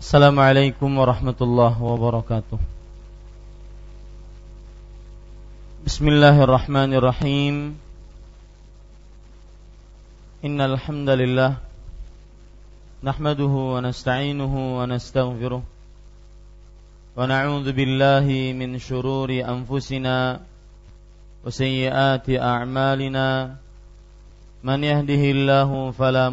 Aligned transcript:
Assalamualaikum 0.00 0.96
warahmatullahi 0.96 1.76
wabarakatuh. 1.76 2.56
Bismillahirrahmanirrahim. 5.84 7.76
Innal 10.40 10.80
alhamdulillah. 10.80 11.60
nahmaduhu 13.04 13.76
wa 13.76 13.84
nasta'inuhu 13.84 14.80
wa 14.80 14.88
nastaghfiruh. 14.88 15.60
Wa 15.60 17.20
na'udzu 17.28 17.76
billahi 17.76 18.56
min 18.56 18.80
shururi 18.80 19.44
anfusina 19.44 20.40
wa 20.40 21.44
sayyiati 21.52 22.40
a'malina. 22.40 23.60
Man 24.64 24.80
yahdihillahu 24.80 25.92
fala 25.92 26.32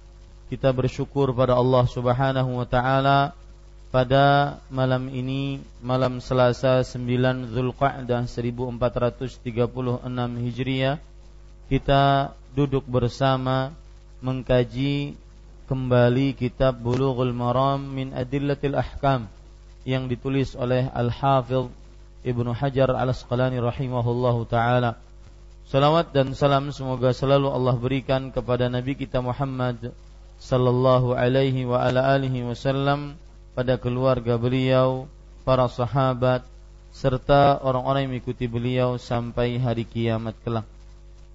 kita 0.51 0.75
bersyukur 0.75 1.31
pada 1.31 1.55
Allah 1.55 1.87
Subhanahu 1.87 2.59
wa 2.59 2.67
taala 2.67 3.31
pada 3.87 4.59
malam 4.67 5.07
ini 5.07 5.63
malam 5.79 6.19
Selasa 6.19 6.83
9 6.83 7.55
Zulqa'dah 7.55 8.27
1436 8.27 9.47
Hijriah 10.43 10.99
kita 11.71 12.35
duduk 12.51 12.83
bersama 12.83 13.71
mengkaji 14.19 15.15
kembali 15.71 16.35
kitab 16.35 16.83
Bulughul 16.83 17.31
Maram 17.31 17.79
min 17.87 18.11
Adillatil 18.11 18.75
Ahkam 18.75 19.31
yang 19.87 20.11
ditulis 20.11 20.51
oleh 20.59 20.91
Al-Hafidh 20.91 21.71
Ibnu 22.27 22.51
Hajar 22.51 22.91
Al-Asqalani 22.91 23.63
rahimahullahu 23.63 24.51
taala. 24.51 24.99
Salawat 25.71 26.11
dan 26.11 26.35
salam 26.35 26.75
semoga 26.75 27.15
selalu 27.15 27.47
Allah 27.47 27.79
berikan 27.79 28.35
kepada 28.35 28.67
Nabi 28.67 28.99
kita 28.99 29.23
Muhammad 29.23 29.95
sallallahu 30.41 31.13
alaihi 31.13 31.69
wa 31.69 31.85
ala 31.85 32.17
alihi 32.17 32.41
wasallam 32.41 33.13
pada 33.53 33.77
keluarga 33.77 34.41
beliau, 34.41 35.05
para 35.45 35.69
sahabat 35.69 36.41
serta 36.91 37.61
orang-orang 37.61 38.09
yang 38.09 38.11
mengikuti 38.17 38.49
beliau 38.49 38.97
sampai 38.97 39.61
hari 39.61 39.85
kiamat 39.85 40.33
kelak. 40.41 40.65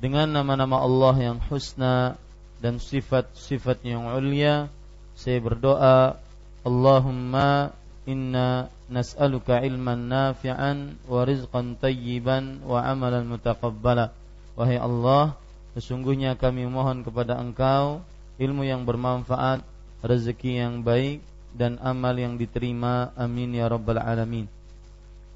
Dengan 0.03 0.29
nama-nama 0.29 0.83
Allah 0.83 1.33
yang 1.33 1.39
husna 1.49 2.19
dan 2.61 2.83
sifat-sifat 2.83 3.81
yang 3.87 4.11
ulia, 4.11 4.69
saya 5.17 5.39
berdoa, 5.41 6.21
Allahumma 6.67 7.73
inna 8.05 8.69
nas'aluka 8.91 9.63
ilman 9.65 10.11
nafi'an 10.11 10.99
wa 11.09 11.25
rizqan 11.25 11.79
tayyiban 11.79 12.61
wa 12.67 12.83
amalan 12.85 13.25
mutaqabbala. 13.25 14.13
Wahai 14.59 14.77
Allah, 14.77 15.39
sesungguhnya 15.79 16.37
kami 16.37 16.69
mohon 16.69 17.01
kepada 17.07 17.39
Engkau 17.41 18.05
ilmu 18.37 18.65
yang 18.65 18.85
bermanfaat, 18.85 19.65
rezeki 20.05 20.61
yang 20.61 20.75
baik 20.85 21.25
dan 21.57 21.81
amal 21.81 22.13
yang 22.17 22.37
diterima. 22.37 23.13
Amin 23.17 23.57
ya 23.57 23.67
rabbal 23.69 24.01
alamin. 24.01 24.49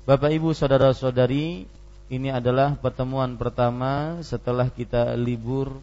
Bapak 0.04 0.32
Ibu 0.32 0.52
saudara-saudari, 0.52 1.64
ini 2.10 2.28
adalah 2.28 2.74
pertemuan 2.74 3.38
pertama 3.38 4.18
setelah 4.26 4.66
kita 4.68 5.14
libur 5.14 5.78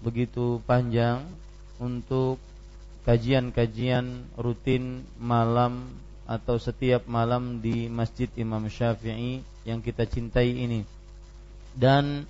begitu 0.00 0.62
panjang 0.64 1.22
untuk 1.76 2.40
kajian-kajian 3.04 4.26
rutin 4.34 5.06
malam 5.20 5.86
atau 6.26 6.58
setiap 6.58 7.06
malam 7.06 7.62
di 7.62 7.86
Masjid 7.86 8.26
Imam 8.34 8.66
Syafi'i 8.66 9.46
yang 9.62 9.78
kita 9.78 10.08
cintai 10.08 10.50
ini. 10.50 10.82
Dan 11.76 12.26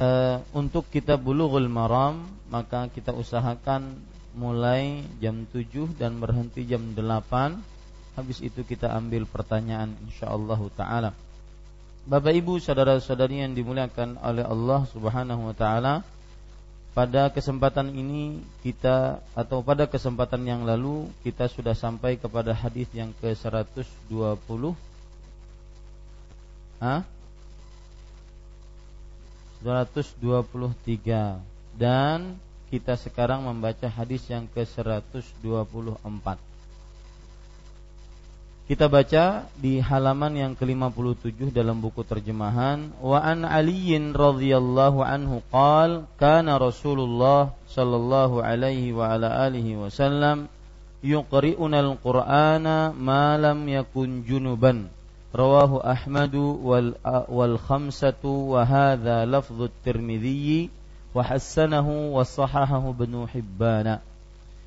uh, 0.00 0.40
untuk 0.56 0.88
kita 0.92 1.16
bulughul 1.16 1.68
maram 1.68 2.24
maka 2.52 2.86
kita 2.92 3.10
usahakan 3.12 3.96
mulai 4.36 5.02
jam 5.18 5.48
7 5.48 5.96
dan 5.96 6.20
berhenti 6.20 6.68
jam 6.68 6.92
8 6.92 7.76
habis 8.16 8.40
itu 8.40 8.64
kita 8.64 8.92
ambil 8.96 9.28
pertanyaan 9.28 9.92
insyaallah 10.08 10.60
taala. 10.72 11.12
Bapak 12.06 12.32
Ibu 12.32 12.62
saudara-saudari 12.62 13.44
yang 13.44 13.52
dimuliakan 13.52 14.16
oleh 14.22 14.46
Allah 14.46 14.88
Subhanahu 14.88 15.52
wa 15.52 15.54
taala 15.56 16.06
pada 16.96 17.28
kesempatan 17.28 17.92
ini 17.92 18.40
kita 18.64 19.20
atau 19.36 19.60
pada 19.60 19.84
kesempatan 19.84 20.48
yang 20.48 20.64
lalu 20.64 21.12
kita 21.20 21.44
sudah 21.44 21.76
sampai 21.76 22.16
kepada 22.16 22.56
hadis 22.56 22.88
yang 22.96 23.12
ke-120 23.20 24.62
Hah? 26.76 27.04
223 29.60 31.40
dan 31.76 32.40
kita 32.66 32.98
sekarang 32.98 33.46
membaca 33.46 33.86
hadis 33.86 34.26
yang 34.26 34.50
ke-124. 34.50 36.26
Kita 38.66 38.90
baca 38.90 39.46
di 39.54 39.78
halaman 39.78 40.34
yang 40.34 40.52
ke-57 40.58 41.54
dalam 41.54 41.78
buku 41.78 42.02
terjemahan. 42.02 42.90
Wa 42.98 43.22
an 43.22 43.46
Aliyin 43.46 44.10
radhiyallahu 44.10 45.06
anhu 45.06 45.38
qal 45.54 46.10
kana 46.18 46.58
Rasulullah 46.58 47.54
sallallahu 47.70 48.42
alaihi 48.42 48.90
wa 48.90 49.14
ala 49.14 49.46
alihi 49.46 49.78
wasallam 49.78 50.50
yuqri'una 51.06 51.78
al-Qur'ana 51.78 52.90
ma 52.90 53.38
lam 53.38 53.70
yakun 53.70 54.26
junuban 54.26 54.90
rawahu 55.36 55.84
Ahmadu 55.84 56.56
wal 56.64 56.96
wal 57.28 57.60
khamsatu 57.60 58.56
wa 58.56 58.64
hadza 58.64 59.28
lafdhu 59.28 59.68
Tirmidzi 59.84 60.72
wa 61.12 61.20
hasanahu 61.20 62.16
wa 62.16 62.24
sahahahu. 62.24 62.96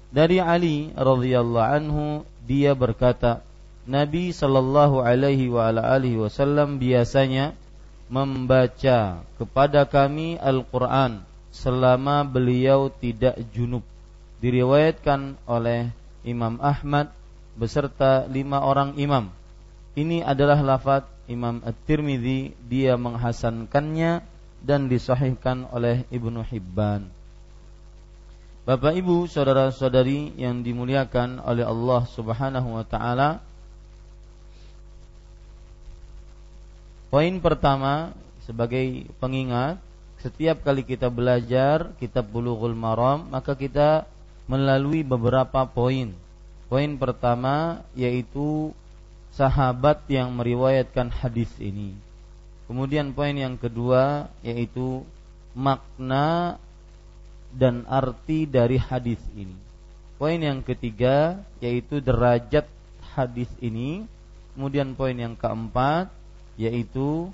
Dari 0.10 0.38
Ali 0.42 0.94
radhiyallahu 0.94 1.69
anhu 1.74 2.06
dia 2.45 2.77
berkata, 2.77 3.42
Nabi 3.89 4.30
sallallahu 4.30 5.01
alaihi 5.01 5.50
wa 5.50 5.69
ala 5.69 5.86
alihi 5.98 6.21
wasallam 6.21 6.77
biasanya 6.77 7.57
membaca 8.10 9.21
kepada 9.38 9.86
kami 9.86 10.38
Al-Qur'an 10.38 11.25
selama 11.50 12.25
beliau 12.25 12.89
tidak 12.89 13.38
junub. 13.54 13.81
Diriwayatkan 14.42 15.38
oleh 15.45 15.89
Imam 16.25 16.57
Ahmad 16.62 17.13
beserta 17.60 18.25
lima 18.30 18.63
orang 18.63 18.95
imam 18.95 19.30
ini 19.94 20.22
adalah 20.22 20.60
lafaz 20.62 21.06
Imam 21.30 21.62
At-Tirmidzi, 21.62 22.58
dia 22.66 22.98
menghasankannya 22.98 24.26
dan 24.66 24.90
disahihkan 24.90 25.70
oleh 25.70 26.04
Ibnu 26.10 26.42
Hibban. 26.46 27.10
Bapak 28.66 28.94
Ibu, 28.94 29.26
saudara-saudari 29.26 30.38
yang 30.38 30.62
dimuliakan 30.62 31.42
oleh 31.42 31.66
Allah 31.66 32.06
Subhanahu 32.06 32.78
wa 32.78 32.86
taala, 32.86 33.42
Poin 37.10 37.42
pertama 37.42 38.14
sebagai 38.46 39.10
pengingat, 39.18 39.82
setiap 40.22 40.62
kali 40.62 40.86
kita 40.86 41.10
belajar 41.10 41.90
kitab 41.98 42.30
Bulughul 42.30 42.78
Maram, 42.78 43.26
maka 43.34 43.58
kita 43.58 44.06
melalui 44.46 45.02
beberapa 45.02 45.66
poin. 45.66 46.14
Poin 46.70 46.92
pertama 47.02 47.82
yaitu 47.98 48.78
sahabat 49.40 50.04
yang 50.12 50.36
meriwayatkan 50.36 51.08
hadis 51.16 51.48
ini. 51.64 51.96
Kemudian 52.68 53.16
poin 53.16 53.32
yang 53.32 53.56
kedua 53.56 54.28
yaitu 54.44 55.08
makna 55.56 56.60
dan 57.56 57.88
arti 57.88 58.44
dari 58.44 58.76
hadis 58.76 59.24
ini. 59.32 59.56
Poin 60.20 60.36
yang 60.36 60.60
ketiga 60.60 61.40
yaitu 61.64 62.04
derajat 62.04 62.68
hadis 63.16 63.48
ini. 63.64 64.04
Kemudian 64.60 64.92
poin 65.00 65.16
yang 65.16 65.40
keempat 65.40 66.12
yaitu 66.60 67.32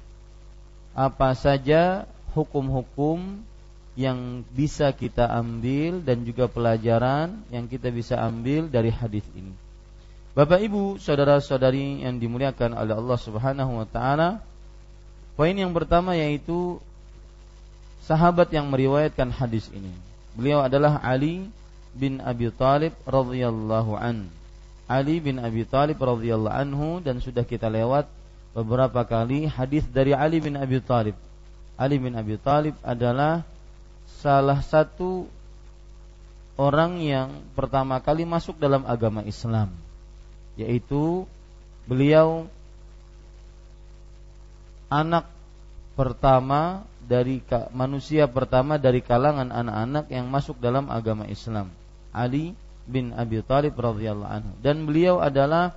apa 0.94 1.34
saja 1.34 2.06
hukum-hukum 2.38 3.42
yang 3.98 4.46
bisa 4.54 4.94
kita 4.94 5.26
ambil 5.26 6.06
dan 6.06 6.22
juga 6.22 6.46
pelajaran 6.46 7.42
yang 7.50 7.66
kita 7.66 7.90
bisa 7.90 8.22
ambil 8.22 8.70
dari 8.70 8.94
hadis 8.94 9.26
ini. 9.34 9.65
Bapak 10.36 10.60
Ibu, 10.68 11.00
saudara-saudari 11.00 12.04
yang 12.04 12.20
dimuliakan 12.20 12.76
oleh 12.76 12.92
Allah 12.92 13.20
Subhanahu 13.24 13.80
wa 13.80 13.88
taala, 13.88 14.44
poin 15.40 15.56
yang 15.56 15.72
pertama 15.72 16.12
yaitu 16.12 16.76
sahabat 18.04 18.52
yang 18.52 18.68
meriwayatkan 18.68 19.32
hadis 19.32 19.72
ini. 19.72 19.96
Beliau 20.36 20.60
adalah 20.60 21.00
Ali 21.00 21.48
bin 21.96 22.20
Abi 22.20 22.52
Thalib 22.52 22.92
radhiyallahu 23.08 23.96
an. 23.96 24.28
Ali 24.92 25.24
bin 25.24 25.40
Abi 25.40 25.64
Thalib 25.64 26.04
radhiyallahu 26.04 26.52
anhu 26.52 27.00
dan 27.00 27.24
sudah 27.24 27.48
kita 27.48 27.72
lewat 27.72 28.04
beberapa 28.52 29.08
kali 29.08 29.48
hadis 29.48 29.88
dari 29.88 30.12
Ali 30.12 30.44
bin 30.44 30.60
Abi 30.60 30.84
Thalib. 30.84 31.16
Ali 31.80 31.96
bin 31.96 32.12
Abi 32.12 32.36
Thalib 32.36 32.76
adalah 32.84 33.48
salah 34.20 34.60
satu 34.60 35.32
orang 36.60 37.00
yang 37.00 37.40
pertama 37.56 38.04
kali 38.04 38.28
masuk 38.28 38.60
dalam 38.60 38.84
agama 38.84 39.24
Islam 39.24 39.85
yaitu 40.56 41.28
beliau 41.86 42.48
anak 44.90 45.28
pertama 45.96 46.84
dari 47.06 47.40
manusia 47.72 48.26
pertama 48.26 48.82
dari 48.82 49.00
kalangan 49.00 49.54
anak-anak 49.54 50.10
yang 50.10 50.26
masuk 50.28 50.58
dalam 50.58 50.90
agama 50.90 51.30
Islam 51.30 51.70
Ali 52.16 52.56
bin 52.88 53.12
Abi 53.12 53.44
Thalib 53.44 53.76
radhiyallahu 53.76 54.32
anhu. 54.32 54.52
Dan 54.64 54.88
beliau 54.88 55.20
adalah 55.20 55.76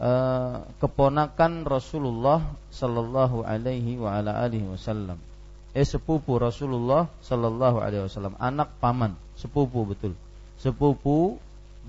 uh, 0.00 0.64
keponakan 0.80 1.68
Rasulullah 1.68 2.40
sallallahu 2.72 3.44
alaihi 3.44 4.00
wa 4.00 4.16
ala 4.16 4.40
alihi 4.40 4.64
wasallam. 4.70 5.20
Eh 5.76 5.86
sepupu 5.86 6.40
Rasulullah 6.40 7.06
sallallahu 7.20 7.78
alaihi 7.82 8.08
wasallam. 8.08 8.34
Anak 8.40 8.72
paman 8.80 9.14
sepupu 9.36 9.84
betul. 9.84 10.16
Sepupu 10.56 11.36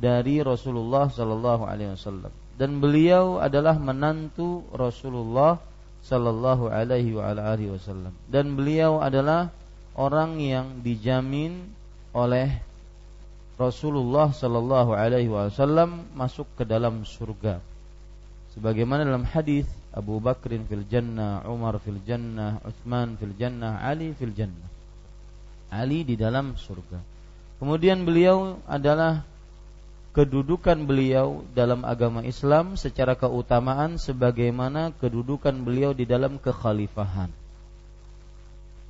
dari 0.01 0.41
Rasulullah 0.41 1.07
sallallahu 1.07 1.63
alaihi 1.69 1.93
wasallam 1.93 2.33
dan 2.57 2.81
beliau 2.81 3.37
adalah 3.37 3.77
menantu 3.77 4.65
Rasulullah 4.73 5.61
sallallahu 6.01 6.73
alaihi 6.73 7.13
wasallam 7.13 8.11
dan 8.25 8.57
beliau 8.57 8.97
adalah 8.97 9.53
orang 9.93 10.41
yang 10.41 10.81
dijamin 10.81 11.69
oleh 12.17 12.49
Rasulullah 13.61 14.33
sallallahu 14.33 14.97
alaihi 14.97 15.29
wasallam 15.29 16.09
masuk 16.17 16.49
ke 16.57 16.65
dalam 16.65 17.05
surga 17.05 17.61
sebagaimana 18.57 19.05
dalam 19.05 19.29
hadis 19.29 19.69
Abu 19.91 20.23
Bakrin 20.23 20.63
fil 20.71 20.87
jannah, 20.87 21.43
Umar 21.51 21.75
fil 21.83 21.99
jannah, 22.07 22.63
Utsman 22.63 23.19
fil 23.19 23.35
jannah, 23.35 23.83
Ali 23.83 24.15
fil 24.15 24.31
jannah. 24.31 24.71
Ali 25.67 26.07
di 26.07 26.15
dalam 26.15 26.55
surga. 26.55 26.99
Kemudian 27.59 28.07
beliau 28.07 28.59
adalah 28.67 29.23
kedudukan 30.11 30.83
beliau 30.83 31.47
dalam 31.55 31.87
agama 31.87 32.19
Islam 32.27 32.75
secara 32.75 33.15
keutamaan 33.15 33.95
sebagaimana 33.95 34.91
kedudukan 34.99 35.55
beliau 35.63 35.95
di 35.95 36.03
dalam 36.03 36.35
kekhalifahan. 36.35 37.31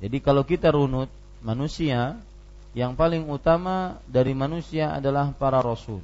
Jadi 0.02 0.18
kalau 0.18 0.42
kita 0.42 0.74
runut 0.74 1.06
manusia 1.46 2.18
yang 2.74 2.98
paling 2.98 3.22
utama 3.30 4.02
dari 4.10 4.34
manusia 4.34 4.90
adalah 4.98 5.30
para 5.30 5.62
rasul. 5.62 6.02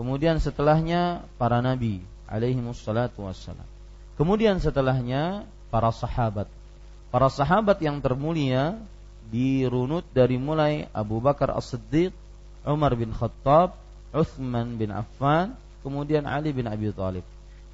Kemudian 0.00 0.40
setelahnya 0.40 1.26
para 1.36 1.60
nabi 1.60 2.00
alaihi 2.24 2.64
wassalatu 2.64 3.28
wassalam. 3.28 3.66
Kemudian 4.16 4.56
setelahnya 4.56 5.44
para 5.68 5.92
sahabat. 5.92 6.48
Para 7.12 7.28
sahabat 7.28 7.76
yang 7.84 8.00
termulia 8.00 8.78
dirunut 9.28 10.08
dari 10.16 10.40
mulai 10.40 10.88
Abu 10.96 11.20
Bakar 11.20 11.52
As-Siddiq, 11.52 12.16
Umar 12.64 12.96
bin 12.96 13.12
Khattab, 13.12 13.76
Uthman 14.12 14.80
bin 14.80 14.94
Affan, 14.94 15.52
kemudian 15.84 16.24
Ali 16.24 16.52
bin 16.56 16.68
Abi 16.68 16.88
Thalib. 16.92 17.24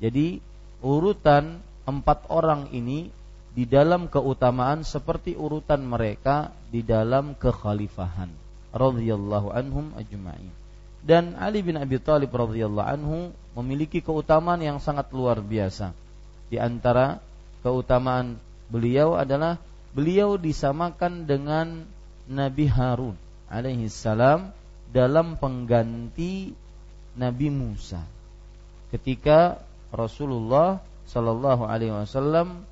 Jadi 0.03 0.43
urutan 0.83 1.63
empat 1.87 2.27
orang 2.29 2.73
ini 2.75 3.13
di 3.55 3.65
dalam 3.71 4.11
keutamaan 4.11 4.83
seperti 4.83 5.39
urutan 5.39 5.87
mereka 5.87 6.51
di 6.75 6.83
dalam 6.83 7.39
kekhalifahan 7.39 8.29
radhiyallahu 8.75 9.55
anhum 9.55 9.95
ajma'in. 9.95 10.51
Dan 11.05 11.39
Ali 11.39 11.63
bin 11.63 11.79
Abi 11.79 12.03
Thalib 12.03 12.35
radhiyallahu 12.35 12.89
anhu 12.89 13.31
memiliki 13.55 14.03
keutamaan 14.03 14.59
yang 14.59 14.83
sangat 14.83 15.13
luar 15.15 15.39
biasa. 15.39 15.95
Di 16.51 16.59
antara 16.59 17.23
keutamaan 17.63 18.41
beliau 18.67 19.15
adalah 19.15 19.63
beliau 19.95 20.35
disamakan 20.35 21.31
dengan 21.31 21.87
Nabi 22.27 22.67
Harun 22.67 23.15
alaihi 23.47 23.87
salam 23.87 24.51
dalam 24.95 25.35
pengganti 25.35 26.55
Nabi 27.19 27.51
Musa. 27.51 27.99
Ketika 28.95 29.59
Rasulullah 29.91 30.79
Shallallahu 31.11 31.67
Alaihi 31.67 31.91
Wasallam 31.91 32.63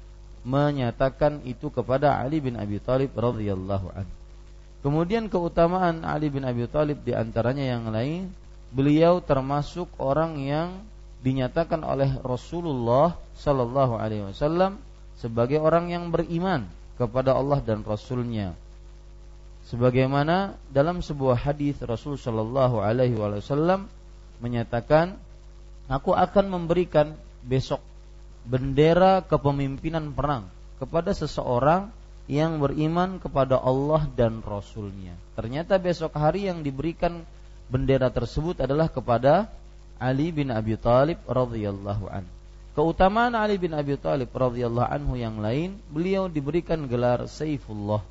menyatakan 0.46 1.42
itu 1.42 1.66
kepada 1.74 2.22
Ali 2.22 2.38
bin 2.38 2.54
Abi 2.54 2.78
Thalib 2.78 3.10
radhiyallahu 3.18 3.90
anhu. 3.90 4.14
Kemudian 4.82 5.26
keutamaan 5.30 6.02
Ali 6.06 6.30
bin 6.30 6.46
Abi 6.46 6.66
Thalib 6.70 7.02
di 7.02 7.14
antaranya 7.14 7.62
yang 7.62 7.90
lain, 7.90 8.30
beliau 8.70 9.18
termasuk 9.22 9.90
orang 9.98 10.38
yang 10.42 10.82
dinyatakan 11.22 11.82
oleh 11.86 12.18
Rasulullah 12.22 13.18
Shallallahu 13.38 13.94
Alaihi 13.98 14.30
Wasallam 14.30 14.78
sebagai 15.18 15.62
orang 15.62 15.90
yang 15.90 16.10
beriman 16.10 16.66
kepada 16.98 17.34
Allah 17.34 17.62
dan 17.62 17.86
Rasulnya 17.86 18.58
sebagaimana 19.72 20.60
dalam 20.68 21.00
sebuah 21.00 21.48
hadis 21.48 21.80
Rasul 21.80 22.20
Shallallahu 22.20 22.84
Alaihi 22.84 23.16
Wasallam 23.16 23.88
menyatakan, 24.44 25.16
aku 25.88 26.12
akan 26.12 26.52
memberikan 26.52 27.16
besok 27.40 27.80
bendera 28.44 29.24
kepemimpinan 29.24 30.12
perang 30.12 30.44
kepada 30.76 31.16
seseorang 31.16 31.88
yang 32.28 32.60
beriman 32.60 33.16
kepada 33.16 33.56
Allah 33.56 34.04
dan 34.12 34.44
Rasulnya. 34.44 35.16
Ternyata 35.32 35.80
besok 35.80 36.20
hari 36.20 36.52
yang 36.52 36.60
diberikan 36.60 37.24
bendera 37.72 38.12
tersebut 38.12 38.60
adalah 38.60 38.92
kepada 38.92 39.48
Ali 39.96 40.36
bin 40.36 40.52
Abi 40.52 40.76
Thalib 40.76 41.16
radhiyallahu 41.24 42.12
an. 42.12 42.28
Keutamaan 42.76 43.32
Ali 43.32 43.56
bin 43.56 43.72
Abi 43.72 43.96
Thalib 43.96 44.28
radhiyallahu 44.36 44.90
anhu 44.90 45.16
yang 45.16 45.40
lain, 45.40 45.80
beliau 45.88 46.28
diberikan 46.28 46.84
gelar 46.84 47.24
Saifullah 47.24 48.04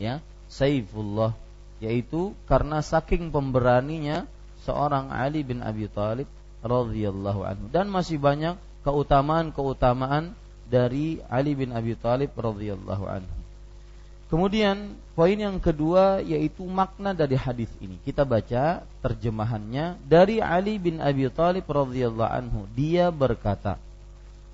ya 0.00 0.22
Saifullah 0.48 1.36
yaitu 1.78 2.32
karena 2.48 2.80
saking 2.80 3.30
pemberaninya 3.30 4.24
seorang 4.64 5.12
Ali 5.12 5.44
bin 5.44 5.60
Abi 5.62 5.86
Thalib 5.86 6.26
radhiyallahu 6.64 7.44
anhu 7.46 7.66
dan 7.70 7.86
masih 7.92 8.18
banyak 8.18 8.58
keutamaan-keutamaan 8.82 10.34
dari 10.68 11.20
Ali 11.28 11.54
bin 11.54 11.74
Abi 11.76 11.94
Thalib 11.94 12.32
radhiyallahu 12.34 13.04
anhu. 13.04 13.36
Kemudian 14.28 14.92
poin 15.16 15.40
yang 15.40 15.56
kedua 15.56 16.20
yaitu 16.20 16.60
makna 16.68 17.16
dari 17.16 17.32
hadis 17.32 17.72
ini. 17.80 17.96
Kita 18.04 18.28
baca 18.28 18.84
terjemahannya 19.00 19.96
dari 20.04 20.44
Ali 20.44 20.76
bin 20.76 21.00
Abi 21.00 21.32
Thalib 21.32 21.64
radhiyallahu 21.64 22.28
anhu. 22.28 22.68
Dia 22.76 23.08
berkata, 23.08 23.80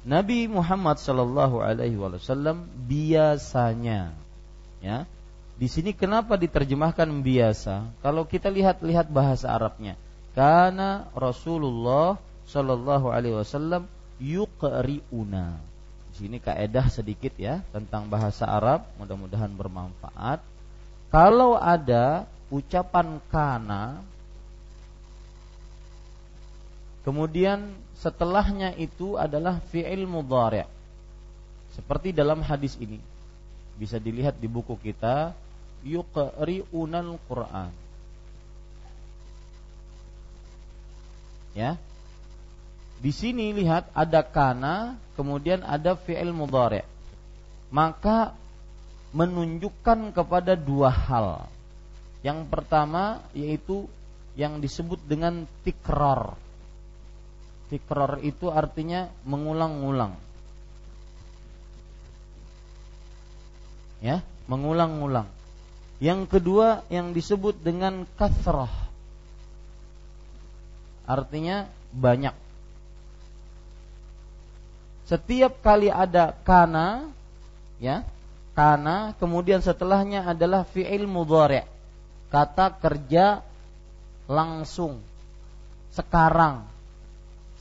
Nabi 0.07 0.47
Muhammad 0.47 1.03
sallallahu 1.03 1.59
alaihi 1.59 1.99
wasallam 1.99 2.71
biasanya 2.87 4.15
ya 4.79 5.09
di 5.55 5.71
sini 5.71 5.95
kenapa 5.95 6.35
diterjemahkan 6.35 7.07
biasa? 7.23 7.87
Kalau 8.03 8.27
kita 8.27 8.51
lihat-lihat 8.51 9.07
bahasa 9.07 9.55
Arabnya, 9.55 9.95
karena 10.35 11.07
Rasulullah 11.15 12.19
Shallallahu 12.51 13.07
Alaihi 13.15 13.39
Wasallam 13.39 13.87
yuqriuna. 14.19 15.55
Di 16.11 16.27
sini 16.27 16.43
kaedah 16.43 16.91
sedikit 16.91 17.35
ya 17.39 17.63
tentang 17.71 18.11
bahasa 18.11 18.51
Arab, 18.51 18.87
mudah-mudahan 18.99 19.51
bermanfaat. 19.55 20.43
Kalau 21.15 21.55
ada 21.55 22.27
ucapan 22.51 23.23
kana, 23.31 24.03
kemudian 27.07 27.79
setelahnya 28.03 28.75
itu 28.75 29.15
adalah 29.15 29.63
fi'il 29.71 30.03
mudhari'. 30.11 30.67
Seperti 31.79 32.11
dalam 32.11 32.43
hadis 32.43 32.75
ini. 32.79 32.99
Bisa 33.75 33.99
dilihat 33.99 34.39
di 34.39 34.47
buku 34.47 34.79
kita 34.79 35.35
yuqri'unal 35.85 37.21
Qur'an. 37.29 37.71
Ya. 41.55 41.79
Di 42.99 43.13
sini 43.13 43.53
lihat 43.53 43.93
ada 43.93 44.25
kana, 44.25 44.97
kemudian 45.15 45.61
ada 45.63 45.95
fi'il 45.95 46.33
mudhari'. 46.33 46.83
Maka 47.69 48.33
menunjukkan 49.15 50.11
kepada 50.11 50.59
dua 50.59 50.91
hal. 50.91 51.47
Yang 52.25 52.49
pertama 52.49 53.23
yaitu 53.37 53.87
yang 54.35 54.59
disebut 54.59 54.99
dengan 55.07 55.47
tikrar. 55.63 56.35
Tikrar 57.71 58.19
itu 58.27 58.51
artinya 58.51 59.13
mengulang-ulang. 59.23 60.17
Ya, 64.03 64.21
mengulang-ulang. 64.51 65.29
Yang 66.05 66.37
kedua 66.37 66.85
yang 66.93 67.17
disebut 67.17 67.65
dengan 67.65 68.05
kasrah. 68.21 68.69
Artinya 71.09 71.65
banyak. 71.97 72.37
Setiap 75.09 75.65
kali 75.65 75.89
ada 75.89 76.37
kana, 76.45 77.09
ya, 77.81 78.05
kana, 78.53 79.17
kemudian 79.17 79.65
setelahnya 79.65 80.29
adalah 80.29 80.69
fi'il 80.69 81.09
mudhari'. 81.09 81.65
Kata 82.29 82.77
kerja 82.77 83.41
langsung. 84.29 85.01
Sekarang 85.89 86.69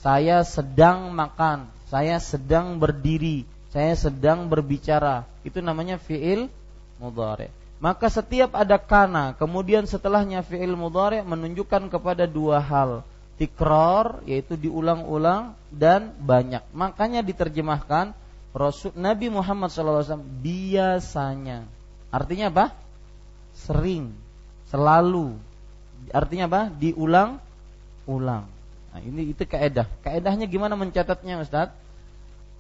saya 0.04 0.44
sedang 0.44 1.16
makan, 1.16 1.72
saya 1.88 2.20
sedang 2.20 2.76
berdiri, 2.76 3.48
saya 3.72 3.96
sedang 3.96 4.52
berbicara. 4.52 5.24
Itu 5.48 5.64
namanya 5.64 5.96
fi'il 5.96 6.52
mudhari'. 7.00 7.63
Maka 7.84 8.08
setiap 8.08 8.56
ada 8.56 8.80
kana, 8.80 9.36
kemudian 9.36 9.84
setelahnya 9.84 10.40
fi'il 10.40 10.72
mudhari 10.72 11.20
menunjukkan 11.20 11.92
kepada 11.92 12.24
dua 12.24 12.64
hal. 12.64 13.04
Tikror 13.36 14.24
yaitu 14.24 14.56
diulang-ulang 14.56 15.52
dan 15.68 16.16
banyak. 16.16 16.64
Makanya 16.72 17.20
diterjemahkan 17.20 18.16
Rasul 18.56 18.96
Nabi 18.96 19.28
Muhammad 19.28 19.68
SAW 19.68 20.16
biasanya. 20.40 21.68
Artinya 22.08 22.48
apa? 22.56 22.72
Sering, 23.52 24.16
selalu. 24.72 25.36
Artinya 26.16 26.48
apa? 26.48 26.62
Diulang-ulang. 26.72 28.48
Nah, 28.96 29.00
ini 29.04 29.36
itu 29.36 29.44
kaedah. 29.44 29.92
Kaedahnya 30.08 30.48
gimana 30.48 30.80
mencatatnya, 30.80 31.44
Ustaz? 31.44 31.68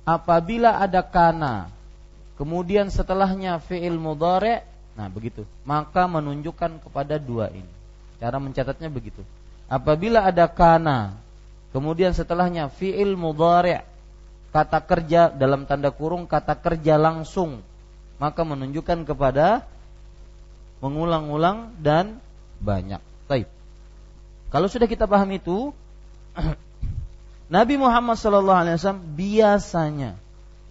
Apabila 0.03 0.83
ada 0.83 0.99
kana, 0.99 1.71
kemudian 2.35 2.91
setelahnya 2.91 3.63
fi'il 3.63 3.95
mudhari' 3.95 4.72
Nah, 4.93 5.09
begitu. 5.09 5.45
Maka 5.65 6.05
menunjukkan 6.05 6.85
kepada 6.85 7.17
dua 7.17 7.49
ini. 7.49 7.69
Cara 8.21 8.37
mencatatnya 8.37 8.89
begitu. 8.93 9.25
Apabila 9.65 10.21
ada 10.21 10.45
kana, 10.45 11.17
kemudian 11.73 12.13
setelahnya 12.13 12.69
fi'il 12.69 13.17
mudhari' 13.17 13.81
kata 14.53 14.79
kerja 14.85 15.33
dalam 15.33 15.65
tanda 15.65 15.89
kurung 15.89 16.29
kata 16.29 16.53
kerja 16.61 17.01
langsung, 17.01 17.65
maka 18.21 18.45
menunjukkan 18.45 19.09
kepada 19.09 19.65
mengulang-ulang 20.77 21.73
dan 21.81 22.21
banyak. 22.61 23.01
Baik. 23.25 23.49
Kalau 24.53 24.69
sudah 24.69 24.85
kita 24.85 25.09
paham 25.09 25.33
itu, 25.33 25.73
Nabi 27.55 27.75
Muhammad 27.81 28.13
SAW 28.13 29.01
biasanya 29.17 30.21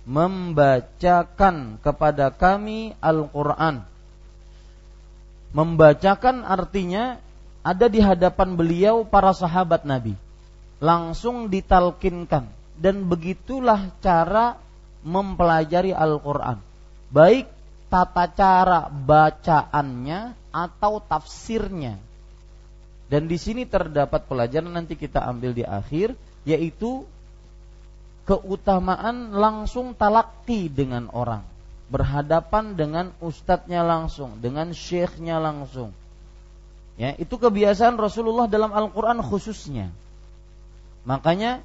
membacakan 0.06 1.82
kepada 1.82 2.30
kami 2.30 2.94
Al-Quran 3.02 3.91
membacakan 5.52 6.42
artinya 6.48 7.20
ada 7.62 7.86
di 7.86 8.02
hadapan 8.02 8.58
beliau 8.58 9.06
para 9.06 9.30
sahabat 9.36 9.84
Nabi. 9.86 10.16
Langsung 10.82 11.46
ditalkinkan 11.46 12.50
dan 12.74 13.06
begitulah 13.06 13.94
cara 14.02 14.58
mempelajari 15.06 15.94
Al-Qur'an. 15.94 16.58
Baik 17.12 17.46
tata 17.86 18.26
cara 18.32 18.90
bacaannya 18.90 20.34
atau 20.50 20.98
tafsirnya. 20.98 22.00
Dan 23.06 23.28
di 23.28 23.36
sini 23.36 23.68
terdapat 23.68 24.24
pelajaran 24.24 24.72
nanti 24.72 24.96
kita 24.96 25.22
ambil 25.22 25.52
di 25.52 25.62
akhir 25.62 26.16
yaitu 26.48 27.04
keutamaan 28.26 29.36
langsung 29.36 29.92
talakti 29.94 30.66
dengan 30.72 31.12
orang 31.12 31.51
berhadapan 31.92 32.72
dengan 32.72 33.12
ustadznya 33.20 33.84
langsung, 33.84 34.40
dengan 34.40 34.72
syekhnya 34.72 35.36
langsung. 35.36 35.92
Ya, 36.96 37.12
itu 37.20 37.36
kebiasaan 37.36 38.00
Rasulullah 38.00 38.48
dalam 38.48 38.72
Al-Qur'an 38.72 39.20
khususnya. 39.20 39.92
Makanya 41.04 41.60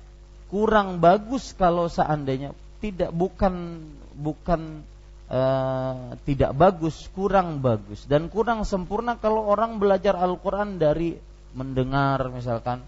kurang 0.51 0.99
bagus 0.99 1.55
kalau 1.55 1.87
seandainya 1.87 2.51
tidak 2.83 3.15
bukan 3.15 3.79
bukan 4.19 4.83
uh, 5.31 6.15
tidak 6.27 6.51
bagus, 6.55 7.07
kurang 7.15 7.63
bagus 7.63 8.03
dan 8.07 8.27
kurang 8.27 8.67
sempurna 8.67 9.15
kalau 9.15 9.47
orang 9.47 9.79
belajar 9.79 10.19
Al-Qur'an 10.19 10.75
dari 10.75 11.15
mendengar 11.55 12.27
misalkan 12.33 12.83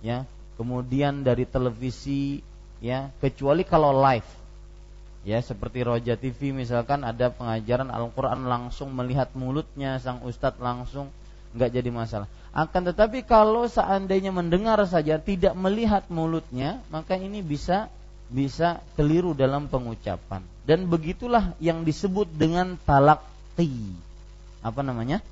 ya, 0.00 0.24
kemudian 0.56 1.20
dari 1.20 1.44
televisi 1.44 2.40
ya, 2.80 3.12
kecuali 3.20 3.66
kalau 3.66 3.92
live 3.92 4.37
ya 5.26 5.38
seperti 5.42 5.82
Roja 5.82 6.14
TV 6.14 6.54
misalkan 6.54 7.02
ada 7.02 7.32
pengajaran 7.32 7.90
Al-Quran 7.90 8.46
langsung 8.46 8.94
melihat 8.94 9.32
mulutnya 9.34 9.98
sang 9.98 10.22
ustadz 10.22 10.62
langsung 10.62 11.10
nggak 11.56 11.70
jadi 11.72 11.90
masalah. 11.90 12.28
Akan 12.52 12.84
tetapi 12.84 13.24
kalau 13.24 13.68
seandainya 13.68 14.32
mendengar 14.32 14.80
saja 14.88 15.20
tidak 15.20 15.54
melihat 15.56 16.06
mulutnya 16.12 16.80
maka 16.92 17.16
ini 17.16 17.40
bisa 17.44 17.88
bisa 18.28 18.84
keliru 18.94 19.32
dalam 19.32 19.66
pengucapan. 19.72 20.44
Dan 20.68 20.84
begitulah 20.84 21.56
yang 21.64 21.80
disebut 21.80 22.28
dengan 22.28 22.76
talakti 22.84 23.72
apa 24.60 24.80
namanya? 24.84 25.24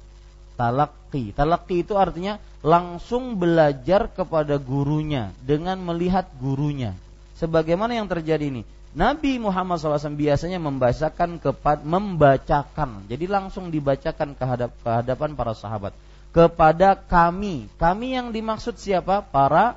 Talakti 0.57 1.37
talakti 1.37 1.85
itu 1.85 1.93
artinya 2.01 2.41
langsung 2.65 3.37
belajar 3.37 4.09
kepada 4.09 4.57
gurunya 4.57 5.37
dengan 5.45 5.77
melihat 5.85 6.25
gurunya. 6.41 6.97
Sebagaimana 7.37 8.01
yang 8.01 8.09
terjadi 8.09 8.49
ini 8.49 8.65
Nabi 8.97 9.37
Muhammad 9.37 9.77
SAW 9.77 10.17
biasanya 10.17 10.57
membacakan 10.57 11.37
kepada 11.37 11.85
membacakan, 11.85 13.05
jadi 13.05 13.29
langsung 13.29 13.69
dibacakan 13.69 14.33
ke, 14.33 14.45
hadap, 14.49 14.73
ke 14.81 14.89
hadapan 14.89 15.37
para 15.37 15.53
sahabat 15.53 15.93
kepada 16.33 16.97
kami. 16.97 17.69
Kami 17.77 18.17
yang 18.17 18.33
dimaksud 18.33 18.81
siapa? 18.81 19.21
Para 19.21 19.77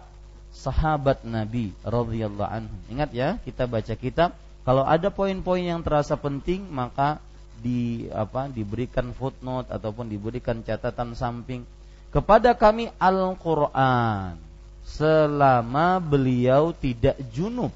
sahabat 0.56 1.28
Nabi 1.28 1.76
radhiyallahu 1.84 2.48
anhu. 2.48 2.76
Ingat 2.92 3.16
ya, 3.16 3.40
kita 3.44 3.68
baca 3.68 3.96
kitab. 3.96 4.36
Kalau 4.68 4.84
ada 4.84 5.08
poin-poin 5.08 5.68
yang 5.68 5.84
terasa 5.84 6.20
penting, 6.20 6.68
maka 6.68 7.24
di 7.60 8.08
apa 8.16 8.48
diberikan 8.48 9.12
footnote 9.12 9.68
ataupun 9.68 10.08
diberikan 10.08 10.64
catatan 10.64 11.12
samping 11.12 11.68
kepada 12.08 12.56
kami 12.56 12.88
Al-Qur'an 12.96 14.40
selama 14.88 16.00
beliau 16.00 16.72
tidak 16.72 17.20
junub 17.36 17.76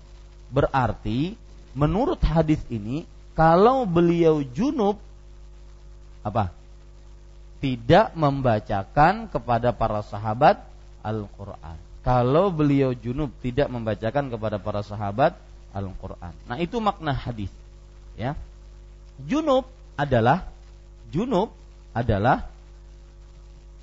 Berarti 0.53 1.33
menurut 1.73 2.21
hadis 2.21 2.61
ini 2.69 3.09
kalau 3.33 3.89
beliau 3.89 4.45
junub 4.45 5.01
apa? 6.21 6.53
Tidak 7.57 8.13
membacakan 8.13 9.31
kepada 9.33 9.73
para 9.73 10.05
sahabat 10.05 10.61
Al-Qur'an. 11.01 11.79
Kalau 12.03 12.51
beliau 12.51 12.93
junub 12.93 13.31
tidak 13.41 13.71
membacakan 13.71 14.29
kepada 14.29 14.59
para 14.59 14.83
sahabat 14.85 15.33
Al-Qur'an. 15.73 16.35
Nah, 16.45 16.59
itu 16.59 16.77
makna 16.77 17.15
hadis. 17.15 17.49
Ya. 18.19 18.37
Junub 19.23 19.65
adalah 19.97 20.45
junub 21.09 21.49
adalah 21.95 22.49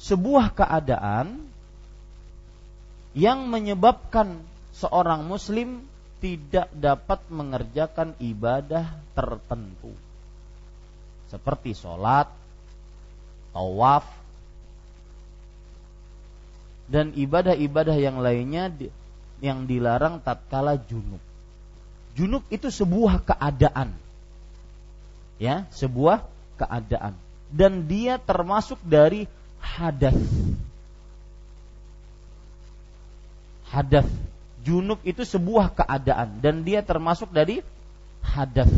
sebuah 0.01 0.53
keadaan 0.53 1.45
yang 3.17 3.49
menyebabkan 3.51 4.39
seorang 4.77 5.27
muslim 5.27 5.83
tidak 6.21 6.69
dapat 6.77 7.21
mengerjakan 7.33 8.13
ibadah 8.21 8.93
tertentu 9.17 9.93
seperti 11.33 11.73
sholat, 11.73 12.27
tawaf, 13.55 14.05
dan 16.91 17.15
ibadah-ibadah 17.15 17.97
yang 17.97 18.19
lainnya 18.19 18.69
yang 19.39 19.65
dilarang 19.65 20.21
tatkala 20.21 20.77
junub. 20.77 21.23
Junub 22.19 22.45
itu 22.51 22.69
sebuah 22.69 23.23
keadaan. 23.25 23.95
Ya, 25.41 25.65
sebuah 25.73 26.27
keadaan 26.61 27.17
dan 27.51 27.91
dia 27.91 28.17
termasuk 28.23 28.79
dari 28.87 29.27
hadas. 29.59 30.15
Hadas 33.71 34.07
junub 34.65 35.01
itu 35.07 35.25
sebuah 35.25 35.73
keadaan 35.73 36.41
dan 36.45 36.63
dia 36.67 36.85
termasuk 36.85 37.33
dari 37.33 37.65
hadas. 38.21 38.71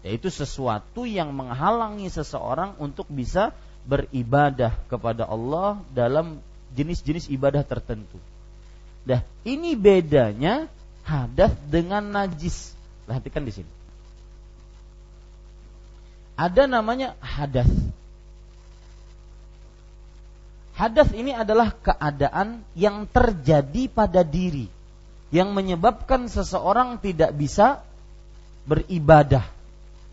Yaitu 0.00 0.32
sesuatu 0.32 1.04
yang 1.04 1.30
menghalangi 1.36 2.08
seseorang 2.08 2.72
untuk 2.80 3.04
bisa 3.12 3.52
beribadah 3.84 4.72
kepada 4.88 5.28
Allah 5.28 5.80
dalam 5.92 6.40
jenis-jenis 6.72 7.28
ibadah 7.28 7.60
tertentu. 7.64 8.16
Nah, 9.04 9.24
ini 9.44 9.76
bedanya 9.76 10.68
hadas 11.04 11.52
dengan 11.68 12.04
najis. 12.04 12.72
Perhatikan 13.04 13.44
di 13.44 13.52
sini. 13.52 13.70
Ada 16.40 16.64
namanya 16.64 17.12
hadas. 17.20 17.68
Hadas 20.80 21.12
ini 21.12 21.36
adalah 21.36 21.76
keadaan 21.76 22.64
yang 22.72 23.04
terjadi 23.04 23.84
pada 23.92 24.24
diri 24.24 24.64
yang 25.28 25.52
menyebabkan 25.52 26.24
seseorang 26.24 26.96
tidak 27.04 27.36
bisa 27.36 27.84
beribadah 28.64 29.44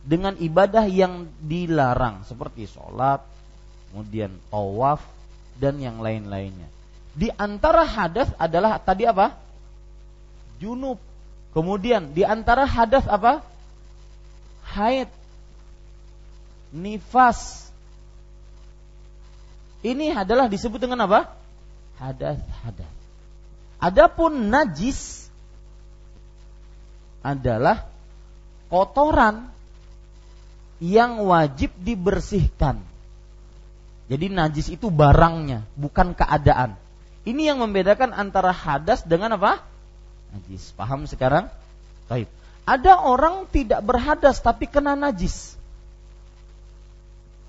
dengan 0.03 0.35
ibadah 0.35 0.83
yang 0.83 1.31
dilarang 1.39 2.27
seperti 2.27 2.67
sholat, 2.67 3.23
kemudian 3.91 4.35
tawaf 4.51 4.99
dan 5.55 5.79
yang 5.79 6.03
lain-lainnya. 6.03 6.67
Di 7.15 7.31
antara 7.31 7.87
hadas 7.87 8.27
adalah 8.35 8.75
tadi 8.83 9.07
apa? 9.07 9.39
Junub. 10.59 10.99
Kemudian 11.55 12.11
di 12.11 12.27
antara 12.27 12.67
hadas 12.67 13.07
apa? 13.07 13.39
Haid. 14.67 15.07
Nifas 16.75 17.66
ini 19.85 20.09
adalah 20.13 20.49
disebut 20.49 20.81
dengan 20.81 21.05
apa? 21.05 21.33
Hadas, 22.01 22.41
hadas. 22.65 22.93
Adapun 23.77 24.49
najis 24.49 25.29
adalah 27.21 27.85
kotoran 28.73 29.49
yang 30.81 31.21
wajib 31.25 31.73
dibersihkan. 31.77 32.81
Jadi 34.07 34.31
najis 34.31 34.71
itu 34.71 34.87
barangnya, 34.87 35.67
bukan 35.75 36.15
keadaan. 36.15 36.79
Ini 37.27 37.51
yang 37.53 37.59
membedakan 37.59 38.15
antara 38.15 38.55
hadas 38.55 39.03
dengan 39.03 39.35
apa? 39.35 39.59
Najis. 40.31 40.71
Paham 40.79 41.03
sekarang? 41.05 41.51
Baik. 42.07 42.31
Ada 42.63 43.03
orang 43.03 43.47
tidak 43.51 43.83
berhadas 43.83 44.39
tapi 44.39 44.63
kena 44.67 44.95
najis. 44.95 45.59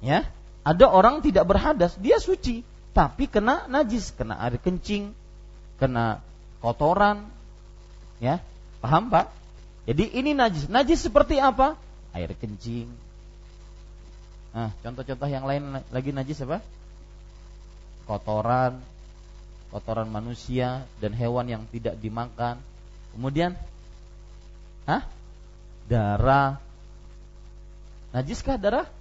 Ya, 0.02 0.26
ada 0.68 0.84
orang 0.84 1.24
tidak 1.24 1.48
berhadas, 1.48 1.96
dia 1.96 2.20
suci, 2.20 2.60
tapi 2.92 3.24
kena 3.24 3.64
najis, 3.72 4.12
kena 4.12 4.36
air 4.36 4.60
kencing, 4.60 5.16
kena 5.80 6.20
kotoran. 6.60 7.24
Ya, 8.20 8.44
paham 8.84 9.08
Pak? 9.08 9.32
Jadi 9.88 10.12
ini 10.12 10.36
najis. 10.36 10.68
Najis 10.68 11.08
seperti 11.08 11.40
apa? 11.40 11.80
Air 12.12 12.36
kencing. 12.36 12.92
Nah, 14.52 14.76
contoh-contoh 14.84 15.28
yang 15.32 15.48
lain 15.48 15.80
lagi 15.88 16.12
najis 16.12 16.44
apa? 16.44 16.60
Kotoran, 18.04 18.76
kotoran 19.72 20.12
manusia 20.12 20.84
dan 21.00 21.16
hewan 21.16 21.48
yang 21.48 21.64
tidak 21.72 21.96
dimakan. 21.96 22.60
Kemudian, 23.16 23.56
Hah? 24.84 25.08
Darah. 25.88 26.60
Najiskah 28.12 28.60
darah? 28.60 28.97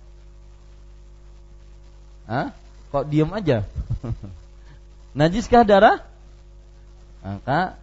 Hah? 2.28 2.52
Kok 2.92 3.08
diam 3.08 3.32
aja? 3.32 3.64
Najiskah 5.18 5.64
darah? 5.64 6.04
Maka 7.24 7.80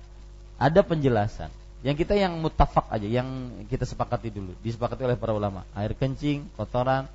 ada 0.60 0.80
penjelasan. 0.84 1.48
Yang 1.84 2.04
kita 2.04 2.14
yang 2.16 2.36
mutafak 2.40 2.88
aja, 2.88 3.04
yang 3.04 3.28
kita 3.68 3.84
sepakati 3.84 4.32
dulu, 4.32 4.56
disepakati 4.64 5.04
oleh 5.04 5.20
para 5.20 5.36
ulama. 5.36 5.68
Air 5.76 5.92
kencing, 5.96 6.48
kotoran. 6.56 7.08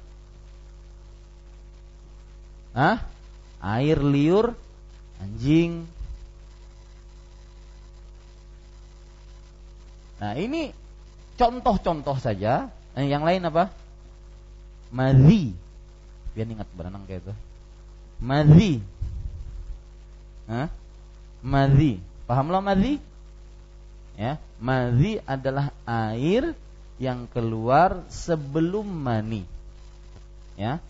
Hah? 2.77 3.01
Air 3.61 3.97
liur, 4.01 4.53
anjing. 5.17 5.89
Nah, 10.21 10.33
ini 10.37 10.69
contoh-contoh 11.37 12.17
saja. 12.21 12.69
Yang 12.93 13.23
lain 13.25 13.41
apa? 13.49 13.73
Madhi 14.93 15.68
biar 16.33 16.47
ingat 16.47 16.69
berenang 16.75 17.03
kayak 17.09 17.25
itu. 17.25 17.33
Madhi. 18.19 18.83
Hah? 20.49 20.67
madhi. 21.41 21.99
Pahamlah 22.27 22.61
madhi? 22.61 22.99
Ya. 24.19 24.37
Madhi 24.59 25.23
adalah 25.23 25.71
air 25.87 26.51
yang 26.99 27.25
keluar 27.31 28.03
sebelum 28.11 28.83
mani. 28.85 29.47
Ya. 30.59 30.83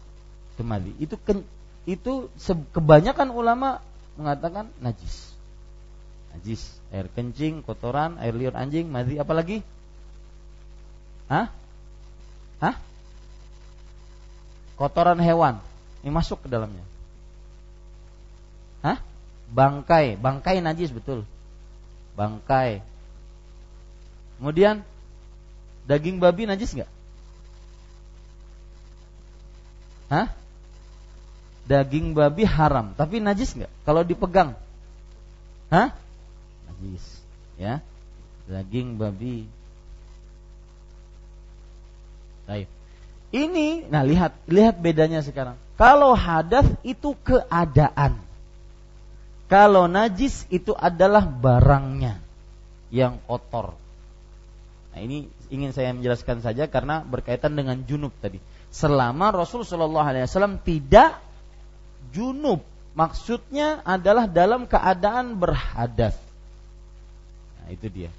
Itu 0.57 0.65
madhi. 0.65 0.91
Itu 0.97 1.15
ke, 1.21 1.45
itu 1.85 2.27
kebanyakan 2.73 3.29
ulama 3.29 3.79
mengatakan 4.17 4.73
najis. 4.81 5.31
Najis. 6.33 6.73
Air 6.89 7.05
kencing 7.13 7.61
kotoran 7.61 8.17
air 8.17 8.33
liur 8.33 8.57
anjing 8.57 8.89
madhi. 8.89 9.21
Apalagi? 9.21 9.61
Hah? 11.29 11.53
Hah? 12.59 12.75
Kotoran 14.79 15.19
hewan 15.19 15.59
ini 15.99 16.09
masuk 16.15 16.39
ke 16.39 16.47
dalamnya. 16.47 16.81
Hah? 18.79 19.03
Bangkai, 19.51 20.15
bangkai 20.15 20.63
najis 20.63 20.95
betul. 20.95 21.27
Bangkai. 22.15 22.79
Kemudian 24.39 24.87
daging 25.83 26.23
babi 26.23 26.47
najis 26.47 26.71
nggak? 26.71 26.91
Hah? 30.07 30.31
Daging 31.67 32.15
babi 32.15 32.47
haram, 32.47 32.95
tapi 32.95 33.19
najis 33.19 33.51
nggak? 33.53 33.69
Kalau 33.83 34.01
dipegang, 34.07 34.55
hah? 35.69 35.93
Najis, 36.71 37.03
ya. 37.59 37.83
Daging 38.47 38.97
babi. 38.97 39.45
Baik. 42.49 42.78
Ini, 43.29 43.85
nah 43.93 44.01
lihat, 44.01 44.33
lihat 44.49 44.81
bedanya 44.81 45.21
sekarang. 45.21 45.53
Kalau 45.77 46.17
hadas 46.17 46.65
itu 46.81 47.13
keadaan. 47.21 48.17
Kalau 49.49 49.89
najis 49.89 50.45
itu 50.49 50.73
adalah 50.77 51.25
barangnya 51.25 52.21
yang 52.93 53.21
kotor. 53.25 53.73
Nah 54.93 54.99
ini 55.01 55.29
ingin 55.49 55.73
saya 55.73 55.93
menjelaskan 55.93 56.41
saja 56.41 56.69
karena 56.69 57.01
berkaitan 57.05 57.53
dengan 57.57 57.81
junub 57.85 58.13
tadi. 58.21 58.37
Selama 58.69 59.33
Rasul 59.33 59.65
Shallallahu 59.65 60.05
Alaihi 60.05 60.25
Wasallam 60.29 60.61
tidak 60.61 61.17
junub, 62.13 62.61
maksudnya 62.93 63.81
adalah 63.85 64.29
dalam 64.29 64.69
keadaan 64.69 65.37
berhadas. 65.37 66.13
Nah 67.61 67.69
itu 67.73 67.89
dia. 67.89 68.11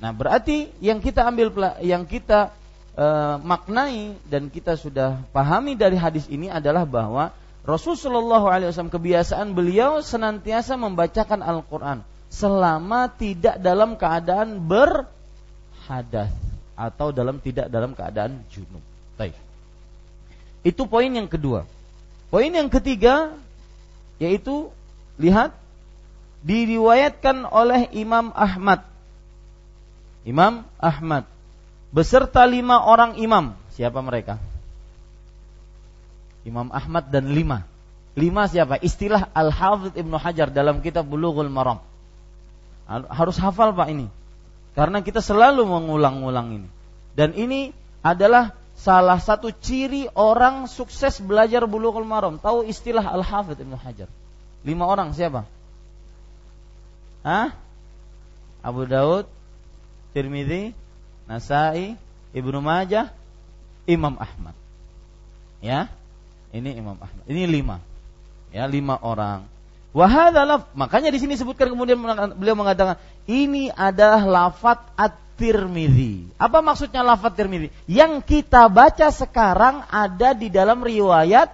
Nah 0.00 0.16
berarti 0.16 0.72
yang 0.80 1.04
kita 1.04 1.28
ambil 1.28 1.52
yang 1.84 2.08
kita 2.08 2.56
e, 2.94 3.06
maknai 3.42 4.16
dan 4.26 4.48
kita 4.50 4.74
sudah 4.74 5.20
pahami 5.30 5.74
dari 5.78 5.98
hadis 5.98 6.26
ini 6.30 6.50
adalah 6.50 6.86
bahwa 6.86 7.34
Rasulullah 7.60 8.40
SAW 8.40 8.88
kebiasaan 8.88 9.52
beliau 9.52 10.00
senantiasa 10.00 10.80
membacakan 10.80 11.44
Al-Quran 11.44 12.00
selama 12.32 13.10
tidak 13.12 13.60
dalam 13.60 14.00
keadaan 14.00 14.64
berhadas 14.64 16.32
atau 16.78 17.12
dalam 17.12 17.36
tidak 17.42 17.68
dalam 17.68 17.92
keadaan 17.92 18.40
junub. 18.48 18.80
Baik. 19.20 19.36
Itu 20.64 20.88
poin 20.88 21.12
yang 21.12 21.28
kedua. 21.28 21.68
Poin 22.32 22.48
yang 22.48 22.72
ketiga 22.72 23.36
yaitu 24.16 24.72
lihat 25.20 25.52
diriwayatkan 26.40 27.44
oleh 27.44 27.92
Imam 27.92 28.32
Ahmad. 28.32 28.88
Imam 30.24 30.64
Ahmad 30.80 31.28
beserta 31.90 32.42
lima 32.46 32.82
orang 32.86 33.18
imam. 33.18 33.54
Siapa 33.74 34.02
mereka? 34.02 34.38
Imam 36.46 36.72
Ahmad 36.72 37.10
dan 37.12 37.30
lima. 37.30 37.68
Lima 38.18 38.50
siapa? 38.50 38.80
Istilah 38.80 39.30
Al-Hafidh 39.30 39.94
Ibnu 39.94 40.16
Hajar 40.18 40.50
dalam 40.50 40.82
kitab 40.82 41.06
Bulughul 41.06 41.52
Maram. 41.52 41.78
Harus 42.90 43.38
hafal 43.38 43.70
Pak 43.70 43.88
ini. 43.92 44.10
Karena 44.74 44.98
kita 44.98 45.22
selalu 45.22 45.62
mengulang-ulang 45.62 46.48
ini. 46.62 46.68
Dan 47.14 47.36
ini 47.38 47.70
adalah 48.02 48.56
salah 48.74 49.20
satu 49.20 49.52
ciri 49.54 50.10
orang 50.16 50.66
sukses 50.66 51.22
belajar 51.22 51.68
Bulughul 51.70 52.08
Maram. 52.08 52.40
Tahu 52.40 52.66
istilah 52.66 53.04
Al-Hafidh 53.04 53.62
Ibnu 53.62 53.78
Hajar? 53.78 54.10
Lima 54.66 54.90
orang 54.90 55.14
siapa? 55.14 55.46
Hah? 57.22 57.52
Abu 58.60 58.84
Daud, 58.84 59.28
Tirmidzi, 60.12 60.76
Nasai, 61.30 61.94
Ibnu 62.34 62.58
Majah, 62.58 63.14
Imam 63.86 64.18
Ahmad. 64.18 64.58
Ya, 65.62 65.86
ini 66.50 66.74
Imam 66.74 66.98
Ahmad. 66.98 67.22
Ini 67.30 67.46
lima. 67.46 67.78
Ya, 68.50 68.66
lima 68.66 68.98
orang. 68.98 69.46
Wahadalah 69.94 70.66
makanya 70.74 71.14
di 71.14 71.22
sini 71.22 71.38
disebutkan 71.38 71.70
kemudian 71.70 71.98
beliau 72.34 72.58
mengatakan 72.58 72.98
ini 73.30 73.70
adalah 73.70 74.22
lafat 74.26 74.82
at 74.98 75.14
Tirmidzi. 75.34 76.30
Apa 76.36 76.60
maksudnya 76.60 77.00
lafaz 77.00 77.32
Tirmidzi? 77.32 77.72
Yang 77.90 78.26
kita 78.28 78.68
baca 78.70 79.08
sekarang 79.08 79.82
ada 79.88 80.36
di 80.36 80.52
dalam 80.52 80.84
riwayat 80.84 81.48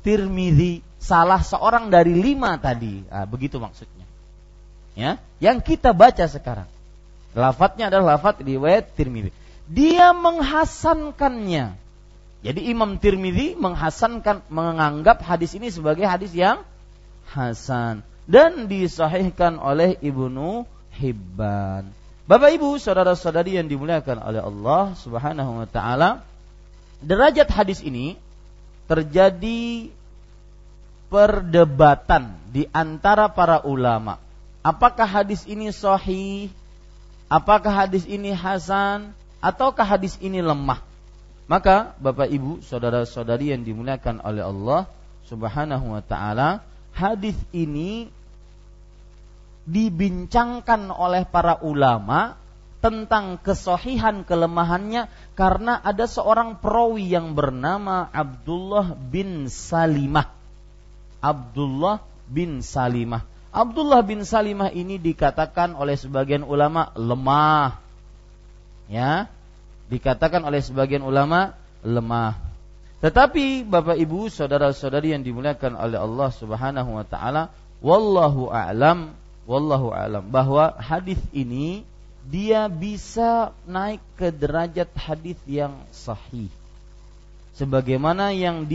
Tirmidzi, 0.00 0.80
salah 0.96 1.44
seorang 1.44 1.92
dari 1.92 2.16
lima 2.16 2.56
tadi. 2.56 3.04
Nah, 3.04 3.28
begitu 3.28 3.60
maksudnya. 3.60 4.06
Ya, 4.92 5.20
yang 5.40 5.60
kita 5.60 5.92
baca 5.92 6.24
sekarang. 6.28 6.71
Lafadznya 7.32 7.88
adalah 7.88 8.16
lafaz 8.16 8.40
riwayat 8.44 8.92
Tirmidzi. 8.92 9.32
Dia 9.68 10.12
menghasankannya. 10.12 11.76
Jadi 12.42 12.60
Imam 12.68 12.98
Tirmidzi 12.98 13.56
menghasankan 13.56 14.44
menganggap 14.52 15.22
hadis 15.24 15.56
ini 15.56 15.70
sebagai 15.72 16.04
hadis 16.04 16.34
yang 16.34 16.60
hasan 17.32 18.04
dan 18.28 18.68
disahihkan 18.68 19.56
oleh 19.62 19.96
Ibnu 20.02 20.68
Hibban. 20.92 21.88
Bapak 22.28 22.50
Ibu, 22.54 22.78
saudara-saudari 22.78 23.58
yang 23.58 23.66
dimuliakan 23.66 24.22
oleh 24.22 24.42
Allah 24.42 24.94
Subhanahu 24.94 25.64
wa 25.64 25.66
taala, 25.66 26.22
derajat 27.02 27.50
hadis 27.50 27.82
ini 27.82 28.14
terjadi 28.86 29.90
perdebatan 31.10 32.36
di 32.52 32.68
antara 32.70 33.26
para 33.26 33.64
ulama. 33.64 34.22
Apakah 34.62 35.04
hadis 35.04 35.42
ini 35.50 35.74
sahih? 35.74 36.52
Apakah 37.32 37.88
hadis 37.88 38.04
ini 38.04 38.36
hasan 38.36 39.16
ataukah 39.40 39.88
hadis 39.88 40.20
ini 40.20 40.44
lemah? 40.44 40.84
Maka 41.48 41.96
Bapak 41.96 42.28
Ibu, 42.28 42.60
saudara-saudari 42.60 43.56
yang 43.56 43.64
dimuliakan 43.64 44.20
oleh 44.20 44.44
Allah 44.44 44.84
Subhanahu 45.24 45.96
wa 45.96 46.04
taala, 46.04 46.60
hadis 46.92 47.32
ini 47.56 48.12
dibincangkan 49.64 50.92
oleh 50.92 51.24
para 51.24 51.56
ulama 51.64 52.36
tentang 52.84 53.40
kesohihan 53.40 54.28
kelemahannya 54.28 55.08
karena 55.32 55.80
ada 55.80 56.04
seorang 56.04 56.60
perawi 56.60 57.16
yang 57.16 57.32
bernama 57.32 58.12
Abdullah 58.12 58.92
bin 58.92 59.48
Salimah. 59.48 60.28
Abdullah 61.24 62.04
bin 62.28 62.60
Salimah. 62.60 63.31
Abdullah 63.52 64.00
bin 64.00 64.24
Salimah 64.24 64.72
ini 64.72 64.96
dikatakan 64.96 65.76
oleh 65.76 65.94
sebagian 65.94 66.40
ulama 66.42 66.88
lemah. 66.96 67.76
Ya, 68.88 69.28
dikatakan 69.92 70.40
oleh 70.42 70.64
sebagian 70.64 71.04
ulama 71.04 71.52
lemah. 71.84 72.40
Tetapi 73.04 73.68
Bapak 73.68 74.00
Ibu, 74.00 74.32
saudara-saudari 74.32 75.12
yang 75.12 75.20
dimuliakan 75.20 75.76
oleh 75.76 76.00
Allah 76.00 76.28
Subhanahu 76.32 76.90
wa 76.96 77.04
taala, 77.04 77.52
wallahu 77.84 78.48
a'lam 78.48 79.12
wallahu 79.46 79.90
alam 79.90 80.22
bahwa 80.30 80.78
hadis 80.78 81.18
ini 81.34 81.82
dia 82.22 82.70
bisa 82.70 83.50
naik 83.66 83.98
ke 84.14 84.30
derajat 84.30 84.86
hadis 84.94 85.38
yang 85.50 85.74
sahih 85.90 86.46
sebagaimana 87.58 88.30
yang 88.30 88.70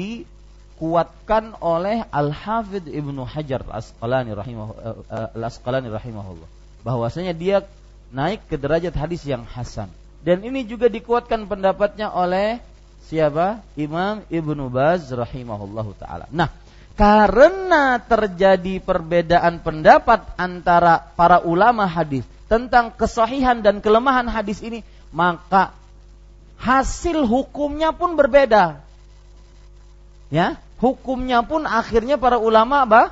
dikuatkan 0.77 1.57
oleh 1.57 2.05
Al 2.13 2.29
Hafidh 2.29 2.85
Ibnu 2.85 3.25
Hajar 3.25 3.65
Al-Asqalani 3.65 4.37
rahimah 4.37 4.67
eh, 5.09 5.27
Al-Asqalani 5.33 5.89
rahimahullah. 5.89 6.45
Bahwasanya 6.85 7.33
dia 7.33 7.65
naik 8.13 8.45
ke 8.45 8.61
derajat 8.61 8.93
hadis 8.93 9.25
yang 9.25 9.41
hasan. 9.41 9.89
Dan 10.21 10.45
ini 10.45 10.69
juga 10.69 10.85
dikuatkan 10.85 11.49
pendapatnya 11.49 12.13
oleh 12.13 12.61
siapa? 13.09 13.65
Imam 13.73 14.21
Ibnu 14.29 14.69
Baz 14.69 15.09
rahimahullahu 15.09 15.97
taala. 15.97 16.29
Nah 16.29 16.53
karena 16.93 17.97
terjadi 17.97 18.77
perbedaan 18.77 19.57
pendapat 19.65 20.29
antara 20.37 21.09
para 21.17 21.41
ulama 21.41 21.89
hadis 21.89 22.21
tentang 22.45 22.93
kesahihan 22.93 23.65
dan 23.65 23.81
kelemahan 23.81 24.29
hadis 24.29 24.61
ini, 24.61 24.85
maka 25.09 25.73
hasil 26.61 27.25
hukumnya 27.25 27.97
pun 27.97 28.13
berbeda. 28.13 28.77
Ya, 30.29 30.59
hukumnya 30.77 31.41
pun 31.45 31.65
akhirnya 31.65 32.17
para 32.17 32.37
ulama 32.41 32.85
apa? 32.85 33.03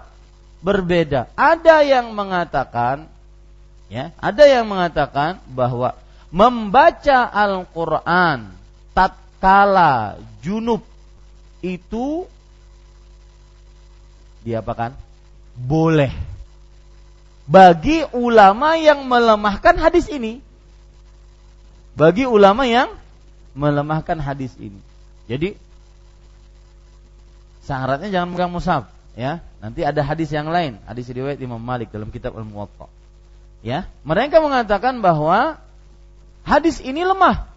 berbeda. 0.65 1.29
Ada 1.37 1.85
yang 1.85 2.17
mengatakan 2.17 3.05
ya, 3.85 4.09
ada 4.17 4.43
yang 4.49 4.65
mengatakan 4.65 5.37
bahwa 5.45 5.93
membaca 6.33 7.29
Al-Qur'an 7.29 8.49
tatkala 8.97 10.17
junub 10.41 10.81
itu 11.61 12.25
diapakan? 14.41 14.97
Boleh. 15.53 16.13
Bagi 17.45 18.01
ulama 18.09 18.73
yang 18.77 19.05
melemahkan 19.05 19.77
hadis 19.77 20.09
ini. 20.09 20.41
Bagi 21.93 22.25
ulama 22.25 22.65
yang 22.65 22.89
melemahkan 23.53 24.17
hadis 24.17 24.53
ini. 24.57 24.81
Jadi 25.29 25.57
syaratnya 27.65 28.13
jangan 28.13 28.37
pegang 28.37 28.53
mushaf, 28.53 28.87
ya. 29.17 29.41
Nanti 29.59 29.81
ada 29.81 30.05
hadis 30.05 30.29
yang 30.29 30.53
lain, 30.53 30.77
hadis 30.85 31.09
riwayat 31.09 31.41
Imam 31.41 31.57
Malik 31.57 31.89
dalam 31.89 32.13
kitab 32.13 32.37
Al-Muwatta. 32.37 32.85
Ya, 33.65 33.89
mereka 34.05 34.37
mengatakan 34.37 35.01
bahwa 35.01 35.57
hadis 36.45 36.77
ini 36.85 37.01
lemah. 37.01 37.49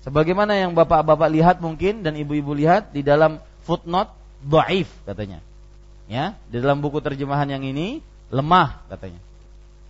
Sebagaimana 0.00 0.56
yang 0.56 0.72
bapak-bapak 0.72 1.28
lihat 1.28 1.56
mungkin 1.60 2.00
dan 2.00 2.16
ibu-ibu 2.16 2.56
lihat 2.56 2.96
di 2.96 3.04
dalam 3.04 3.36
footnote 3.68 4.08
dhaif 4.40 4.88
katanya. 5.04 5.44
Ya, 6.08 6.40
di 6.48 6.64
dalam 6.64 6.80
buku 6.80 7.04
terjemahan 7.04 7.52
yang 7.52 7.60
ini 7.60 8.00
lemah 8.32 8.80
katanya. 8.88 9.20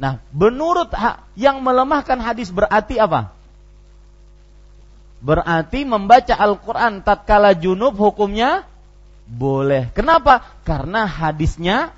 Nah, 0.00 0.18
menurut 0.35 0.90
yang 1.38 1.62
melemahkan 1.62 2.18
hadis 2.18 2.50
berarti 2.50 2.98
apa? 2.98 3.31
Berarti 5.20 5.85
membaca 5.85 6.33
Al-Quran 6.33 7.05
tatkala 7.05 7.53
junub 7.53 7.94
hukumnya 7.94 8.64
boleh. 9.31 9.95
Kenapa? 9.95 10.43
Karena 10.66 11.07
hadisnya 11.07 11.95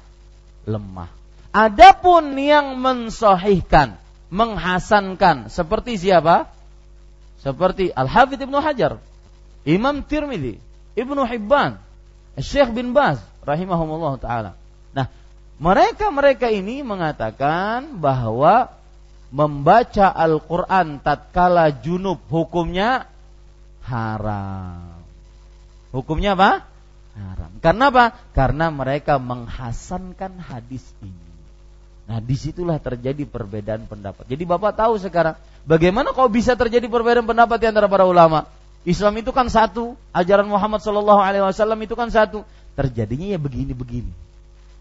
lemah. 0.69 1.09
Adapun 1.53 2.37
yang 2.37 2.77
mensohihkan, 2.81 3.97
menghasankan 4.29 5.49
seperti 5.49 5.97
siapa? 5.97 6.49
Seperti 7.41 7.91
Al-Hafidh 7.93 8.45
Ibnu 8.45 8.57
Hajar, 8.61 9.01
Imam 9.67 10.05
Tirmidzi, 10.05 10.61
Ibnu 10.97 11.25
Hibban, 11.27 11.81
Syekh 12.41 12.73
bin 12.73 12.97
Baz, 12.97 13.21
rahimahumullah 13.45 14.17
taala. 14.23 14.53
Nah, 14.97 15.11
mereka-mereka 15.61 16.49
ini 16.49 16.81
mengatakan 16.81 18.01
bahwa 18.01 18.73
membaca 19.33 20.09
Al-Qur'an 20.09 21.01
tatkala 21.03 21.73
junub 21.73 22.21
hukumnya 22.33 23.09
haram. 23.85 25.03
Hukumnya 25.93 26.33
apa? 26.39 26.72
Haram. 27.13 27.53
Karena 27.61 27.93
apa? 27.93 28.05
Karena 28.33 28.67
mereka 28.73 29.21
menghasankan 29.21 30.41
hadis 30.41 30.83
ini. 31.05 31.33
Nah, 32.09 32.19
di 32.19 32.35
situlah 32.35 32.83
terjadi 32.83 33.29
perbedaan 33.29 33.87
pendapat. 33.87 34.27
Jadi 34.27 34.43
Bapak 34.43 34.75
tahu 34.75 34.99
sekarang 34.99 35.39
bagaimana 35.69 36.11
kok 36.11 36.33
bisa 36.33 36.59
terjadi 36.59 36.89
perbedaan 36.89 37.29
pendapat 37.29 37.57
di 37.63 37.67
antara 37.69 37.87
para 37.87 38.09
ulama? 38.09 38.49
Islam 38.83 39.15
itu 39.23 39.31
kan 39.31 39.47
satu, 39.47 39.95
ajaran 40.11 40.51
Muhammad 40.51 40.83
Shallallahu 40.83 41.23
Alaihi 41.23 41.45
Wasallam 41.47 41.79
itu 41.87 41.95
kan 41.95 42.11
satu 42.11 42.43
terjadinya 42.75 43.31
ya 43.31 43.39
begini-begini. 43.39 44.11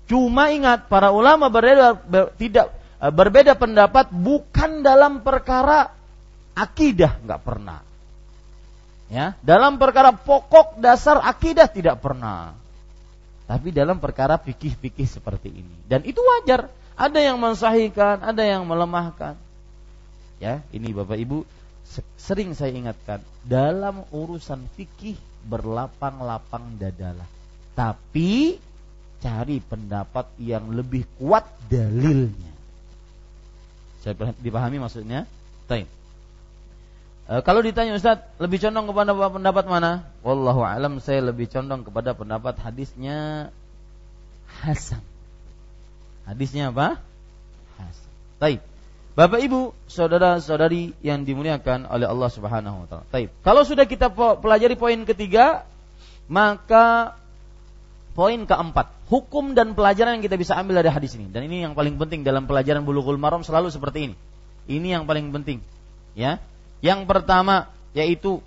Cuma 0.09 0.49
ingat 0.49 0.89
para 0.89 1.13
ulama 1.13 1.53
berbeda 1.53 1.95
ber, 2.01 2.33
tidak 2.35 2.73
e, 2.97 3.07
berbeda 3.13 3.53
pendapat 3.53 4.09
bukan 4.09 4.81
dalam 4.81 5.21
perkara 5.21 5.93
akidah 6.57 7.21
nggak 7.21 7.41
pernah. 7.45 7.79
Ya, 9.11 9.35
dalam 9.43 9.75
perkara 9.75 10.15
pokok 10.15 10.79
dasar 10.79 11.19
akidah 11.19 11.67
tidak 11.67 11.99
pernah. 11.99 12.55
Tapi 13.43 13.75
dalam 13.75 13.99
perkara 13.99 14.39
fikih-fikih 14.39 15.03
seperti 15.03 15.51
ini. 15.51 15.75
Dan 15.83 16.07
itu 16.07 16.23
wajar. 16.23 16.71
Ada 16.95 17.19
yang 17.19 17.35
mensahihkan, 17.35 18.23
ada 18.23 18.39
yang 18.39 18.63
melemahkan. 18.63 19.35
Ya, 20.39 20.63
ini 20.71 20.95
Bapak 20.95 21.19
Ibu 21.19 21.43
sering 22.15 22.55
saya 22.55 22.71
ingatkan 22.71 23.19
dalam 23.43 24.07
urusan 24.15 24.63
fikih 24.79 25.19
berlapang-lapang 25.43 26.79
dadalah 26.79 27.27
tapi 27.75 28.59
cari 29.21 29.57
pendapat 29.61 30.33
yang 30.41 30.73
lebih 30.73 31.05
kuat 31.17 31.45
dalilnya. 31.69 32.53
Saya 34.01 34.17
dipahami 34.41 34.81
maksudnya? 34.81 35.29
Taib. 35.69 35.85
E, 37.29 37.33
kalau 37.45 37.61
ditanya 37.61 37.97
Ustaz, 37.97 38.23
lebih 38.41 38.61
condong 38.61 38.89
kepada 38.89 39.11
pendapat 39.13 39.65
mana? 39.67 39.91
Wallahu 40.25 40.61
alam 40.65 40.97
saya 41.03 41.21
lebih 41.21 41.49
condong 41.49 41.85
kepada 41.85 42.17
pendapat 42.17 42.57
hadisnya 42.61 43.49
Hasan. 44.61 45.01
Hadisnya 46.27 46.69
apa? 46.69 47.01
Hasan. 47.81 48.09
Taib. 48.37 48.59
Bapak 49.11 49.43
Ibu, 49.43 49.75
saudara-saudari 49.91 50.95
yang 51.03 51.27
dimuliakan 51.27 51.83
oleh 51.89 52.07
Allah 52.07 52.29
Subhanahu 52.31 52.83
wa 52.83 52.87
taala. 52.87 53.05
Taib. 53.11 53.29
Kalau 53.43 53.67
sudah 53.67 53.83
kita 53.83 54.11
pelajari 54.13 54.79
poin 54.79 55.03
ketiga, 55.03 55.67
maka 56.31 57.19
Poin 58.11 58.43
keempat, 58.43 58.91
hukum 59.07 59.55
dan 59.55 59.71
pelajaran 59.71 60.19
yang 60.19 60.23
kita 60.27 60.35
bisa 60.35 60.59
ambil 60.59 60.83
dari 60.83 60.91
hadis 60.91 61.15
ini. 61.15 61.31
Dan 61.31 61.47
ini 61.47 61.63
yang 61.63 61.79
paling 61.79 61.95
penting 61.95 62.27
dalam 62.27 62.43
pelajaran 62.43 62.83
bulughul 62.83 63.15
maram 63.15 63.39
selalu 63.39 63.71
seperti 63.71 64.11
ini. 64.11 64.15
Ini 64.67 64.99
yang 64.99 65.03
paling 65.07 65.31
penting. 65.31 65.63
Ya. 66.11 66.43
Yang 66.81 67.05
pertama 67.05 67.69
yaitu 67.93 68.41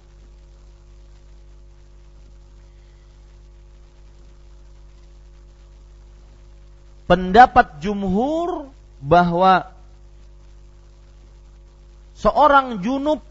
pendapat 7.06 7.78
jumhur 7.78 8.74
bahwa 8.98 9.70
seorang 12.18 12.80
junub 12.82 13.22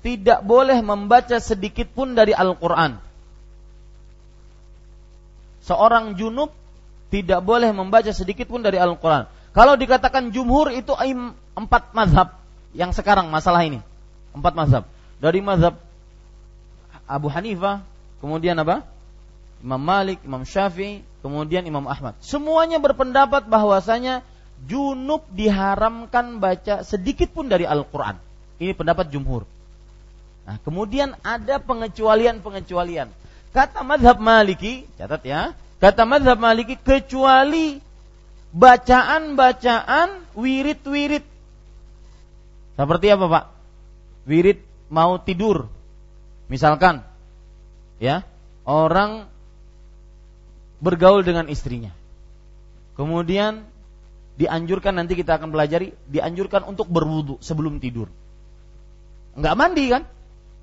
tidak 0.00 0.40
boleh 0.42 0.80
membaca 0.80 1.36
sedikit 1.38 1.92
pun 1.92 2.16
dari 2.16 2.32
Al-Quran. 2.32 2.96
Seorang 5.60 6.16
junub 6.16 6.50
tidak 7.12 7.44
boleh 7.44 7.68
membaca 7.76 8.08
sedikit 8.16 8.48
pun 8.48 8.64
dari 8.64 8.80
Al-Quran. 8.80 9.28
Kalau 9.52 9.76
dikatakan 9.76 10.32
jumhur 10.32 10.72
itu 10.72 10.96
empat 11.52 11.92
mazhab 11.92 12.39
yang 12.76 12.94
sekarang 12.94 13.28
masalah 13.28 13.66
ini. 13.66 13.82
Empat 14.30 14.54
mazhab. 14.54 14.84
Dari 15.18 15.42
mazhab 15.42 15.76
Abu 17.10 17.26
Hanifah, 17.26 17.82
kemudian 18.22 18.54
apa? 18.62 18.86
Imam 19.60 19.82
Malik, 19.82 20.22
Imam 20.24 20.46
Syafi'i, 20.46 21.04
kemudian 21.20 21.66
Imam 21.66 21.84
Ahmad. 21.84 22.16
Semuanya 22.24 22.80
berpendapat 22.80 23.44
bahwasanya 23.50 24.24
junub 24.64 25.24
diharamkan 25.32 26.40
baca 26.40 26.84
sedikit 26.84 27.28
pun 27.32 27.48
dari 27.48 27.64
Al-Quran. 27.68 28.16
Ini 28.60 28.72
pendapat 28.76 29.08
jumhur. 29.12 29.44
Nah, 30.44 30.56
kemudian 30.64 31.16
ada 31.20 31.60
pengecualian-pengecualian. 31.60 33.08
Kata 33.50 33.82
madhab 33.82 34.22
maliki, 34.22 34.86
catat 34.94 35.22
ya, 35.26 35.40
kata 35.82 36.06
madhab 36.06 36.38
maliki 36.38 36.78
kecuali 36.78 37.82
bacaan-bacaan 38.54 40.34
wirid-wirid. 40.34 41.24
Seperti 42.74 43.06
apa 43.10 43.26
Pak? 43.26 43.44
Wirid 44.28 44.58
mau 44.90 45.18
tidur. 45.22 45.70
Misalkan, 46.50 47.06
ya, 48.02 48.26
orang 48.66 49.30
bergaul 50.82 51.22
dengan 51.22 51.46
istrinya. 51.46 51.94
Kemudian 52.98 53.64
dianjurkan 54.40 54.96
nanti 54.96 55.14
kita 55.14 55.36
akan 55.36 55.52
pelajari, 55.52 55.92
dianjurkan 56.08 56.64
untuk 56.66 56.88
berwudu 56.88 57.38
sebelum 57.44 57.78
tidur. 57.78 58.08
Enggak 59.36 59.54
mandi 59.56 59.84
kan? 59.92 60.02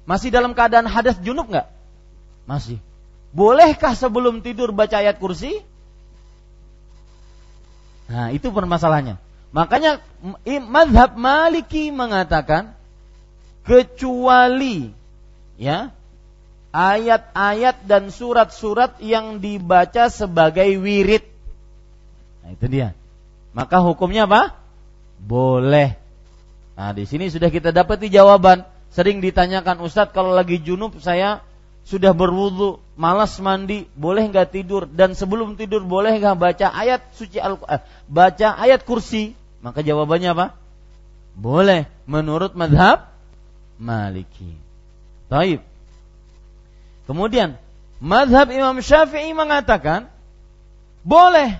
Masih 0.08 0.32
dalam 0.34 0.56
keadaan 0.58 0.88
hadas 0.89 1.20
junub 1.24 1.48
nggak? 1.48 1.67
Masih. 2.50 2.80
Bolehkah 3.36 3.93
sebelum 3.93 4.39
tidur 4.41 4.72
baca 4.72 4.98
ayat 4.98 5.20
kursi? 5.20 5.62
Nah, 8.08 8.32
itu 8.32 8.48
permasalahannya. 8.50 9.20
Makanya 9.56 10.04
madhab 10.68 11.16
Maliki 11.16 11.90
mengatakan 11.90 12.76
kecuali 13.64 14.92
ya 15.56 15.92
ayat-ayat 16.76 17.88
dan 17.88 18.12
surat-surat 18.12 19.00
yang 19.00 19.40
dibaca 19.40 20.12
sebagai 20.12 20.68
wirid. 20.78 21.24
Nah, 22.44 22.50
itu 22.54 22.66
dia. 22.70 22.94
Maka 23.56 23.82
hukumnya 23.82 24.30
apa? 24.30 24.54
Boleh. 25.18 25.98
Nah, 26.78 26.94
di 26.94 27.10
sini 27.10 27.32
sudah 27.34 27.50
kita 27.50 27.74
dapat 27.74 28.06
jawaban 28.06 28.62
Sering 28.98 29.20
ditanyakan 29.20 29.84
Ustadz 29.84 30.16
kalau 30.16 30.34
lagi 30.34 30.58
junub 30.64 30.98
saya 31.04 31.44
sudah 31.88 32.12
berwudu, 32.12 32.84
malas 33.00 33.39
mandi, 33.39 33.88
boleh 33.95 34.28
nggak 34.28 34.52
tidur? 34.52 34.84
Dan 34.91 35.15
sebelum 35.15 35.56
tidur 35.56 35.88
boleh 35.88 36.19
nggak 36.19 36.36
baca 36.36 36.67
ayat 36.67 37.15
suci 37.15 37.39
Al 37.39 37.56
eh, 37.63 37.80
baca 38.12 38.60
ayat 38.60 38.84
kursi? 38.84 39.39
Maka 39.63 39.80
jawabannya 39.80 40.36
apa? 40.36 40.47
Boleh 41.32 41.88
menurut 42.04 42.60
madhab 42.60 43.08
Maliki. 43.80 44.58
Taib. 45.32 45.63
Kemudian 47.08 47.56
madhab 48.04 48.52
Imam 48.52 48.76
Syafi'i 48.84 49.32
mengatakan 49.32 50.12
boleh 51.08 51.56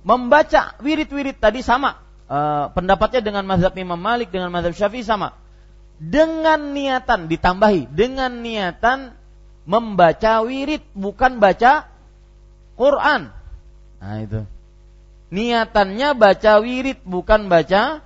membaca 0.00 0.80
wirid-wirid 0.80 1.36
tadi 1.36 1.60
sama 1.60 2.00
uh, 2.30 2.72
pendapatnya 2.72 3.20
dengan 3.20 3.44
madhab 3.44 3.76
Imam 3.76 4.00
Malik 4.00 4.32
dengan 4.32 4.48
madhab 4.48 4.72
Syafi'i 4.72 5.04
sama 5.04 5.36
dengan 5.98 6.72
niatan 6.72 7.26
ditambahi 7.26 7.90
dengan 7.90 8.38
niatan 8.38 9.17
membaca 9.68 10.40
wirid 10.48 10.80
bukan 10.96 11.36
baca 11.36 11.84
Quran. 12.80 13.28
Nah 14.00 14.16
itu. 14.24 14.40
Niatannya 15.28 16.08
baca 16.16 16.52
wirid 16.64 17.04
bukan 17.04 17.52
baca 17.52 18.00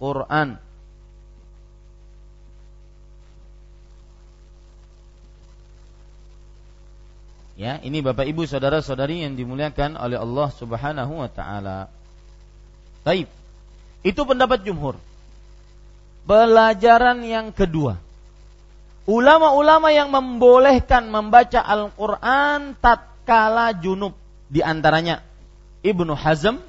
Quran. 0.00 0.56
Ya, 7.60 7.76
ini 7.84 8.00
Bapak 8.00 8.24
Ibu 8.24 8.48
saudara-saudari 8.48 9.20
yang 9.20 9.36
dimuliakan 9.36 10.00
oleh 10.00 10.16
Allah 10.16 10.48
Subhanahu 10.56 11.20
wa 11.20 11.28
taala. 11.28 11.92
Baik. 13.04 13.28
Itu 14.00 14.24
pendapat 14.24 14.64
jumhur. 14.64 14.96
Pelajaran 16.24 17.20
yang 17.20 17.52
kedua. 17.52 18.00
Ulama-ulama 19.02 19.90
yang 19.90 20.14
membolehkan 20.14 21.10
membaca 21.10 21.58
Al-Quran 21.58 22.78
tatkala 22.78 23.74
junub. 23.74 24.14
Di 24.46 24.62
antaranya 24.62 25.24
Ibnu 25.82 26.14
Hazm, 26.14 26.62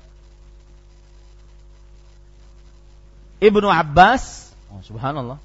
Ibnu 3.38 3.68
Abbas, 3.70 4.56
oh, 4.72 4.82
subhanallah, 4.82 5.38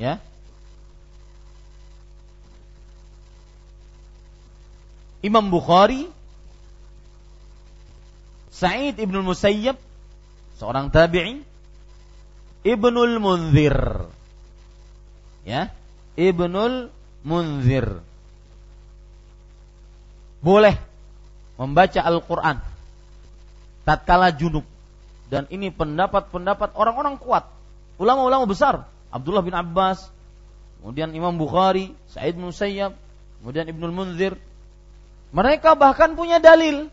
ya, 0.00 0.18
Imam 5.20 5.52
Bukhari, 5.52 6.08
Sa'id 8.50 8.96
Ibnu 8.96 9.20
Musayyab, 9.20 9.76
seorang 10.56 10.88
tabi'in, 10.88 11.44
Ibnul 12.64 13.20
Munzir. 13.20 13.76
Ya, 15.44 15.72
Ibnul 16.16 16.90
Munzir. 17.26 18.00
Boleh 20.40 20.74
membaca 21.60 22.00
Al-Qur'an 22.00 22.64
tatkala 23.84 24.32
junub 24.32 24.64
dan 25.30 25.46
ini 25.52 25.70
pendapat-pendapat 25.70 26.74
orang-orang 26.74 27.14
kuat, 27.20 27.46
ulama-ulama 28.02 28.50
besar, 28.50 28.90
Abdullah 29.14 29.46
bin 29.46 29.54
Abbas, 29.54 30.10
kemudian 30.82 31.14
Imam 31.14 31.38
Bukhari, 31.38 31.94
Sa'id 32.10 32.34
bin 32.34 32.50
Musayyab, 32.50 32.98
kemudian 33.38 33.70
Ibnul 33.70 33.94
Munzir. 33.94 34.34
Mereka 35.30 35.78
bahkan 35.78 36.18
punya 36.18 36.42
dalil. 36.42 36.90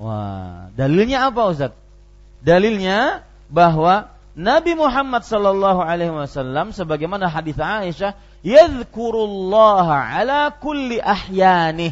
Wah, 0.00 0.72
dalilnya 0.72 1.28
apa 1.28 1.52
Ustaz? 1.52 1.76
Dalilnya 2.40 3.20
bahwa 3.52 4.08
Nabi 4.38 4.78
Muhammad 4.78 5.26
sallallahu 5.26 5.82
alaihi 5.82 6.14
wasallam 6.14 6.70
sebagaimana 6.70 7.26
hadis 7.26 7.58
Aisyah, 7.58 8.14
yadhkurullaha 8.46 10.14
ala 10.14 10.54
kulli 10.54 11.02
ahyani. 11.02 11.90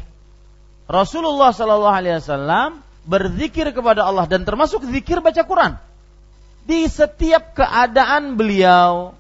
Rasulullah 0.87 1.51
sallallahu 1.51 1.99
alaihi 1.99 2.23
wasallam 2.23 2.87
berzikir 3.03 3.75
kepada 3.75 4.07
Allah 4.07 4.31
dan 4.31 4.47
termasuk 4.47 4.87
zikir 4.87 5.19
baca 5.19 5.43
Quran. 5.43 5.75
Di 6.71 6.87
setiap 6.87 7.59
keadaan 7.59 8.39
beliau. 8.39 9.19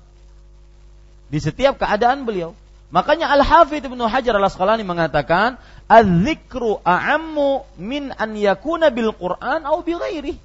Di 1.26 1.42
setiap 1.42 1.82
keadaan 1.82 2.22
beliau. 2.30 2.54
Makanya 2.94 3.34
Al-Hafidh 3.34 3.90
Ibnu 3.90 4.06
Hajar 4.06 4.38
Al-Asqalani 4.38 4.86
mengatakan, 4.86 5.58
"Az-zikru 5.90 6.78
a'ammu 6.86 7.66
min 7.82 8.14
an 8.14 8.38
yakuna 8.38 8.94
bil 8.94 9.10
Qur'an 9.10 9.66
au 9.66 9.82
bi 9.82 9.98
ghairihi." 9.98 10.38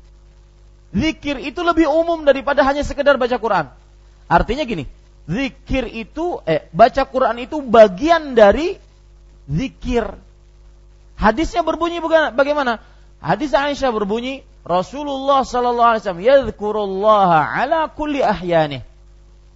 Zikir 0.91 1.39
itu 1.39 1.63
lebih 1.63 1.87
umum 1.87 2.27
daripada 2.27 2.67
hanya 2.67 2.83
sekedar 2.83 3.15
baca 3.15 3.39
Quran. 3.39 3.71
Artinya 4.27 4.67
gini, 4.67 4.87
zikir 5.27 5.87
itu 5.87 6.43
eh 6.43 6.67
baca 6.75 7.07
Quran 7.07 7.39
itu 7.47 7.63
bagian 7.63 8.35
dari 8.35 8.75
zikir. 9.47 10.07
Hadisnya 11.15 11.63
berbunyi 11.63 12.03
bagaimana? 12.35 12.83
Hadis 13.23 13.55
Aisyah 13.55 13.93
berbunyi 13.93 14.43
Rasulullah 14.67 15.47
sallallahu 15.47 15.89
alaihi 15.95 16.01
wasallam 16.03 16.25
yadhkurullaha 16.25 17.39
ala 17.55 17.87
kulli 17.87 18.19
ahyani. 18.19 18.83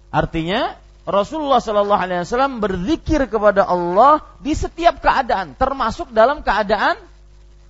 Artinya 0.08 0.78
Rasulullah 1.06 1.60
sallallahu 1.60 2.02
alaihi 2.02 2.26
wasallam 2.26 2.58
berzikir 2.58 3.28
kepada 3.30 3.66
Allah 3.66 4.24
di 4.40 4.56
setiap 4.56 4.98
keadaan, 4.98 5.54
termasuk 5.54 6.10
dalam 6.10 6.40
keadaan 6.40 6.96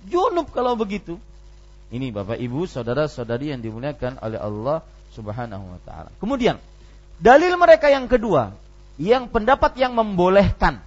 junub 0.07 0.49
kalau 0.55 0.79
begitu. 0.79 1.19
Ini 1.87 2.11
Bapak 2.11 2.35
Ibu, 2.35 2.67
saudara-saudari 2.67 3.55
yang 3.55 3.63
dimuliakan 3.63 4.19
oleh 4.19 4.35
Allah 4.35 4.83
Subhanahu 5.15 5.65
wa 5.71 5.79
taala. 5.87 6.11
Kemudian, 6.19 6.59
dalil 7.15 7.55
mereka 7.55 7.87
yang 7.87 8.11
kedua, 8.11 8.51
yang 8.99 9.31
pendapat 9.31 9.79
yang 9.79 9.95
membolehkan 9.95 10.83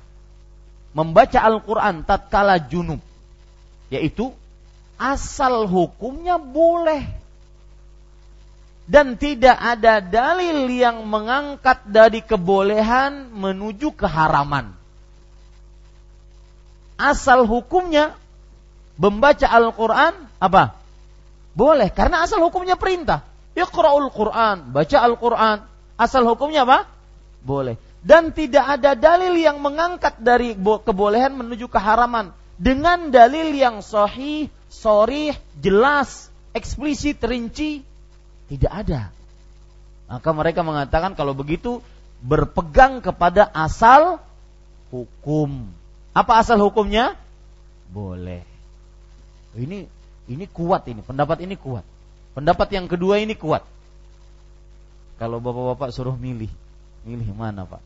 membaca 0.92 1.38
Al-Qur'an 1.40 2.04
tatkala 2.04 2.60
junub, 2.60 3.00
yaitu 3.88 4.34
asal 5.00 5.64
hukumnya 5.64 6.36
boleh. 6.36 7.20
dan 8.90 9.14
tidak 9.14 9.54
ada 9.54 10.02
dalil 10.02 10.66
yang 10.66 11.06
mengangkat 11.06 11.86
dari 11.86 12.26
kebolehan 12.26 13.30
menuju 13.30 13.94
keharaman. 13.94 14.74
Asal 16.98 17.46
hukumnya 17.46 18.18
membaca 18.98 19.46
Al-Qur'an 19.46 20.26
apa? 20.42 20.74
Boleh 21.54 21.90
karena 21.90 22.22
asal 22.24 22.40
hukumnya 22.40 22.78
perintah. 22.78 23.26
Iqra'ul 23.54 24.14
Qur'an, 24.14 24.70
baca 24.70 24.98
Al-Qur'an. 25.02 25.66
Asal 25.98 26.24
hukumnya 26.24 26.64
apa? 26.64 26.86
Boleh. 27.42 27.76
Dan 28.00 28.32
tidak 28.32 28.80
ada 28.80 28.96
dalil 28.96 29.36
yang 29.36 29.60
mengangkat 29.60 30.16
dari 30.22 30.56
kebolehan 30.56 31.36
menuju 31.36 31.68
keharaman 31.68 32.32
dengan 32.56 33.12
dalil 33.12 33.52
yang 33.52 33.84
sahih, 33.84 34.48
sorih, 34.72 35.36
jelas, 35.60 36.32
eksplisit, 36.56 37.20
rinci 37.20 37.84
tidak 38.50 38.72
ada. 38.74 39.14
Maka 40.10 40.30
mereka 40.34 40.66
mengatakan 40.66 41.14
kalau 41.14 41.38
begitu 41.38 41.78
berpegang 42.18 42.98
kepada 42.98 43.46
asal 43.54 44.18
hukum. 44.90 45.70
Apa 46.10 46.42
asal 46.42 46.58
hukumnya? 46.58 47.14
Boleh. 47.94 48.42
Ini 49.54 49.86
ini 50.30 50.46
kuat 50.46 50.86
ini, 50.86 51.02
pendapat 51.02 51.42
ini 51.42 51.58
kuat. 51.58 51.82
Pendapat 52.38 52.70
yang 52.70 52.86
kedua 52.86 53.18
ini 53.18 53.34
kuat. 53.34 53.66
Kalau 55.18 55.42
bapak-bapak 55.42 55.90
suruh 55.90 56.14
milih, 56.14 56.48
milih 57.02 57.34
mana 57.34 57.66
pak? 57.66 57.82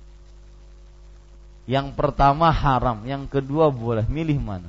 Yang 1.65 1.97
pertama 1.97 2.53
haram, 2.53 3.01
yang 3.09 3.25
kedua 3.25 3.73
boleh, 3.73 4.05
milih 4.05 4.37
mana? 4.37 4.69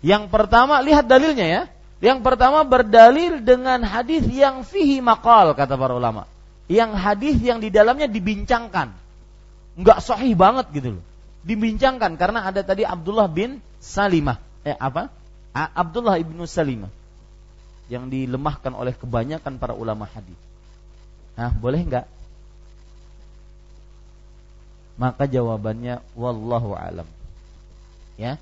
Yang 0.00 0.30
pertama 0.32 0.78
lihat 0.80 1.04
dalilnya 1.10 1.46
ya. 1.46 1.62
Yang 2.00 2.24
pertama 2.24 2.64
berdalil 2.64 3.44
dengan 3.44 3.84
hadis 3.84 4.24
yang 4.32 4.64
fihi 4.64 5.04
makal 5.04 5.52
kata 5.52 5.76
para 5.76 5.92
ulama. 5.92 6.24
Yang 6.64 6.96
hadis 6.96 7.36
yang 7.44 7.60
di 7.60 7.68
dalamnya 7.68 8.08
dibincangkan. 8.08 8.96
Enggak 9.76 10.00
sahih 10.00 10.32
banget 10.32 10.72
gitu 10.72 10.96
loh. 10.96 11.04
Dibincangkan 11.44 12.16
karena 12.16 12.48
ada 12.48 12.64
tadi 12.64 12.88
Abdullah 12.88 13.28
bin 13.28 13.60
Salimah. 13.84 14.40
Eh 14.64 14.72
apa? 14.72 15.12
Abdullah 15.54 16.22
ibnu 16.22 16.46
Salimah 16.46 16.92
yang 17.90 18.06
dilemahkan 18.06 18.70
oleh 18.70 18.94
kebanyakan 18.94 19.58
para 19.58 19.74
ulama 19.74 20.06
hadis. 20.06 20.38
Nah, 21.34 21.50
boleh 21.50 21.82
enggak? 21.82 22.06
Maka 24.94 25.26
jawabannya 25.26 25.98
wallahu 26.14 26.78
alam. 26.78 27.08
Ya. 28.14 28.38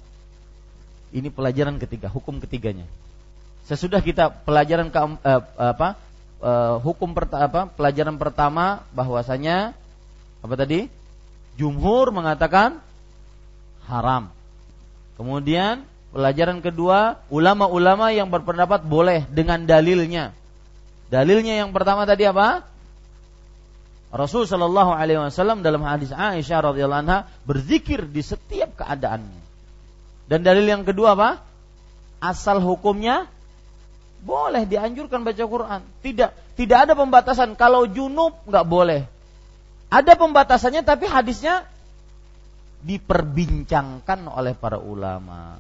Ini 1.09 1.33
pelajaran 1.33 1.81
ketiga, 1.81 2.13
hukum 2.13 2.37
ketiganya. 2.45 2.85
Sesudah 3.65 4.05
kita 4.05 4.29
pelajaran 4.45 4.93
ke, 4.93 4.99
eh, 5.25 5.43
apa 5.57 5.97
eh, 6.45 6.77
hukum 6.85 7.17
perta, 7.17 7.49
apa 7.49 7.73
pelajaran 7.73 8.21
pertama 8.21 8.85
bahwasanya 8.93 9.73
apa 10.45 10.55
tadi 10.59 10.93
jumhur 11.57 12.13
mengatakan 12.13 12.85
haram. 13.89 14.29
Kemudian 15.17 15.89
pelajaran 16.13 16.65
kedua 16.65 17.21
ulama-ulama 17.29 18.11
yang 18.13 18.33
berpendapat 18.33 18.85
boleh 18.85 19.25
dengan 19.29 19.65
dalilnya. 19.69 20.33
Dalilnya 21.09 21.65
yang 21.65 21.73
pertama 21.73 22.05
tadi 22.05 22.29
apa? 22.29 22.65
Rasul 24.09 24.49
Shallallahu 24.49 24.93
Alaihi 24.97 25.21
Wasallam 25.21 25.61
dalam 25.61 25.85
hadis 25.85 26.09
Aisyah 26.13 26.73
radhiyallahu 26.73 27.03
anha 27.05 27.19
berzikir 27.45 28.09
di 28.09 28.25
setiap 28.25 28.81
keadaannya. 28.81 29.41
Dan 30.29 30.45
dalil 30.45 30.65
yang 30.65 30.85
kedua 30.85 31.13
apa? 31.17 31.31
Asal 32.21 32.61
hukumnya 32.61 33.29
boleh 34.25 34.65
dianjurkan 34.65 35.25
baca 35.25 35.45
Quran. 35.45 35.81
Tidak, 36.05 36.57
tidak 36.57 36.79
ada 36.89 36.93
pembatasan. 36.97 37.57
Kalau 37.57 37.85
junub 37.89 38.37
nggak 38.49 38.67
boleh. 38.69 39.05
Ada 39.89 40.21
pembatasannya 40.21 40.85
tapi 40.85 41.09
hadisnya 41.09 41.65
diperbincangkan 42.85 44.29
oleh 44.29 44.53
para 44.53 44.77
ulama. 44.77 45.57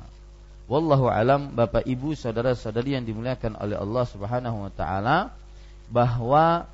Wallahu 0.69 1.09
alam 1.09 1.57
Bapak 1.57 1.89
Ibu 1.89 2.13
saudara-saudari 2.13 2.93
yang 2.93 3.09
dimuliakan 3.09 3.57
oleh 3.57 3.81
Allah 3.81 4.05
Subhanahu 4.05 4.69
wa 4.69 4.73
taala 4.73 5.33
bahwa 5.89 6.69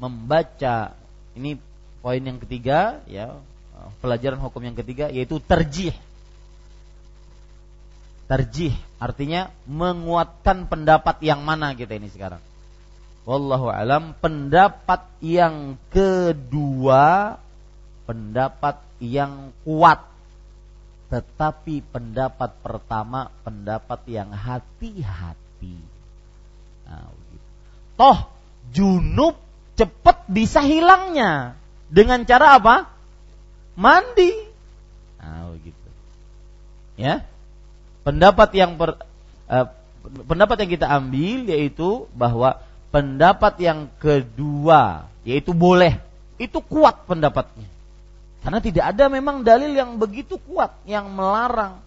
membaca 0.00 0.96
ini 1.36 1.60
poin 2.00 2.24
yang 2.24 2.40
ketiga 2.40 3.04
ya 3.04 3.36
pelajaran 4.00 4.40
hukum 4.40 4.64
yang 4.64 4.76
ketiga 4.76 5.12
yaitu 5.12 5.36
terjih 5.44 5.92
Terjih 8.30 8.70
artinya 9.02 9.50
menguatkan 9.66 10.70
pendapat 10.70 11.18
yang 11.18 11.42
mana 11.42 11.74
kita 11.74 11.98
ini 11.98 12.06
sekarang. 12.14 12.38
Wallahu 13.26 13.74
alam 13.74 14.14
pendapat 14.22 15.02
yang 15.18 15.74
kedua 15.90 17.34
pendapat 18.06 18.78
yang 19.02 19.50
kuat 19.66 20.06
tetapi 21.10 21.82
pendapat 21.90 22.54
pertama 22.62 23.34
pendapat 23.42 24.00
yang 24.06 24.30
hati-hati. 24.30 25.76
Nah. 26.86 27.10
Toh 27.98 28.18
junub 28.70 29.36
cepat 29.74 30.24
bisa 30.30 30.62
hilangnya 30.62 31.58
dengan 31.90 32.22
cara 32.22 32.56
apa? 32.56 32.88
Mandi. 33.74 34.32
Nah, 35.18 35.52
begitu. 35.52 35.88
Ya, 36.96 37.26
pendapat 38.06 38.54
yang 38.54 38.78
per, 38.78 39.02
uh, 39.50 39.66
pendapat 40.24 40.64
yang 40.64 40.70
kita 40.70 40.86
ambil 40.88 41.38
yaitu 41.50 42.06
bahwa 42.14 42.62
pendapat 42.94 43.58
yang 43.60 43.90
kedua 43.98 45.10
yaitu 45.26 45.52
boleh 45.52 46.00
itu 46.40 46.58
kuat 46.64 47.04
pendapatnya 47.04 47.68
karena 48.40 48.58
tidak 48.64 48.84
ada 48.96 49.12
memang 49.12 49.44
dalil 49.44 49.72
yang 49.72 50.00
begitu 50.00 50.40
kuat 50.48 50.72
yang 50.88 51.12
melarang. 51.12 51.80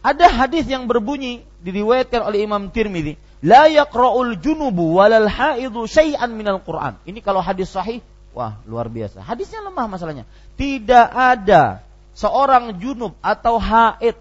Ada 0.00 0.32
hadis 0.32 0.64
yang 0.64 0.88
berbunyi 0.88 1.44
diriwayatkan 1.60 2.24
oleh 2.24 2.40
Imam 2.44 2.72
Tirmidzi 2.72 3.20
la 3.44 3.68
yaqra'ul 3.68 4.36
junubu 4.40 4.96
walal 4.96 5.28
haidu 5.28 5.84
syai'an 5.84 6.32
minal 6.32 6.60
Qur'an. 6.64 6.96
Ini 7.04 7.20
kalau 7.20 7.44
hadis 7.44 7.68
sahih 7.72 8.00
wah 8.32 8.60
luar 8.64 8.88
biasa. 8.88 9.20
Hadisnya 9.20 9.60
lemah 9.64 9.86
masalahnya. 9.88 10.24
Tidak 10.56 11.06
ada 11.12 11.84
seorang 12.16 12.76
junub 12.80 13.16
atau 13.20 13.56
haid 13.60 14.16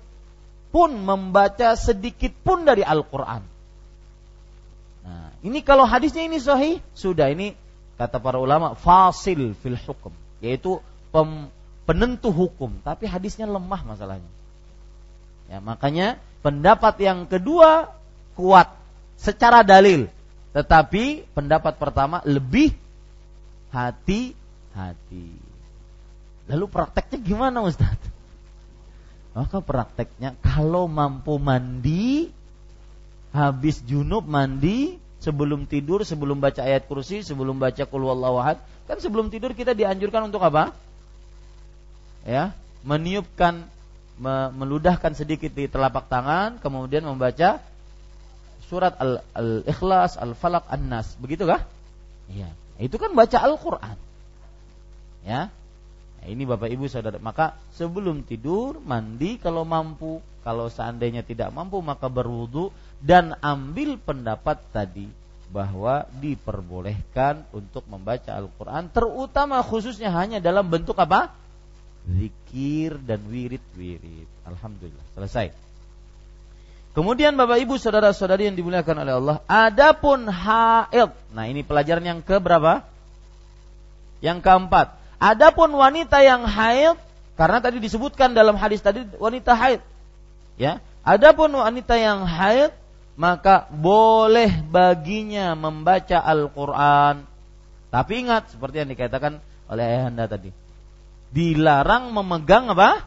pun 0.70 0.94
membaca 0.94 1.74
sedikit 1.76 2.32
pun 2.46 2.63
dari 2.63 2.86
Al-Quran. 2.86 3.42
Nah, 5.04 5.28
ini 5.42 5.60
kalau 5.65 5.84
hadisnya 5.84 6.24
ini 6.24 6.38
sahih, 6.38 6.78
sudah. 6.94 7.34
Ini 7.34 7.58
kata 7.98 8.22
para 8.22 8.38
ulama 8.38 8.78
fasil 8.78 9.58
fil 9.60 9.80
hukum, 9.82 10.13
yaitu 10.39 10.78
pem, 11.10 11.50
penentu 11.89 12.30
hukum, 12.30 12.78
tapi 12.86 13.10
hadisnya 13.10 13.49
lemah 13.49 13.82
masalahnya. 13.82 14.30
Ya, 15.49 15.58
makanya 15.58 16.21
pendapat 16.45 17.02
yang 17.02 17.25
kedua 17.25 17.89
kuat 18.38 18.69
secara 19.17 19.65
dalil, 19.65 20.06
tetapi 20.54 21.25
pendapat 21.34 21.82
pertama 21.82 22.21
lebih 22.30 22.78
hati-hati. 23.73 25.34
Lalu 26.45 26.65
prakteknya 26.69 27.17
gimana 27.17 27.65
Ustaz? 27.65 27.97
Maka 29.34 29.58
prakteknya 29.58 30.38
kalau 30.45 30.86
mampu 30.86 31.41
mandi 31.41 32.30
habis 33.34 33.82
junub 33.82 34.30
mandi 34.30 35.02
sebelum 35.25 35.65
tidur, 35.65 36.06
sebelum 36.06 36.38
baca 36.38 36.62
ayat 36.62 36.86
kursi, 36.86 37.25
sebelum 37.25 37.58
baca 37.58 37.82
ahad, 37.82 38.62
kan 38.86 38.97
sebelum 39.02 39.34
tidur 39.34 39.58
kita 39.58 39.73
dianjurkan 39.73 40.29
untuk 40.29 40.46
apa? 40.46 40.73
Ya, 42.30 42.54
meniupkan 42.86 43.65
meludahkan 44.54 45.17
sedikit 45.17 45.50
di 45.50 45.65
telapak 45.65 46.06
tangan, 46.12 46.62
kemudian 46.62 47.08
membaca 47.08 47.63
surat 48.69 48.94
Al-Ikhlas, 49.34 50.19
Al-Falaq, 50.19 50.69
An-Nas. 50.69 51.17
Begitu 51.17 51.50
kah? 51.50 51.65
Iya. 52.30 52.54
Itu 52.77 53.02
kan 53.02 53.17
baca 53.17 53.38
Al-Qur'an. 53.42 53.98
Ya. 55.25 55.50
Nah, 56.19 56.27
ini 56.27 56.44
Bapak 56.46 56.69
Ibu 56.69 56.86
Saudara, 56.92 57.17
maka 57.17 57.56
sebelum 57.73 58.27
tidur 58.27 58.77
mandi 58.84 59.40
kalau 59.40 59.63
mampu, 59.63 60.19
kalau 60.44 60.67
seandainya 60.67 61.23
tidak 61.23 61.50
mampu 61.56 61.80
maka 61.80 62.12
berwudu 62.12 62.75
dan 63.00 63.36
ambil 63.40 63.96
pendapat 63.96 64.60
tadi 64.75 65.08
bahwa 65.50 66.06
diperbolehkan 66.19 67.48
untuk 67.56 67.88
membaca 67.90 68.38
Al-Qur'an 68.38 68.92
terutama 68.94 69.63
khususnya 69.65 70.13
hanya 70.13 70.38
dalam 70.38 70.69
bentuk 70.69 70.94
apa? 71.00 71.34
Zikir 72.10 72.98
dan 73.06 73.22
wirid-wirid. 73.30 74.28
Alhamdulillah, 74.48 75.06
selesai. 75.14 75.54
Kemudian 76.98 77.38
Bapak 77.38 77.62
Ibu 77.62 77.78
saudara-saudari 77.78 78.50
yang 78.50 78.58
dimuliakan 78.58 79.06
oleh 79.06 79.14
Allah, 79.14 79.38
adapun 79.46 80.26
haid. 80.26 81.14
Nah, 81.32 81.46
ini 81.46 81.62
pelajaran 81.62 82.02
yang 82.02 82.20
ke 82.26 82.42
berapa? 82.42 82.82
Yang 84.20 84.42
keempat. 84.42 84.98
Adapun 85.22 85.70
wanita 85.76 86.20
yang 86.26 86.44
haid 86.50 86.98
karena 87.40 87.64
tadi 87.64 87.80
disebutkan 87.80 88.36
dalam 88.36 88.58
hadis 88.58 88.84
tadi 88.84 89.06
wanita 89.16 89.56
haid. 89.56 89.80
Ya. 90.60 90.84
Adapun 91.06 91.56
wanita 91.56 91.96
yang 91.96 92.28
haid 92.28 92.76
maka 93.20 93.68
boleh 93.72 94.64
baginya 94.68 95.56
membaca 95.56 96.20
Al-Qur'an. 96.20 97.28
Tapi 97.92 98.14
ingat 98.28 98.52
seperti 98.56 98.84
yang 98.84 98.90
dikatakan 98.92 99.44
oleh 99.68 99.84
ayahanda 99.84 100.28
tadi. 100.28 100.52
Dilarang 101.30 102.10
memegang 102.10 102.73
apa? 102.73 103.06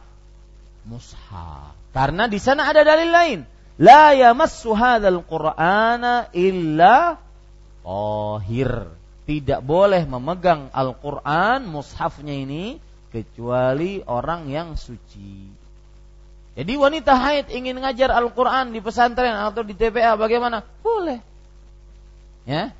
Mushaf. 0.87 1.75
Karena 1.93 2.25
di 2.25 2.39
sana 2.39 2.67
ada 2.71 2.81
dalil 2.81 3.09
lain. 3.11 3.39
La 3.77 4.13
yamassu 4.13 4.73
hadzal 4.73 5.21
Qur'ana 5.25 6.29
illa 6.33 7.17
tahir. 7.83 8.71
Tidak 9.23 9.63
boleh 9.63 10.03
memegang 10.03 10.67
Al-Qur'an 10.75 11.63
mushafnya 11.63 12.35
ini 12.35 12.75
kecuali 13.07 14.03
orang 14.03 14.51
yang 14.51 14.75
suci. 14.75 15.47
Jadi 16.53 16.73
wanita 16.77 17.17
haid 17.17 17.49
ingin 17.49 17.81
ngajar 17.81 18.13
Al-Quran 18.13 18.75
di 18.75 18.79
pesantren 18.83 19.33
atau 19.33 19.65
di 19.65 19.73
TPA 19.73 20.13
bagaimana? 20.19 20.61
Boleh. 20.85 21.17
Ya. 22.45 22.75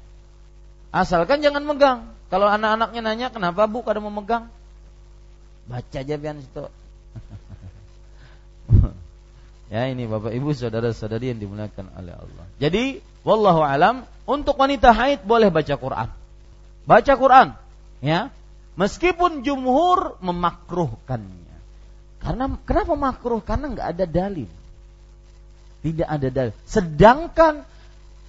Asalkan 0.94 1.41
jangan 1.41 1.66
megang. 1.66 2.12
Kalau 2.30 2.46
anak-anaknya 2.46 3.02
nanya 3.02 3.28
kenapa 3.34 3.66
bu 3.66 3.82
kada 3.82 3.98
mau 3.98 4.14
megang? 4.14 4.46
Baca 5.68 5.97
aja 5.99 6.16
biar 6.20 6.36
situ. 6.39 6.66
ya 9.74 9.88
ini 9.88 10.03
Bapak 10.07 10.36
Ibu 10.36 10.51
saudara-saudari 10.51 11.32
yang 11.32 11.39
dimuliakan 11.39 11.88
oleh 11.95 12.14
Allah. 12.14 12.45
Jadi 12.59 12.99
wallahu 13.24 13.64
alam 13.64 14.03
untuk 14.28 14.59
wanita 14.59 14.91
haid 14.91 15.24
boleh 15.24 15.51
baca 15.51 15.76
Quran. 15.80 16.09
Baca 16.84 17.14
Quran, 17.16 17.47
ya. 18.03 18.28
Meskipun 18.76 19.45
jumhur 19.45 20.20
memakruhkannya. 20.20 21.55
Karena 22.24 22.45
kenapa 22.64 22.93
makruh? 22.95 23.39
Karena 23.43 23.72
nggak 23.72 23.88
ada 23.95 24.05
dalil. 24.07 24.49
Tidak 25.84 26.07
ada 26.07 26.28
dalil. 26.32 26.55
Sedangkan 26.64 27.68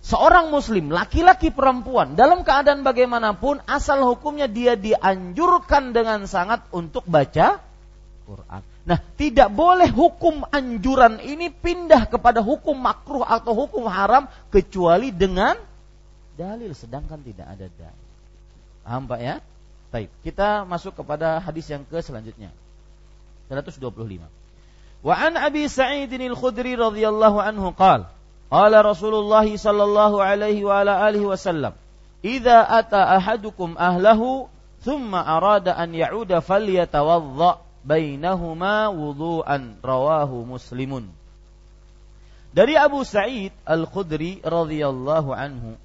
seorang 0.05 0.53
muslim, 0.53 0.93
laki-laki 0.93 1.49
perempuan, 1.49 2.13
dalam 2.13 2.45
keadaan 2.45 2.85
bagaimanapun, 2.85 3.65
asal 3.65 4.05
hukumnya 4.05 4.45
dia 4.45 4.77
dianjurkan 4.77 5.97
dengan 5.97 6.29
sangat 6.29 6.61
untuk 6.77 7.09
baca 7.09 7.65
Quran. 8.29 8.63
Nah, 8.85 9.01
tidak 9.17 9.49
boleh 9.49 9.89
hukum 9.89 10.45
anjuran 10.53 11.17
ini 11.25 11.49
pindah 11.49 12.05
kepada 12.05 12.45
hukum 12.45 12.77
makruh 12.77 13.25
atau 13.25 13.57
hukum 13.57 13.89
haram 13.89 14.29
kecuali 14.53 15.09
dengan 15.09 15.57
dalil, 16.37 16.77
sedangkan 16.77 17.25
tidak 17.25 17.49
ada 17.49 17.67
dalil. 17.73 18.05
Paham 18.85 19.09
Pak 19.09 19.21
ya? 19.25 19.41
Baik, 19.89 20.13
kita 20.21 20.69
masuk 20.69 21.01
kepada 21.01 21.41
hadis 21.41 21.65
yang 21.73 21.81
ke 21.89 21.97
selanjutnya. 22.05 22.53
125. 23.49 23.81
Wa 25.05 25.15
an 25.17 25.33
Abi 25.41 25.65
Sa'id 25.69 26.13
al-Khudri 26.13 26.77
radhiyallahu 26.77 27.41
anhu 27.41 27.73
qala 27.73 28.13
qala 28.49 28.85
Rasulullah 28.85 29.47
sallallahu 29.47 30.21
alaihi 30.21 30.65
wa 30.65 30.81
ala 30.85 31.05
alihi 31.05 31.27
wasallam 31.29 31.75
idza 32.25 32.65
ata 32.65 33.17
ahadukum 33.21 33.77
ahlahu 33.77 34.49
thumma 34.85 35.25
arada 35.25 35.77
an 35.77 35.93
ya'uda 35.93 36.45
falyatawadda 36.45 37.61
bainahuma 37.85 38.89
wudu'an 38.89 39.77
rawahu 39.85 40.49
muslimun. 40.49 41.13
Dari 42.55 42.79
Abu 42.79 43.03
Sa'id 43.03 43.51
Al-Khudri 43.67 44.41
radhiyallahu 44.41 45.35
anhu 45.35 45.77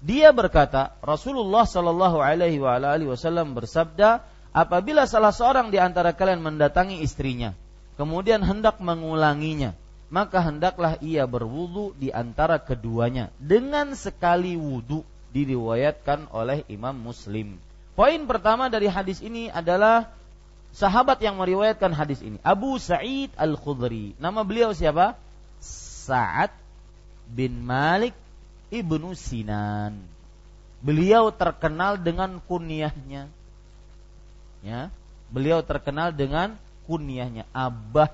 dia 0.00 0.30
berkata 0.30 0.96
Rasulullah 1.00 1.64
sallallahu 1.64 2.20
alaihi 2.20 2.60
wa 2.60 2.76
alihi 2.76 3.10
wasallam 3.10 3.56
bersabda 3.56 4.22
apabila 4.52 5.04
salah 5.04 5.32
seorang 5.32 5.68
di 5.72 5.76
antara 5.80 6.12
kalian 6.16 6.40
mendatangi 6.40 7.00
istrinya, 7.04 7.52
kemudian 8.00 8.40
hendak 8.44 8.80
mengulanginya, 8.80 9.76
maka 10.06 10.38
hendaklah 10.38 10.96
ia 11.02 11.26
berwudu 11.26 11.94
di 11.98 12.14
antara 12.14 12.62
keduanya 12.62 13.34
dengan 13.42 13.94
sekali 13.98 14.54
wudu 14.54 15.02
diriwayatkan 15.34 16.30
oleh 16.30 16.62
Imam 16.70 16.94
Muslim. 16.94 17.58
Poin 17.96 18.20
pertama 18.28 18.68
dari 18.70 18.86
hadis 18.86 19.20
ini 19.24 19.50
adalah 19.50 20.08
sahabat 20.70 21.18
yang 21.24 21.40
meriwayatkan 21.40 21.90
hadis 21.96 22.20
ini, 22.20 22.36
Abu 22.44 22.76
Sa'id 22.76 23.32
Al-Khudri. 23.34 24.14
Nama 24.20 24.40
beliau 24.44 24.76
siapa? 24.76 25.16
Sa'ad 26.06 26.52
bin 27.26 27.64
Malik 27.64 28.14
ibnu 28.68 29.16
Sinan. 29.16 29.96
Beliau 30.84 31.32
terkenal 31.32 31.98
dengan 31.98 32.38
kunyahnya 32.44 33.32
ya 34.66 34.90
beliau 35.30 35.62
terkenal 35.62 36.10
dengan 36.10 36.58
kunyahnya 36.90 37.46
Abah 37.54 38.10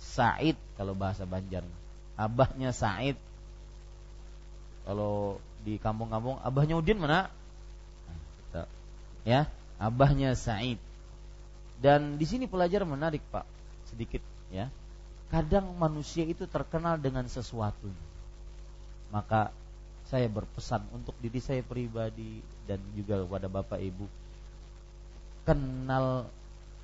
Said 0.00 0.56
kalau 0.80 0.96
bahasa 0.96 1.28
Banjar. 1.28 1.60
Abahnya 2.16 2.72
Said. 2.72 3.20
Kalau 4.88 5.36
di 5.60 5.76
kampung-kampung 5.76 6.40
abahnya 6.40 6.80
Udin 6.80 6.96
mana? 6.96 7.28
Ya 9.28 9.44
abahnya 9.76 10.32
Said. 10.32 10.80
Dan 11.84 12.16
di 12.16 12.24
sini 12.24 12.48
pelajar 12.48 12.88
menarik 12.88 13.20
pak. 13.28 13.44
Sedikit 13.92 14.24
ya. 14.48 14.72
Kadang 15.28 15.76
manusia 15.76 16.24
itu 16.24 16.48
terkenal 16.48 16.96
dengan 16.96 17.28
sesuatu. 17.28 17.92
Maka 19.12 19.52
saya 20.08 20.32
berpesan 20.32 20.80
untuk 20.96 21.12
diri 21.20 21.44
saya 21.44 21.60
pribadi 21.60 22.40
dan 22.64 22.80
juga 22.96 23.20
kepada 23.20 23.52
bapak 23.52 23.84
ibu. 23.84 24.08
Kenal 25.44 26.24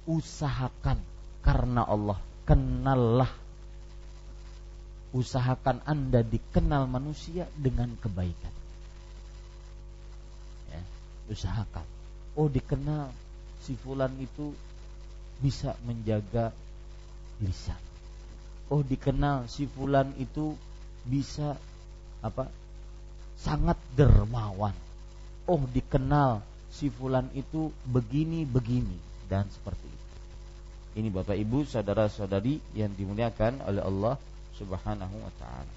usahakan 0.04 1.00
karena 1.40 1.80
Allah. 1.88 2.20
Kenallah 2.44 3.45
usahakan 5.14 5.82
anda 5.86 6.22
dikenal 6.22 6.90
manusia 6.90 7.46
dengan 7.54 7.94
kebaikan. 7.98 8.54
Ya, 10.72 10.82
usahakan. 11.30 11.86
Oh 12.36 12.50
dikenal 12.50 13.10
si 13.62 13.78
fulan 13.78 14.12
itu 14.18 14.52
bisa 15.40 15.76
menjaga 15.84 16.50
lisan. 17.40 17.78
Oh 18.72 18.82
dikenal 18.82 19.46
si 19.46 19.70
fulan 19.70 20.10
itu 20.18 20.56
bisa 21.06 21.54
apa 22.24 22.50
sangat 23.38 23.78
dermawan. 23.94 24.74
Oh 25.46 25.62
dikenal 25.70 26.42
si 26.72 26.90
fulan 26.90 27.30
itu 27.32 27.70
begini 27.86 28.42
begini 28.42 28.98
dan 29.30 29.46
seperti 29.46 29.86
itu. 29.86 30.06
Ini 30.96 31.08
Bapak 31.12 31.36
Ibu, 31.36 31.68
saudara-saudari 31.68 32.56
yang 32.72 32.90
dimuliakan 32.96 33.60
oleh 33.68 33.82
Allah 33.84 34.14
Subhanahu 34.56 35.16
wa 35.20 35.32
taala. 35.36 35.72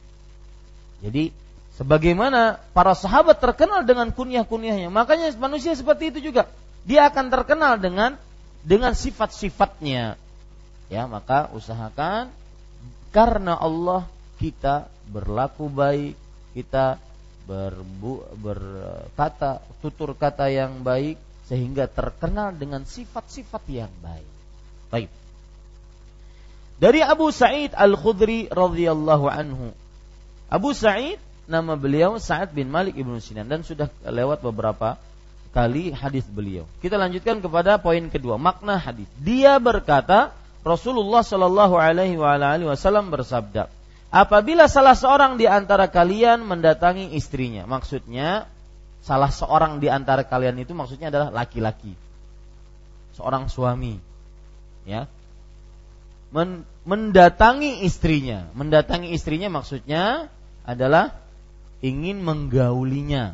Jadi 1.00 1.32
sebagaimana 1.76 2.60
para 2.76 2.96
sahabat 2.96 3.40
terkenal 3.40 3.84
dengan 3.88 4.12
kunyah-kunyahnya, 4.12 4.92
makanya 4.92 5.32
manusia 5.40 5.76
seperti 5.76 6.12
itu 6.16 6.32
juga. 6.32 6.48
Dia 6.88 7.12
akan 7.12 7.28
terkenal 7.28 7.80
dengan 7.80 8.16
dengan 8.64 8.96
sifat-sifatnya. 8.96 10.16
Ya, 10.90 11.06
maka 11.06 11.54
usahakan 11.54 12.34
karena 13.14 13.56
Allah 13.56 14.10
kita 14.42 14.90
berlaku 15.10 15.70
baik, 15.70 16.16
kita 16.56 16.98
berbu, 17.50 18.38
berkata 18.38 19.62
tutur 19.82 20.14
kata 20.14 20.54
yang 20.54 20.86
baik 20.86 21.18
sehingga 21.50 21.90
terkenal 21.90 22.54
dengan 22.54 22.86
sifat-sifat 22.86 23.64
yang 23.74 23.90
baik. 24.06 24.30
Baik. 24.94 25.10
Dari 26.80 27.04
Abu 27.04 27.28
Sa'id 27.36 27.76
Al-Khudri 27.76 28.48
radhiyallahu 28.48 29.28
anhu. 29.28 29.76
Abu 30.48 30.72
Sa'id 30.72 31.20
nama 31.44 31.76
beliau 31.76 32.16
Sa'ad 32.16 32.56
bin 32.56 32.72
Malik 32.72 32.96
Ibnu 32.96 33.20
Sinan 33.20 33.52
dan 33.52 33.68
sudah 33.68 33.92
lewat 34.08 34.40
beberapa 34.40 34.96
kali 35.52 35.92
hadis 35.92 36.24
beliau. 36.24 36.64
Kita 36.80 36.96
lanjutkan 36.96 37.44
kepada 37.44 37.82
poin 37.84 38.08
kedua, 38.08 38.40
makna 38.40 38.80
hadis. 38.80 39.12
Dia 39.20 39.60
berkata, 39.60 40.32
Rasulullah 40.64 41.20
Shallallahu 41.26 41.76
alaihi 41.76 42.16
wasallam 42.16 43.12
bersabda, 43.12 43.68
apabila 44.14 44.72
salah 44.72 44.96
seorang 44.96 45.36
di 45.36 45.50
antara 45.50 45.92
kalian 45.92 46.46
mendatangi 46.46 47.12
istrinya. 47.18 47.66
Maksudnya 47.66 48.48
salah 49.04 49.34
seorang 49.34 49.84
di 49.84 49.92
antara 49.92 50.24
kalian 50.24 50.62
itu 50.62 50.72
maksudnya 50.72 51.10
adalah 51.10 51.34
laki-laki. 51.34 51.92
Seorang 53.18 53.52
suami. 53.52 54.00
Ya. 54.88 55.12
Men 56.30 56.66
mendatangi 56.86 57.86
istrinya. 57.86 58.50
Mendatangi 58.54 59.14
istrinya 59.14 59.50
maksudnya 59.50 60.30
adalah 60.66 61.18
ingin 61.82 62.22
menggaulinya. 62.22 63.34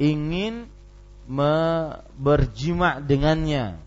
Ingin 0.00 0.68
berjima 2.18 3.00
dengannya. 3.00 3.78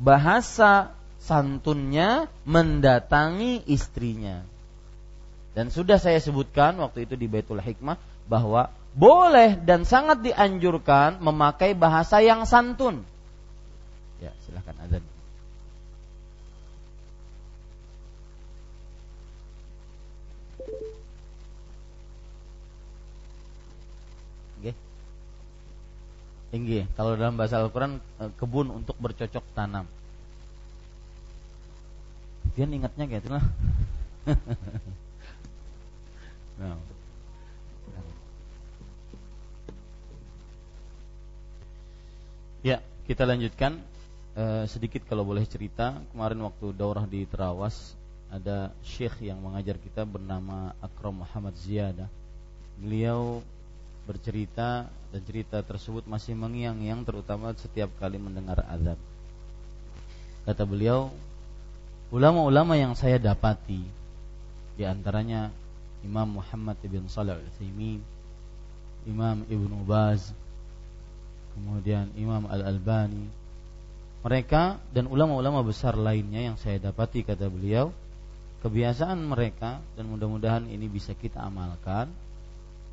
Bahasa 0.00 0.92
santunnya 1.18 2.28
mendatangi 2.44 3.64
istrinya 3.66 4.44
dan 5.54 5.70
sudah 5.70 6.02
saya 6.02 6.18
sebutkan 6.18 6.74
waktu 6.82 7.06
itu 7.06 7.14
di 7.14 7.30
Baitul 7.30 7.62
Hikmah 7.62 7.96
bahwa 8.26 8.74
boleh 8.90 9.54
dan 9.62 9.86
sangat 9.86 10.26
dianjurkan 10.26 11.22
memakai 11.22 11.78
bahasa 11.78 12.18
yang 12.18 12.42
santun. 12.42 13.06
Ya, 14.18 14.34
silahkan 14.42 14.74
azan. 14.82 15.02
Tinggi. 26.54 26.86
Kalau 26.94 27.18
dalam 27.18 27.34
bahasa 27.34 27.58
Al-Quran 27.58 27.98
eh, 27.98 28.30
kebun 28.38 28.70
untuk 28.70 28.94
bercocok 29.02 29.42
tanam. 29.58 29.90
Dia 32.54 32.70
ingatnya 32.70 33.10
kayak 33.10 33.26
itulah. 33.26 33.42
nah. 36.62 36.78
Ya, 42.62 42.78
kita 43.10 43.26
lanjutkan 43.26 43.82
e, 44.38 44.70
sedikit 44.70 45.02
kalau 45.10 45.26
boleh 45.26 45.42
cerita. 45.50 45.98
Kemarin 46.14 46.46
waktu 46.46 46.70
daurah 46.72 47.04
di 47.04 47.26
Terawas 47.26 47.98
ada 48.30 48.70
syekh 48.86 49.26
yang 49.26 49.42
mengajar 49.42 49.74
kita 49.82 50.06
bernama 50.06 50.70
Akram 50.78 51.26
Muhammad 51.26 51.58
Ziyadah. 51.58 52.06
Beliau 52.78 53.42
bercerita 54.04 54.88
dan 54.88 55.20
cerita 55.24 55.64
tersebut 55.64 56.04
masih 56.04 56.36
mengiang-iang 56.36 57.02
terutama 57.02 57.56
setiap 57.56 57.88
kali 57.96 58.20
mendengar 58.20 58.60
azab. 58.68 59.00
Kata 60.44 60.62
beliau, 60.68 61.08
ulama-ulama 62.12 62.76
yang 62.76 62.92
saya 62.92 63.16
dapati 63.16 63.80
di 64.76 64.84
antaranya 64.84 65.48
Imam 66.04 66.36
Muhammad 66.40 66.76
bin 66.84 67.08
Shalih 67.08 67.40
Al-Utsaimin, 67.40 68.04
Imam 69.08 69.40
Ibnu 69.48 69.88
Baz, 69.88 70.36
kemudian 71.56 72.12
Imam 72.18 72.44
Al-Albani. 72.44 73.24
Mereka 74.24 74.80
dan 74.92 75.04
ulama-ulama 75.08 75.64
besar 75.64 75.96
lainnya 75.96 76.52
yang 76.52 76.56
saya 76.60 76.80
dapati 76.80 77.24
kata 77.24 77.48
beliau, 77.48 77.92
kebiasaan 78.64 79.20
mereka 79.20 79.80
dan 79.96 80.08
mudah-mudahan 80.08 80.64
ini 80.68 80.88
bisa 80.88 81.12
kita 81.12 81.40
amalkan 81.44 82.08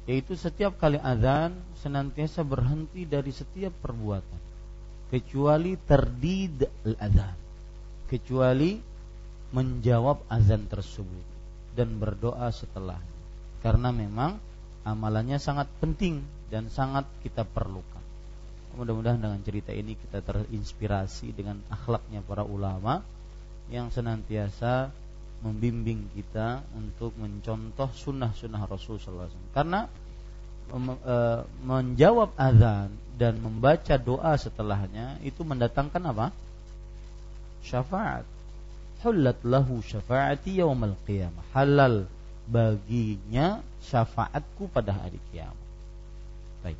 yaitu 0.10 0.34
setiap 0.34 0.82
kali 0.82 0.98
azan 0.98 1.54
senantiasa 1.78 2.42
berhenti 2.42 3.06
dari 3.06 3.30
setiap 3.30 3.74
perbuatan. 3.82 4.42
Kecuali 5.12 5.76
terdid 5.76 6.66
al-azan. 6.88 7.38
Kecuali 8.08 8.80
menjawab 9.52 10.26
azan 10.32 10.66
tersebut 10.72 11.26
dan 11.76 12.00
berdoa 12.00 12.48
setelahnya. 12.50 13.20
Karena 13.62 13.92
memang 13.92 14.40
amalannya 14.88 15.38
sangat 15.38 15.70
penting 15.78 16.24
dan 16.50 16.72
sangat 16.72 17.06
kita 17.22 17.46
perlukan. 17.46 18.02
Mudah-mudahan 18.72 19.20
dengan 19.20 19.42
cerita 19.44 19.76
ini 19.76 20.00
kita 20.00 20.24
terinspirasi 20.24 21.36
dengan 21.36 21.60
akhlaknya 21.68 22.24
para 22.24 22.48
ulama 22.48 23.04
yang 23.68 23.92
senantiasa 23.92 24.92
membimbing 25.42 26.10
kita 26.14 26.62
untuk 26.78 27.18
mencontoh 27.18 27.90
sunnah-sunnah 27.92 28.70
Rasul 28.70 29.02
SAW. 29.02 29.30
Karena 29.54 29.90
e, 30.70 31.16
menjawab 31.66 32.38
azan 32.38 32.94
dan 33.18 33.42
membaca 33.42 33.98
doa 33.98 34.38
setelahnya 34.38 35.18
itu 35.26 35.42
mendatangkan 35.42 36.02
apa? 36.14 36.28
Syafaat. 37.66 38.26
Hullat 39.02 39.42
lahu 39.42 39.82
syafaati 39.82 40.62
yaumal 40.62 40.94
qiyamah. 41.10 41.42
Halal 41.58 42.06
baginya 42.46 43.66
syafaatku 43.82 44.70
pada 44.70 44.94
hari 44.94 45.18
kiamat. 45.34 45.58
Baik. 46.62 46.78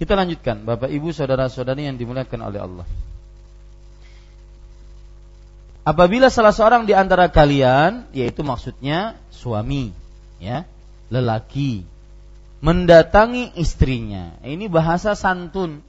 Kita 0.00 0.16
lanjutkan, 0.16 0.64
Bapak 0.66 0.90
Ibu 0.90 1.12
saudara-saudari 1.14 1.86
yang 1.86 1.94
dimuliakan 2.00 2.40
oleh 2.42 2.60
Allah. 2.62 2.86
Apabila 5.80 6.28
salah 6.28 6.52
seorang 6.52 6.84
di 6.84 6.92
antara 6.92 7.32
kalian, 7.32 8.04
yaitu 8.12 8.44
maksudnya 8.44 9.16
suami, 9.32 9.96
ya, 10.36 10.68
lelaki, 11.08 11.88
mendatangi 12.60 13.56
istrinya. 13.56 14.36
Ini 14.44 14.68
bahasa 14.68 15.16
santun 15.16 15.80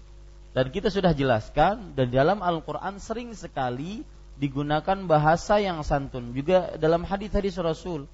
dan 0.56 0.72
kita 0.72 0.88
sudah 0.88 1.12
jelaskan 1.12 1.96
dan 1.96 2.08
dalam 2.12 2.40
Al-Qur'an 2.40 3.00
sering 3.04 3.36
sekali 3.36 4.04
digunakan 4.40 4.98
bahasa 5.06 5.60
yang 5.60 5.84
santun 5.84 6.32
juga 6.32 6.76
dalam 6.80 7.04
hadis-hadis 7.04 7.60
Rasul. 7.60 8.08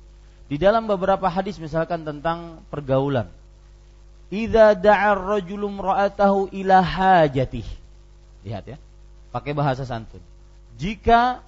Di 0.48 0.56
dalam 0.58 0.88
beberapa 0.88 1.28
hadis 1.28 1.60
misalkan 1.60 2.08
tentang 2.08 2.64
pergaulan 2.72 3.28
idza 4.32 4.76
da'a 4.76 5.16
ar-rajulu 5.16 5.72
ra'atahu 5.80 6.52
ila 6.52 6.84
hajatih. 6.84 7.68
Lihat 8.44 8.64
ya. 8.68 8.78
Pakai 9.32 9.52
bahasa 9.52 9.84
santun. 9.84 10.24
Jika 10.80 11.44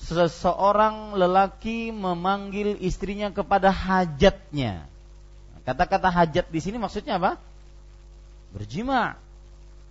seseorang 0.00 1.16
lelaki 1.16 1.90
memanggil 1.90 2.76
istrinya 2.80 3.32
kepada 3.32 3.72
hajatnya. 3.72 4.84
Kata-kata 5.66 6.12
hajat 6.12 6.46
di 6.46 6.60
sini 6.62 6.78
maksudnya 6.78 7.18
apa? 7.18 7.40
Berjima, 8.54 9.18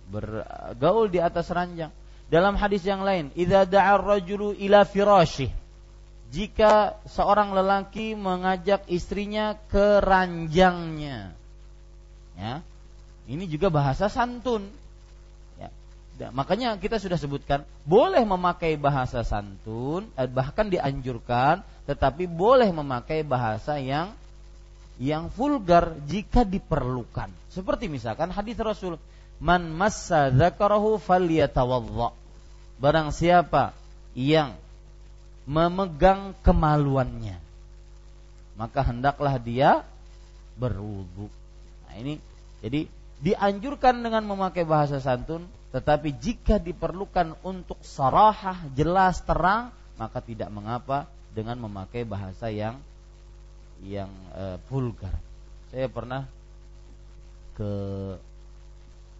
bergaul 0.08 1.12
di 1.12 1.20
atas 1.20 1.52
ranjang. 1.52 1.92
Dalam 2.26 2.58
hadis 2.58 2.82
yang 2.82 3.06
lain, 3.06 3.30
idza 3.38 3.68
da'a 3.68 4.00
ar-rajulu 4.00 4.56
ila 4.56 4.82
firasyih. 4.82 5.52
Jika 6.34 6.98
seorang 7.06 7.54
lelaki 7.54 8.18
mengajak 8.18 8.82
istrinya 8.90 9.54
ke 9.70 10.02
ranjangnya, 10.02 11.36
Ya. 12.36 12.60
Ini 13.26 13.48
juga 13.48 13.72
bahasa 13.72 14.06
santun. 14.12 14.68
Ya. 16.16 16.32
makanya 16.32 16.80
kita 16.80 16.96
sudah 16.96 17.20
sebutkan 17.20 17.68
boleh 17.84 18.24
memakai 18.24 18.80
bahasa 18.80 19.20
santun, 19.20 20.08
eh, 20.16 20.24
bahkan 20.24 20.72
dianjurkan, 20.72 21.60
tetapi 21.84 22.24
boleh 22.24 22.72
memakai 22.72 23.20
bahasa 23.20 23.76
yang 23.76 24.16
yang 24.96 25.28
vulgar 25.28 25.92
jika 26.08 26.40
diperlukan. 26.40 27.28
Seperti 27.52 27.92
misalkan 27.92 28.32
hadis 28.32 28.56
Rasul, 28.56 28.96
"Man 29.36 29.68
massa 29.76 30.32
dzakarahu 30.32 30.96
falyatawadda." 30.96 32.16
Barang 32.80 33.12
siapa 33.12 33.76
yang 34.16 34.56
memegang 35.44 36.32
kemaluannya, 36.40 37.36
maka 38.56 38.80
hendaklah 38.80 39.36
dia 39.36 39.84
berwudu. 40.56 41.28
Nah, 41.84 41.94
ini 42.00 42.16
jadi 42.64 42.88
dianjurkan 43.20 44.00
dengan 44.00 44.24
memakai 44.24 44.64
bahasa 44.64 45.00
santun, 45.00 45.44
tetapi 45.76 46.08
jika 46.16 46.56
diperlukan 46.56 47.36
untuk 47.44 47.76
sarahah 47.84 48.64
jelas 48.72 49.20
terang, 49.20 49.68
maka 50.00 50.24
tidak 50.24 50.48
mengapa 50.48 51.04
dengan 51.36 51.60
memakai 51.60 52.00
bahasa 52.08 52.48
yang 52.48 52.80
yang 53.84 54.08
e, 54.32 54.56
vulgar. 54.72 55.12
Saya 55.68 55.92
pernah 55.92 56.24
ke 57.60 57.72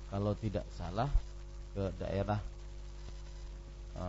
kalau 0.09 0.33
tidak 0.41 0.65
salah 0.81 1.13
ke 1.77 1.93
daerah 2.01 2.41
e, 3.93 4.05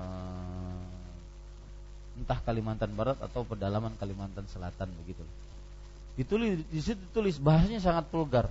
entah 2.24 2.40
Kalimantan 2.48 2.96
Barat 2.96 3.20
atau 3.20 3.44
pedalaman 3.44 3.92
Kalimantan 4.00 4.48
Selatan 4.48 4.88
begitu. 5.04 5.20
Ditulis 6.16 6.64
di 6.72 6.80
situ 6.80 7.04
tulis 7.12 7.44
bahasanya 7.44 7.84
sangat 7.84 8.08
vulgar 8.08 8.48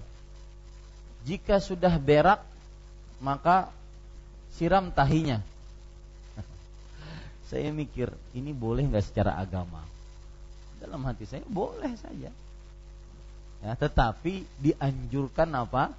jika 1.24 1.64
sudah 1.64 1.97
berak 1.97 2.44
maka 3.24 3.72
siram 4.57 4.89
tahinya. 4.91 5.45
saya 7.53 7.69
mikir 7.71 8.11
ini 8.33 8.57
boleh 8.57 8.89
nggak 8.89 9.05
secara 9.05 9.37
agama? 9.37 9.85
Dalam 10.81 11.05
hati 11.05 11.29
saya 11.29 11.45
boleh 11.47 11.93
saja. 12.01 12.33
Ya, 13.65 13.73
tetapi 13.73 14.45
dianjurkan 14.61 15.49
apa? 15.57 15.93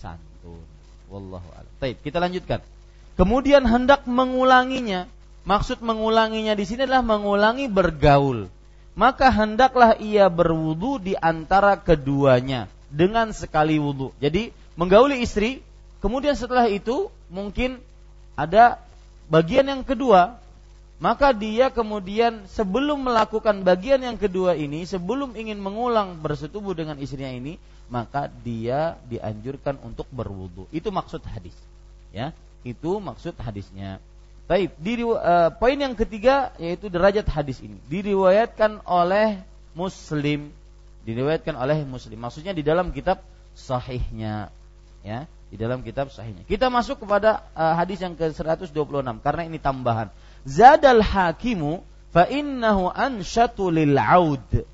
Santun. 0.00 0.60
Wallahu 1.08 1.48
a'lam. 1.56 1.72
Baik, 1.80 2.00
kita 2.04 2.20
lanjutkan. 2.20 2.60
Kemudian 3.14 3.64
hendak 3.64 4.04
mengulanginya. 4.04 5.06
Maksud 5.44 5.84
mengulanginya 5.84 6.56
di 6.56 6.64
sini 6.64 6.88
adalah 6.88 7.04
mengulangi 7.04 7.68
bergaul. 7.68 8.48
Maka 8.94 9.28
hendaklah 9.28 9.98
ia 9.98 10.30
berwudu 10.30 11.02
di 11.02 11.12
antara 11.18 11.76
keduanya 11.76 12.70
dengan 12.88 13.34
sekali 13.34 13.76
wudhu. 13.76 14.14
Jadi 14.22 14.54
menggauli 14.78 15.20
istri, 15.20 15.60
kemudian 15.98 16.38
setelah 16.38 16.70
itu 16.70 17.10
mungkin 17.32 17.80
ada 18.34 18.80
bagian 19.28 19.66
yang 19.68 19.82
kedua, 19.86 20.36
maka 20.98 21.30
dia 21.34 21.68
kemudian 21.70 22.46
sebelum 22.50 23.04
melakukan 23.04 23.62
bagian 23.62 24.00
yang 24.02 24.18
kedua 24.18 24.56
ini, 24.56 24.88
sebelum 24.88 25.36
ingin 25.36 25.60
mengulang 25.60 26.18
bersetubuh 26.18 26.72
dengan 26.72 26.96
istrinya 26.98 27.30
ini, 27.30 27.60
maka 27.86 28.32
dia 28.42 28.96
dianjurkan 29.06 29.76
untuk 29.84 30.08
berwudhu. 30.10 30.66
Itu 30.72 30.88
maksud 30.88 31.20
hadis. 31.28 31.54
Ya, 32.14 32.30
itu 32.62 33.02
maksud 33.02 33.34
hadisnya. 33.36 33.98
Baik, 34.44 34.76
di 34.76 35.00
uh, 35.02 35.50
poin 35.56 35.74
yang 35.74 35.96
ketiga 35.96 36.52
yaitu 36.60 36.92
derajat 36.92 37.24
hadis 37.32 37.64
ini 37.64 37.80
diriwayatkan 37.88 38.84
oleh 38.84 39.40
Muslim 39.72 40.52
diriwayatkan 41.04 41.54
oleh 41.54 41.84
Muslim. 41.84 42.16
Maksudnya 42.16 42.56
di 42.56 42.64
dalam 42.64 42.90
kitab 42.90 43.20
sahihnya 43.54 44.48
ya, 45.04 45.28
di 45.54 45.56
dalam 45.62 45.86
kitab 45.86 46.10
sahihnya. 46.10 46.42
Kita 46.50 46.66
masuk 46.66 47.06
kepada 47.06 47.46
uh, 47.54 47.78
hadis 47.78 48.02
yang 48.02 48.18
ke-126 48.18 48.74
karena 49.22 49.42
ini 49.46 49.62
tambahan. 49.62 50.10
Zadal 50.42 50.98
hakimu 50.98 51.78
fa 52.10 52.26
innahu 52.26 52.90
ansyatu 52.90 53.70
lil 53.70 53.94
aud. 53.94 54.66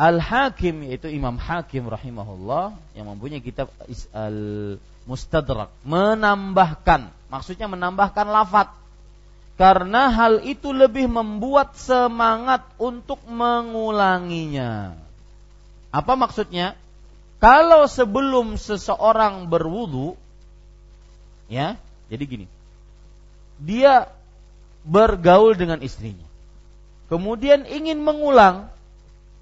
Al-Hakim 0.00 0.88
yaitu 0.88 1.12
Imam 1.12 1.36
Hakim 1.36 1.84
rahimahullah 1.88 2.72
yang 2.96 3.08
mempunyai 3.12 3.44
kitab 3.44 3.68
Al-Mustadrak 4.16 5.68
menambahkan 5.84 7.12
maksudnya 7.28 7.68
menambahkan 7.68 8.24
lafat 8.24 8.72
karena 9.60 10.08
hal 10.08 10.40
itu 10.48 10.72
lebih 10.72 11.04
membuat 11.04 11.76
semangat 11.76 12.64
untuk 12.80 13.20
mengulanginya. 13.28 14.96
Apa 15.92 16.16
maksudnya? 16.16 16.80
Kalau 17.40 17.88
sebelum 17.88 18.60
seseorang 18.60 19.48
berwudu 19.48 20.12
ya, 21.48 21.80
jadi 22.12 22.24
gini. 22.28 22.46
Dia 23.56 24.12
bergaul 24.84 25.56
dengan 25.56 25.80
istrinya. 25.80 26.28
Kemudian 27.08 27.64
ingin 27.64 28.04
mengulang, 28.04 28.68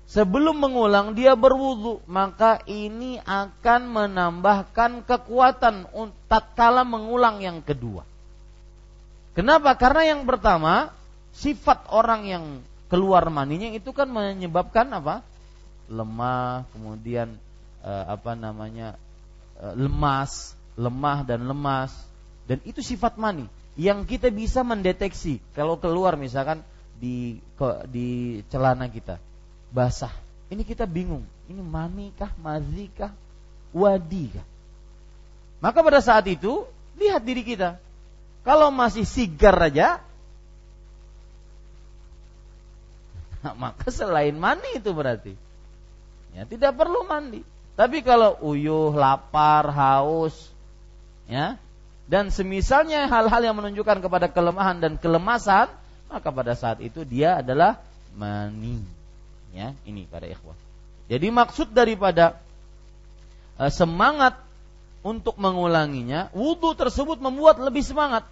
sebelum 0.07 0.63
mengulang 0.63 1.19
dia 1.19 1.35
berwudu, 1.35 1.99
maka 2.07 2.63
ini 2.71 3.19
akan 3.27 3.81
menambahkan 3.91 5.03
kekuatan 5.03 5.91
tatkala 6.31 6.87
mengulang 6.87 7.43
yang 7.43 7.61
kedua. 7.67 8.07
Kenapa? 9.35 9.75
Karena 9.75 10.17
yang 10.17 10.23
pertama, 10.23 10.95
sifat 11.35 11.91
orang 11.91 12.23
yang 12.27 12.45
keluar 12.89 13.27
maninya 13.29 13.75
itu 13.75 13.91
kan 13.91 14.07
menyebabkan 14.07 14.87
apa? 14.95 15.23
lemah, 15.89 16.69
kemudian 16.77 17.41
apa 17.87 18.35
namanya? 18.35 18.99
Eh, 19.59 19.75
lemas, 19.75 20.55
lemah 20.79 21.27
dan 21.27 21.43
lemas. 21.43 21.91
Dan 22.47 22.63
itu 22.63 22.79
sifat 22.81 23.19
mani 23.19 23.51
yang 23.75 24.07
kita 24.07 24.31
bisa 24.31 24.63
mendeteksi 24.63 25.39
kalau 25.55 25.79
keluar 25.79 26.15
misalkan 26.19 26.63
di 26.99 27.39
di 27.91 28.41
celana 28.49 28.87
kita 28.87 29.19
basah. 29.75 30.15
Ini 30.49 30.65
kita 30.65 30.89
bingung. 30.89 31.27
Ini 31.51 31.61
mani 31.61 32.09
kah, 32.17 32.33
mazi 32.41 32.89
kah, 32.95 33.13
wadi 33.75 34.33
kah? 34.33 34.47
Maka 35.59 35.79
pada 35.83 36.01
saat 36.01 36.25
itu 36.31 36.65
lihat 36.97 37.21
diri 37.21 37.43
kita. 37.45 37.77
Kalau 38.47 38.73
masih 38.73 39.05
sigar 39.05 39.59
aja, 39.61 40.01
maka 43.63 43.91
selain 43.93 44.33
mani 44.39 44.79
itu 44.79 44.89
berarti. 44.95 45.35
Ya, 46.33 46.47
tidak 46.47 46.79
perlu 46.79 47.05
mandi. 47.05 47.43
Tapi 47.79 48.03
kalau 48.03 48.35
uyuh, 48.43 48.91
lapar, 48.91 49.71
haus, 49.71 50.35
ya, 51.31 51.55
dan 52.11 52.35
semisalnya 52.35 53.07
hal-hal 53.07 53.39
yang 53.39 53.55
menunjukkan 53.55 54.03
kepada 54.03 54.27
kelemahan 54.27 54.83
dan 54.83 54.99
kelemasan, 54.99 55.71
maka 56.11 56.29
pada 56.35 56.59
saat 56.59 56.83
itu 56.83 57.07
dia 57.07 57.39
adalah 57.39 57.79
mani. 58.19 58.83
Ya, 59.55 59.79
ini 59.87 60.11
para 60.11 60.27
ikhwah. 60.27 60.59
Jadi 61.07 61.31
maksud 61.31 61.71
daripada 61.71 62.43
uh, 63.63 63.71
semangat 63.71 64.35
untuk 65.07 65.39
mengulanginya, 65.39 66.35
wudhu 66.35 66.75
tersebut 66.75 67.23
membuat 67.23 67.63
lebih 67.63 67.87
semangat. 67.87 68.27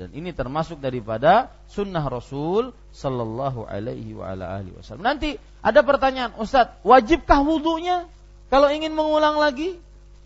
Dan 0.00 0.16
ini 0.16 0.32
termasuk 0.32 0.80
daripada 0.80 1.52
sunnah 1.68 2.00
Rasul 2.08 2.72
Sallallahu 2.96 3.68
Alaihi 3.68 4.16
wa 4.16 4.32
ala 4.32 4.56
alihi 4.56 4.80
Wasallam. 4.80 5.04
Nanti 5.04 5.36
ada 5.60 5.84
pertanyaan, 5.84 6.32
Ustaz, 6.40 6.72
wajibkah 6.80 7.44
wudhunya 7.44 8.08
kalau 8.48 8.72
ingin 8.72 8.96
mengulang 8.96 9.36
lagi? 9.36 9.76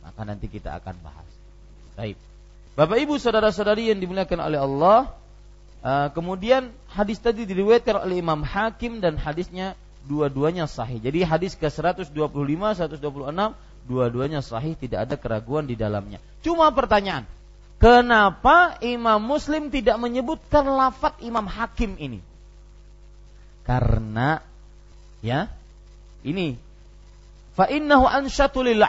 Maka 0.07 0.23
nanti 0.23 0.47
kita 0.47 0.79
akan 0.79 0.95
bahas. 1.03 1.27
Baik. 1.99 2.15
Bapak 2.79 3.03
Ibu 3.03 3.19
saudara-saudari 3.19 3.91
yang 3.91 3.99
dimuliakan 3.99 4.41
oleh 4.47 4.63
Allah, 4.63 5.11
Uh, 5.85 6.09
kemudian 6.17 6.73
hadis 6.89 7.21
tadi 7.21 7.45
diriwayatkan 7.45 8.09
oleh 8.09 8.25
Imam 8.25 8.41
Hakim 8.41 9.05
dan 9.05 9.21
hadisnya 9.21 9.77
dua-duanya 10.09 10.65
sahih. 10.65 10.97
Jadi 10.97 11.21
hadis 11.29 11.61
ke 11.61 11.69
125, 11.69 12.09
126 12.09 13.05
dua-duanya 13.85 14.41
sahih, 14.41 14.73
tidak 14.81 15.05
ada 15.05 15.21
keraguan 15.21 15.69
di 15.69 15.77
dalamnya. 15.77 16.25
Cuma 16.41 16.73
pertanyaan, 16.73 17.29
kenapa 17.79 18.79
Imam 18.85 19.21
Muslim 19.23 19.71
tidak 19.71 19.97
menyebutkan 19.99 20.67
lafat 20.67 21.19
Imam 21.23 21.47
Hakim 21.49 21.97
ini? 21.99 22.21
Karena 23.65 24.45
ya, 25.25 25.49
ini 26.21 26.61
fa 27.57 27.71
innahu 27.71 28.05
ansyatu 28.05 28.61
lil 28.61 28.85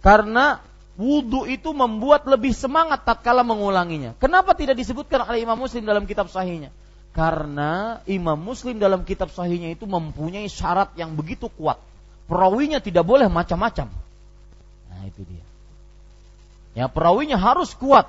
Karena 0.00 0.64
wudhu 0.96 1.44
itu 1.44 1.72
membuat 1.76 2.24
lebih 2.24 2.56
semangat 2.56 3.04
tatkala 3.04 3.44
mengulanginya. 3.44 4.16
Kenapa 4.16 4.56
tidak 4.56 4.80
disebutkan 4.80 5.28
oleh 5.28 5.44
Imam 5.44 5.56
Muslim 5.60 5.84
dalam 5.84 6.08
kitab 6.08 6.32
sahihnya? 6.32 6.72
Karena 7.10 7.98
Imam 8.06 8.38
Muslim 8.38 8.78
dalam 8.78 9.02
kitab 9.02 9.34
sahihnya 9.34 9.74
itu 9.74 9.84
mempunyai 9.84 10.46
syarat 10.46 10.94
yang 10.94 11.18
begitu 11.18 11.50
kuat. 11.50 11.82
Perawinya 12.30 12.78
tidak 12.78 13.02
boleh 13.02 13.26
macam-macam. 13.26 13.90
Nah 14.86 15.02
itu 15.02 15.26
dia. 15.26 15.49
Ya 16.80 16.88
perawinya 16.88 17.36
harus 17.36 17.76
kuat. 17.76 18.08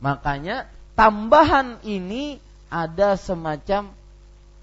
Makanya 0.00 0.64
tambahan 0.96 1.76
ini 1.84 2.40
ada 2.72 3.20
semacam 3.20 3.92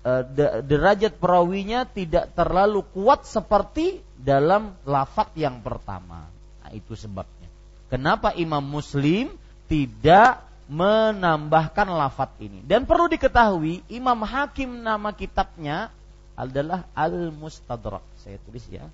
uh, 0.02 0.26
derajat 0.66 1.22
perawinya 1.22 1.86
tidak 1.86 2.34
terlalu 2.34 2.82
kuat 2.90 3.30
seperti 3.30 4.02
dalam 4.18 4.74
lafat 4.82 5.30
yang 5.38 5.62
pertama. 5.62 6.26
Nah, 6.66 6.74
itu 6.74 6.98
sebabnya. 6.98 7.46
Kenapa 7.86 8.34
Imam 8.34 8.66
Muslim 8.66 9.30
tidak 9.70 10.42
menambahkan 10.66 11.86
lafat 11.86 12.34
ini? 12.42 12.66
Dan 12.66 12.90
perlu 12.90 13.06
diketahui, 13.06 13.86
Imam 13.94 14.26
Hakim 14.26 14.82
nama 14.82 15.14
kitabnya 15.14 15.94
adalah 16.34 16.90
Al-Mustadrak. 16.98 18.02
Saya 18.26 18.42
tulis 18.42 18.66
ya. 18.74 18.90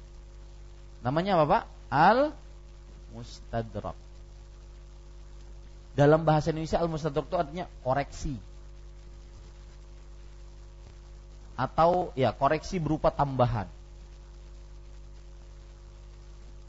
Namanya 0.99 1.39
apa, 1.39 1.47
Pak? 1.47 1.63
Al-Mustadrak. 1.87 4.10
Dalam 5.91 6.23
bahasa 6.23 6.55
Indonesia 6.55 6.79
Al-Mustadrak 6.79 7.27
itu 7.27 7.37
artinya 7.37 7.65
koreksi. 7.83 8.35
Atau 11.59 12.15
ya 12.15 12.31
koreksi 12.31 12.79
berupa 12.79 13.11
tambahan. 13.11 13.67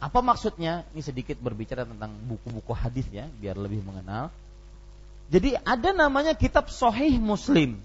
Apa 0.02 0.18
maksudnya? 0.18 0.82
Ini 0.90 1.02
sedikit 1.06 1.38
berbicara 1.38 1.86
tentang 1.86 2.10
buku-buku 2.26 2.74
hadis 2.74 3.06
ya, 3.14 3.30
biar 3.38 3.54
lebih 3.54 3.86
mengenal. 3.86 4.34
Jadi 5.30 5.54
ada 5.62 5.94
namanya 5.94 6.34
kitab 6.34 6.66
Sahih 6.66 7.22
Muslim. 7.22 7.78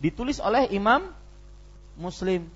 Ditulis 0.00 0.40
oleh 0.40 0.72
Imam 0.72 1.12
Muslim 2.00 2.48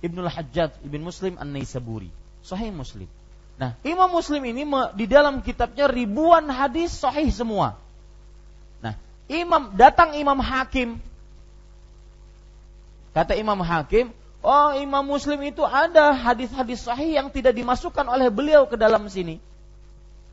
Ibnul 0.00 0.32
Hajjaj 0.32 0.80
Ibn 0.84 1.00
Muslim 1.04 1.36
An-Naisaburi. 1.36 2.08
Sahih 2.40 2.72
Muslim. 2.72 3.06
Nah, 3.54 3.78
Imam 3.86 4.10
Muslim 4.10 4.42
ini 4.50 4.66
di 4.98 5.06
dalam 5.06 5.38
kitabnya 5.38 5.86
ribuan 5.86 6.50
hadis 6.50 6.90
sahih 6.90 7.30
semua. 7.30 7.78
Nah, 8.82 8.98
Imam 9.30 9.70
datang 9.78 10.18
Imam 10.18 10.42
Hakim. 10.42 10.98
Kata 13.14 13.38
Imam 13.38 13.62
Hakim, 13.62 14.10
Oh 14.44 14.76
Imam 14.76 15.00
Muslim 15.00 15.40
itu 15.48 15.64
ada 15.64 16.12
hadis-hadis 16.12 16.84
sahih 16.84 17.16
yang 17.16 17.32
tidak 17.32 17.56
dimasukkan 17.56 18.04
oleh 18.04 18.28
beliau 18.28 18.68
ke 18.68 18.76
dalam 18.76 19.08
sini. 19.08 19.40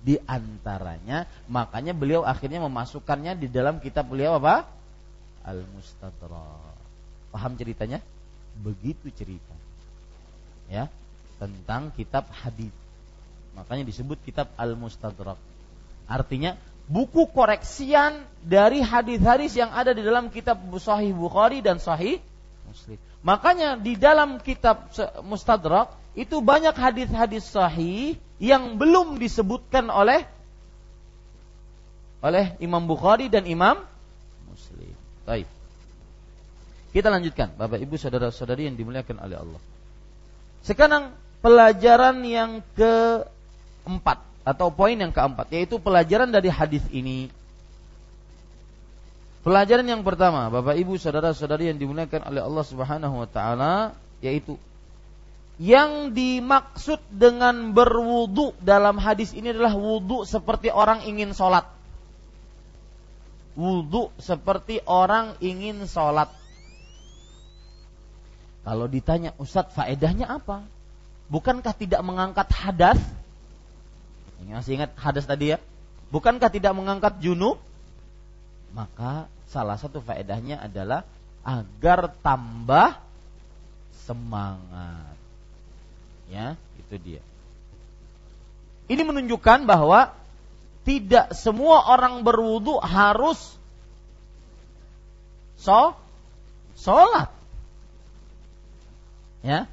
Di 0.03 0.19
antaranya, 0.27 1.31
makanya 1.47 1.95
beliau 1.95 2.27
akhirnya 2.27 2.59
memasukkannya 2.59 3.39
di 3.39 3.47
dalam 3.47 3.79
kitab 3.79 4.11
beliau 4.11 4.35
apa? 4.35 4.67
Al-Mustadrak. 5.47 6.75
Paham 7.31 7.55
ceritanya? 7.55 8.03
Begitu 8.59 9.07
cerita. 9.15 9.55
Ya, 10.67 10.91
tentang 11.39 11.95
kitab 11.95 12.27
hadis. 12.35 12.75
Makanya 13.55 13.83
disebut 13.83 14.17
kitab 14.23 14.51
Al-Mustadrak. 14.55 15.37
Artinya 16.07 16.55
buku 16.87 17.27
koreksian 17.31 18.23
dari 18.43 18.83
hadis-hadis 18.83 19.55
yang 19.55 19.71
ada 19.71 19.95
di 19.95 20.03
dalam 20.03 20.27
kitab 20.27 20.59
Sahih 20.79 21.15
Bukhari 21.15 21.63
dan 21.63 21.79
Sahih 21.79 22.19
Muslim. 22.67 22.99
Makanya 23.21 23.77
di 23.77 23.93
dalam 23.95 24.41
kitab 24.41 24.89
Mustadrak 25.23 25.93
itu 26.17 26.43
banyak 26.43 26.75
hadis-hadis 26.75 27.47
sahih 27.47 28.19
yang 28.41 28.75
belum 28.75 29.15
disebutkan 29.21 29.87
oleh 29.87 30.27
oleh 32.19 32.53
Imam 32.59 32.83
Bukhari 32.83 33.31
dan 33.31 33.47
Imam 33.47 33.79
Muslim. 34.49 34.93
Baik. 35.23 35.47
Kita 36.91 37.07
lanjutkan, 37.07 37.55
Bapak 37.55 37.79
Ibu 37.79 37.95
saudara-saudari 37.95 38.67
yang 38.67 38.75
dimuliakan 38.75 39.17
oleh 39.23 39.37
Allah. 39.39 39.61
Sekarang 40.61 41.15
pelajaran 41.39 42.19
yang 42.27 42.59
keempat 43.83 44.21
atau 44.41 44.73
poin 44.73 44.97
yang 44.97 45.13
keempat 45.13 45.49
yaitu 45.53 45.77
pelajaran 45.77 46.29
dari 46.29 46.49
hadis 46.49 46.81
ini 46.89 47.29
Pelajaran 49.41 49.89
yang 49.89 50.05
pertama, 50.05 50.53
Bapak 50.53 50.77
Ibu 50.77 51.01
saudara-saudari 51.01 51.73
yang 51.73 51.81
dimuliakan 51.81 52.29
oleh 52.29 52.45
Allah 52.45 52.61
Subhanahu 52.61 53.25
wa 53.25 53.29
taala 53.29 53.97
yaitu 54.21 54.53
yang 55.57 56.13
dimaksud 56.13 57.01
dengan 57.09 57.73
berwudu 57.73 58.53
dalam 58.61 59.01
hadis 59.01 59.33
ini 59.33 59.49
adalah 59.49 59.73
wudu 59.73 60.29
seperti 60.29 60.69
orang 60.69 61.05
ingin 61.09 61.33
sholat. 61.33 61.65
Wudu 63.57 64.13
seperti 64.21 64.77
orang 64.85 65.37
ingin 65.41 65.89
sholat. 65.89 66.29
Kalau 68.61 68.85
ditanya 68.85 69.33
Ustadz 69.41 69.73
faedahnya 69.73 70.29
apa? 70.29 70.65
Bukankah 71.33 71.73
tidak 71.73 72.01
mengangkat 72.05 72.45
hadas? 72.53 73.01
Masih 74.49 74.81
ingat 74.81 74.91
hadas 74.97 75.29
tadi 75.29 75.53
ya? 75.53 75.57
Bukankah 76.09 76.49
tidak 76.49 76.73
mengangkat 76.75 77.21
junub? 77.21 77.61
Maka 78.71 79.27
salah 79.51 79.75
satu 79.75 79.99
faedahnya 79.99 80.59
adalah 80.63 81.03
agar 81.43 82.11
tambah 82.23 82.99
semangat. 84.07 85.15
Ya, 86.31 86.55
itu 86.79 86.95
dia. 86.99 87.21
Ini 88.91 89.03
menunjukkan 89.07 89.67
bahwa 89.67 90.11
tidak 90.83 91.31
semua 91.37 91.85
orang 91.87 92.25
berwudu 92.25 92.81
harus 92.81 93.37
so 95.55 95.93
salat. 96.75 97.29
Ya. 99.45 99.69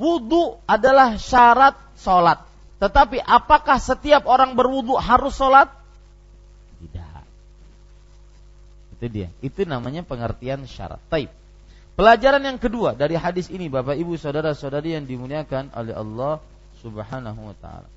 Wudu 0.00 0.58
adalah 0.64 1.20
syarat 1.20 1.76
salat. 1.94 2.49
Tetapi 2.80 3.20
apakah 3.20 3.76
setiap 3.76 4.24
orang 4.24 4.56
berwudu 4.56 4.96
harus 4.96 5.36
salat? 5.36 5.68
Tidak. 6.80 7.24
Itu 8.96 9.06
dia. 9.12 9.28
Itu 9.44 9.68
namanya 9.68 10.00
pengertian 10.00 10.64
syarat. 10.64 10.98
Taib. 11.12 11.28
Pelajaran 11.92 12.40
yang 12.40 12.56
kedua 12.56 12.96
dari 12.96 13.20
hadis 13.20 13.52
ini 13.52 13.68
Bapak 13.68 13.92
Ibu 14.00 14.16
saudara-saudari 14.16 14.96
yang 14.96 15.04
dimuliakan 15.04 15.68
oleh 15.76 15.92
Allah 15.92 16.40
Subhanahu 16.80 17.52
wa 17.52 17.56
taala. 17.60 17.88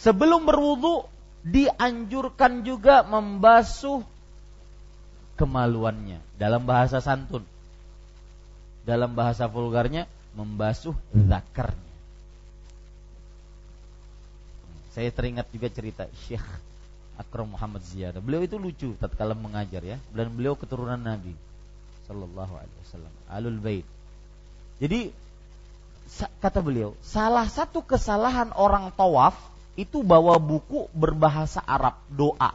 Sebelum 0.00 0.48
berwudu 0.48 1.04
dianjurkan 1.44 2.64
juga 2.64 3.04
membasuh 3.04 4.00
kemaluannya 5.40 6.20
dalam 6.36 6.68
bahasa 6.68 7.00
santun. 7.00 7.40
Dalam 8.84 9.16
bahasa 9.16 9.48
vulgarnya 9.48 10.04
membasuh 10.36 10.92
zakarnya. 11.16 11.92
Saya 14.92 15.08
teringat 15.08 15.48
juga 15.48 15.72
cerita 15.72 16.04
Syekh 16.26 16.44
Akram 17.16 17.48
Muhammad 17.48 17.80
Ziyadah. 17.88 18.20
Beliau 18.20 18.44
itu 18.44 18.60
lucu 18.60 18.92
tatkala 19.00 19.32
mengajar 19.32 19.80
ya 19.80 19.96
dan 20.12 20.28
beliau 20.32 20.56
keturunan 20.56 20.98
Nabi 21.00 21.32
sallallahu 22.10 22.54
alaihi 22.58 22.78
wasallam, 22.82 23.14
alul 23.30 23.60
bait. 23.62 23.86
Jadi 24.82 25.14
kata 26.42 26.58
beliau, 26.58 26.98
salah 27.06 27.46
satu 27.46 27.86
kesalahan 27.86 28.50
orang 28.58 28.90
tawaf 28.98 29.38
itu 29.78 30.02
bawa 30.02 30.42
buku 30.42 30.90
berbahasa 30.90 31.62
Arab 31.62 31.94
doa. 32.10 32.50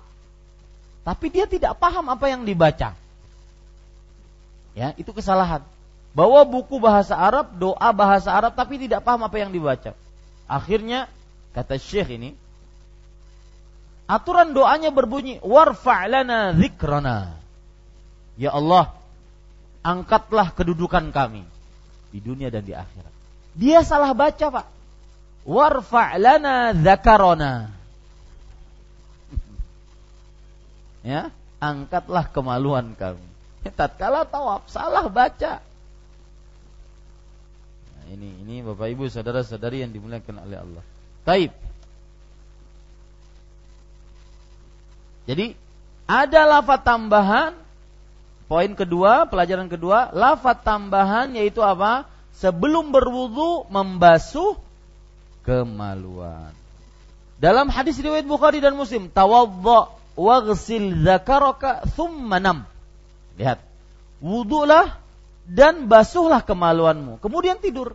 Tapi 1.06 1.30
dia 1.30 1.45
tidak 1.45 1.78
paham 1.78 2.10
apa 2.10 2.26
yang 2.34 2.41
dibaca. 2.43 2.97
Ya, 4.74 4.91
itu 4.97 5.14
kesalahan. 5.14 5.62
Bawa 6.18 6.43
buku 6.43 6.82
bahasa 6.82 7.14
Arab, 7.14 7.53
doa 7.56 7.89
bahasa 7.93 8.34
Arab 8.34 8.58
tapi 8.58 8.82
tidak 8.82 9.06
paham 9.06 9.22
apa 9.24 9.38
yang 9.38 9.53
dibaca. 9.53 9.93
Akhirnya 10.49 11.06
kata 11.53 11.78
Syekh 11.78 12.18
ini 12.18 12.34
aturan 14.10 14.51
doanya 14.51 14.89
berbunyi 14.89 15.39
warfa'lana 15.45 16.58
zikrana. 16.58 17.38
Ya 18.36 18.51
Allah, 18.51 18.91
angkatlah 19.86 20.51
kedudukan 20.51 21.14
kami 21.14 21.45
di 22.12 22.20
dunia 22.20 22.49
dan 22.49 22.66
di 22.66 22.74
akhirat. 22.76 23.14
Dia 23.56 23.86
salah 23.88 24.12
baca, 24.12 24.51
Pak 24.51 24.66
warfa' 25.45 26.18
lana 26.18 26.74
zakarona. 26.74 27.70
Ya, 31.06 31.30
angkatlah 31.62 32.26
kemaluan 32.34 32.97
kami. 32.97 33.22
Tatkala 33.66 34.26
tawaf 34.26 34.66
salah 34.70 35.06
baca. 35.10 35.62
Nah, 37.93 38.06
ini 38.10 38.30
ini 38.45 38.56
Bapak 38.66 38.89
Ibu 38.89 39.10
saudara-saudari 39.10 39.86
yang 39.86 39.93
dimuliakan 39.93 40.41
oleh 40.41 40.58
Allah. 40.58 40.84
Taib. 41.26 41.53
Jadi 45.26 45.58
ada 46.06 46.41
lafaz 46.45 46.86
tambahan 46.86 47.66
Poin 48.45 48.78
kedua, 48.78 49.26
pelajaran 49.26 49.66
kedua, 49.66 50.14
lafaz 50.14 50.62
tambahan 50.62 51.34
yaitu 51.34 51.66
apa? 51.66 52.06
Sebelum 52.38 52.93
berwudu 52.93 53.66
membasuh 53.74 54.53
kemaluan. 55.41 56.53
Dalam 57.41 57.74
hadis 57.74 57.97
riwayat 57.97 58.30
Bukhari 58.30 58.62
dan 58.62 58.78
Muslim, 58.78 59.10
tawadda 59.10 59.97
waghsil 60.16 61.03
zakaraka 61.03 61.84
thumma 61.93 62.39
nam. 62.39 62.57
Lihat. 63.36 63.59
Wudulah 64.24 64.97
dan 65.45 65.86
basuhlah 65.86 66.41
kemaluanmu. 66.41 67.22
Kemudian 67.22 67.61
tidur. 67.61 67.93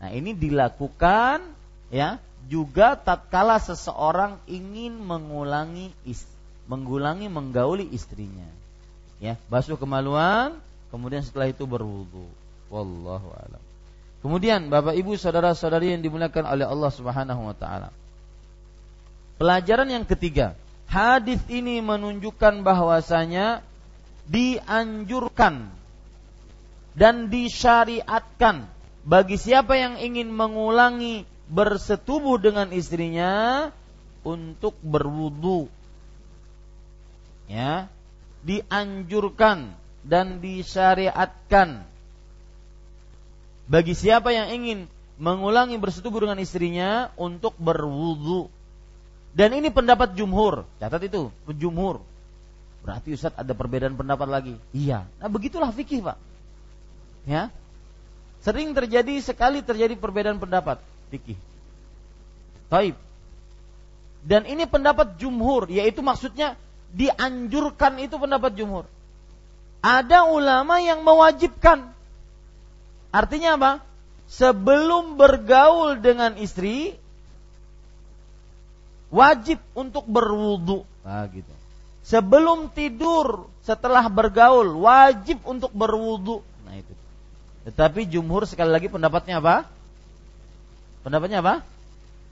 Nah, 0.00 0.10
ini 0.14 0.32
dilakukan 0.32 1.42
ya 1.90 2.22
juga 2.46 2.94
tatkala 2.94 3.58
seseorang 3.58 4.38
ingin 4.46 4.96
mengulangi 5.02 5.90
is, 6.06 6.22
mengulangi 6.70 7.26
menggauli 7.26 7.90
istrinya. 7.90 8.46
Ya, 9.18 9.40
basuh 9.50 9.80
kemaluan, 9.80 10.60
kemudian 10.92 11.24
setelah 11.24 11.50
itu 11.50 11.64
berwudu. 11.66 12.28
Wallahu 12.68 13.32
a'lam. 13.32 13.62
Kemudian 14.20 14.68
Bapak 14.68 14.98
Ibu 14.98 15.14
saudara-saudari 15.14 15.94
yang 15.94 16.02
dimuliakan 16.02 16.44
oleh 16.50 16.66
Allah 16.66 16.90
Subhanahu 16.90 17.46
wa 17.46 17.56
taala. 17.56 17.94
Pelajaran 19.36 19.86
yang 19.86 20.04
ketiga, 20.08 20.56
hadis 20.86 21.42
ini 21.50 21.82
menunjukkan 21.82 22.62
bahwasanya 22.62 23.62
dianjurkan 24.26 25.70
dan 26.96 27.28
disyariatkan 27.28 28.66
bagi 29.06 29.38
siapa 29.38 29.78
yang 29.78 30.00
ingin 30.02 30.32
mengulangi 30.32 31.28
bersetubuh 31.46 32.42
dengan 32.42 32.74
istrinya 32.74 33.70
untuk 34.26 34.74
berwudu. 34.82 35.70
Ya, 37.46 37.86
dianjurkan 38.42 39.70
dan 40.02 40.42
disyariatkan 40.42 41.86
bagi 43.66 43.94
siapa 43.94 44.30
yang 44.34 44.50
ingin 44.50 44.78
mengulangi 45.18 45.78
bersetubuh 45.78 46.22
dengan 46.22 46.38
istrinya 46.38 47.10
untuk 47.14 47.54
berwudu. 47.58 48.50
Dan 49.36 49.52
ini 49.52 49.68
pendapat 49.68 50.16
jumhur. 50.16 50.64
Catat 50.80 51.04
itu, 51.04 51.28
jumhur. 51.52 52.00
Berarti 52.80 53.12
Ustaz 53.12 53.36
ada 53.36 53.52
perbedaan 53.52 53.92
pendapat 53.92 54.28
lagi. 54.30 54.54
Iya. 54.72 55.04
Nah, 55.20 55.28
begitulah 55.28 55.68
fikih, 55.76 56.00
Pak. 56.00 56.16
Ya. 57.28 57.52
Sering 58.40 58.72
terjadi 58.72 59.20
sekali 59.20 59.60
terjadi 59.60 59.92
perbedaan 59.98 60.40
pendapat 60.40 60.80
fikih. 61.12 61.36
Taib. 62.72 62.96
Dan 64.24 64.48
ini 64.48 64.64
pendapat 64.64 65.20
jumhur, 65.20 65.68
yaitu 65.68 66.00
maksudnya 66.00 66.56
dianjurkan 66.96 68.00
itu 68.00 68.16
pendapat 68.16 68.56
jumhur. 68.56 68.88
Ada 69.84 70.26
ulama 70.26 70.80
yang 70.80 71.04
mewajibkan 71.04 71.94
Artinya 73.16 73.56
apa? 73.56 73.72
Sebelum 74.28 75.16
bergaul 75.16 76.04
dengan 76.04 76.36
istri 76.36 76.98
wajib 79.12 79.62
untuk 79.72 80.06
berwudu. 80.06 80.82
Nah, 81.06 81.26
gitu. 81.30 81.52
Sebelum 82.06 82.70
tidur, 82.70 83.50
setelah 83.66 84.06
bergaul 84.06 84.78
wajib 84.86 85.42
untuk 85.42 85.74
berwudu. 85.74 86.42
Nah, 86.62 86.74
itu. 86.78 86.94
Tetapi 87.66 88.06
jumhur 88.06 88.46
sekali 88.46 88.70
lagi 88.70 88.86
pendapatnya 88.86 89.42
apa? 89.42 89.66
Pendapatnya 91.02 91.42
apa? 91.42 91.54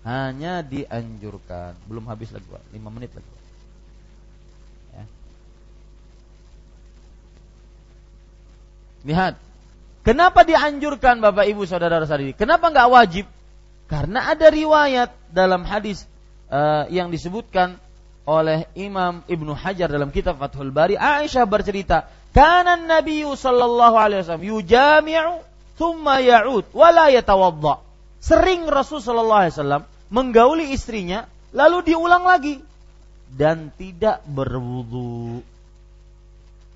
Hanya 0.07 0.63
dianjurkan. 0.63 1.75
Belum 1.91 2.07
habis 2.07 2.31
lagi, 2.31 2.47
Pak. 2.47 2.63
5 2.71 2.95
menit 2.95 3.11
lagi. 3.17 3.31
Ya. 4.95 5.05
Lihat, 9.05 9.35
Kenapa 10.05 10.45
dianjurkan 10.45 11.25
Bapak 11.25 11.49
Ibu 11.49 11.65
saudara-saudari? 11.65 12.37
Kenapa 12.37 12.69
nggak 12.69 12.93
wajib? 12.93 13.25
Karena 13.89 14.29
ada 14.29 14.53
riwayat 14.53 15.17
dalam 15.33 15.65
hadis 15.65 16.05
uh, 16.51 16.85
yang 16.93 17.09
disebutkan 17.13 17.77
oleh 18.25 18.65
Imam 18.73 19.21
Ibnu 19.29 19.53
Hajar 19.53 19.93
dalam 19.93 20.09
kitab 20.09 20.41
Fathul 20.41 20.73
Bari 20.73 20.97
Aisyah 20.97 21.45
bercerita 21.45 22.09
kanan 22.33 22.89
Nabi 22.89 23.21
sallallahu 23.23 23.97
alaihi 24.01 24.25
wasallam 24.25 24.47
yujami'u 24.49 25.45
thumma 25.77 26.25
ya'ud 26.25 26.65
wa 26.73 26.89
la 26.89 27.13
yatawadda 27.13 27.85
sering 28.25 28.65
Rasul 28.65 29.05
sallallahu 29.05 29.41
alaihi 29.45 29.55
wasallam 29.55 29.83
menggauli 30.09 30.73
istrinya 30.73 31.29
lalu 31.53 31.93
diulang 31.93 32.25
lagi 32.25 32.65
dan 33.29 33.69
tidak 33.77 34.25
berwudu 34.25 35.45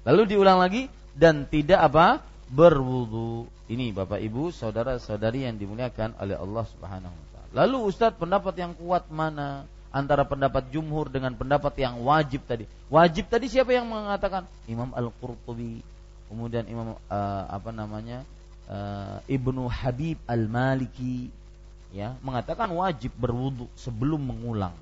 lalu 0.05 0.23
diulang 0.29 0.61
lagi 0.61 0.93
dan 1.19 1.49
tidak 1.51 1.81
apa 1.83 2.23
berwudu. 2.49 3.45
Ini 3.69 3.93
Bapak 3.93 4.23
Ibu, 4.25 4.49
saudara-saudari 4.49 5.45
yang 5.45 5.61
dimuliakan 5.61 6.17
oleh 6.17 6.37
Allah 6.41 6.65
Subhanahu. 6.65 7.28
Lalu 7.57 7.89
Ustaz 7.89 8.13
pendapat 8.17 8.55
yang 8.61 8.73
kuat 8.77 9.09
mana? 9.09 9.65
antara 9.89 10.25
pendapat 10.29 10.69
jumhur 10.69 11.09
dengan 11.09 11.33
pendapat 11.33 11.73
yang 11.81 12.01
wajib 12.05 12.45
tadi. 12.45 12.69
Wajib 12.93 13.29
tadi 13.33 13.49
siapa 13.49 13.73
yang 13.73 13.89
mengatakan? 13.89 14.45
Imam 14.69 14.93
Al-Qurtubi, 14.93 15.81
kemudian 16.29 16.69
Imam 16.69 16.97
uh, 16.97 17.45
apa 17.49 17.71
namanya? 17.73 18.25
Uh, 18.69 19.25
Ibnu 19.25 19.65
Habib 19.65 20.21
Al-Maliki 20.29 21.33
ya, 21.97 22.13
mengatakan 22.21 22.69
wajib 22.77 23.17
berwudu 23.17 23.65
sebelum 23.81 24.21
mengulang. 24.21 24.77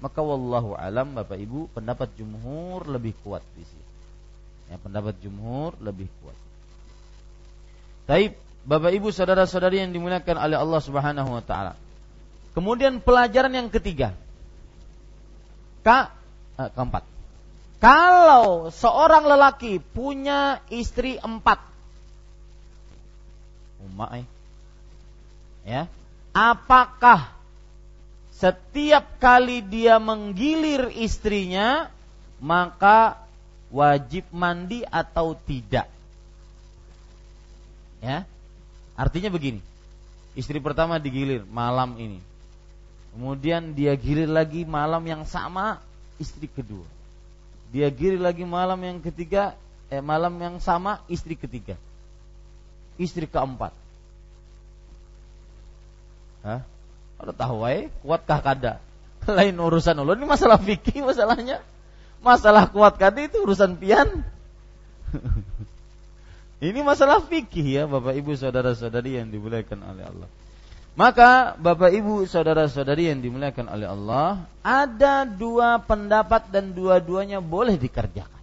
Maka 0.00 0.18
wallahu 0.18 0.74
alam 0.74 1.14
Bapak 1.14 1.38
Ibu 1.38 1.70
pendapat 1.70 2.10
jumhur 2.18 2.88
lebih 2.90 3.14
kuat 3.22 3.44
di 3.54 3.62
sini. 3.62 3.86
Ya, 4.72 4.76
pendapat 4.80 5.14
jumhur 5.22 5.78
lebih 5.78 6.10
kuat. 6.24 6.34
Taib, 8.10 8.34
Bapak 8.66 8.90
Ibu 8.90 9.14
saudara-saudari 9.14 9.78
yang 9.78 9.94
dimuliakan 9.94 10.36
oleh 10.40 10.58
Allah 10.58 10.80
Subhanahu 10.82 11.30
wa 11.30 11.44
taala. 11.44 11.78
Kemudian 12.50 12.98
pelajaran 12.98 13.54
yang 13.54 13.68
ketiga. 13.70 14.14
Ka, 15.86 16.10
eh, 16.58 16.70
keempat. 16.74 17.06
Kalau 17.80 18.68
seorang 18.68 19.24
lelaki 19.24 19.80
punya 19.80 20.60
istri 20.68 21.16
empat, 21.16 21.64
Umma, 23.80 24.20
eh. 24.20 24.26
ya, 25.64 25.88
apakah 26.36 27.32
setiap 28.36 29.16
kali 29.16 29.64
dia 29.64 29.96
menggilir 29.96 30.92
istrinya 30.92 31.88
maka 32.36 33.16
wajib 33.72 34.28
mandi 34.28 34.84
atau 34.84 35.32
tidak? 35.32 35.88
Ya, 38.04 38.28
artinya 38.92 39.32
begini. 39.32 39.64
Istri 40.36 40.60
pertama 40.60 41.00
digilir 41.00 41.48
malam 41.48 41.96
ini. 41.96 42.20
Kemudian 43.10 43.74
dia 43.74 43.98
gilir 43.98 44.30
lagi 44.30 44.62
malam 44.62 45.02
yang 45.02 45.22
sama 45.26 45.82
istri 46.22 46.46
kedua. 46.46 46.86
Dia 47.74 47.90
gilir 47.90 48.22
lagi 48.22 48.46
malam 48.46 48.78
yang 48.82 48.98
ketiga, 49.02 49.54
eh 49.90 50.02
malam 50.02 50.34
yang 50.38 50.58
sama 50.62 51.02
istri 51.10 51.34
ketiga. 51.34 51.74
Istri 52.98 53.26
keempat. 53.26 53.74
Hah? 56.46 56.62
Kalau 57.20 57.34
tahu 57.36 57.56
wae, 57.66 57.92
kuatkah 58.00 58.40
kada? 58.40 58.72
Lain 59.36 59.56
urusan 59.60 59.96
ulun 60.00 60.16
ini 60.16 60.28
masalah 60.28 60.56
fikih 60.56 61.04
masalahnya. 61.04 61.60
Masalah 62.20 62.68
kuat 62.68 62.96
kada 63.00 63.24
itu 63.24 63.40
urusan 63.40 63.76
pian. 63.76 64.24
ini 66.68 66.80
masalah 66.84 67.24
fikih 67.24 67.66
ya 67.80 67.82
Bapak 67.88 68.12
Ibu 68.16 68.36
saudara-saudari 68.36 69.20
yang 69.20 69.28
dimuliakan 69.32 69.80
oleh 69.84 70.04
Allah. 70.04 70.28
Maka 70.98 71.54
Bapak 71.54 71.94
Ibu 71.94 72.26
saudara-saudari 72.26 73.08
yang 73.14 73.22
dimuliakan 73.22 73.70
oleh 73.70 73.86
Allah, 73.86 74.44
ada 74.60 75.22
dua 75.22 75.78
pendapat 75.78 76.50
dan 76.50 76.74
dua-duanya 76.74 77.38
boleh 77.38 77.78
dikerjakan. 77.78 78.42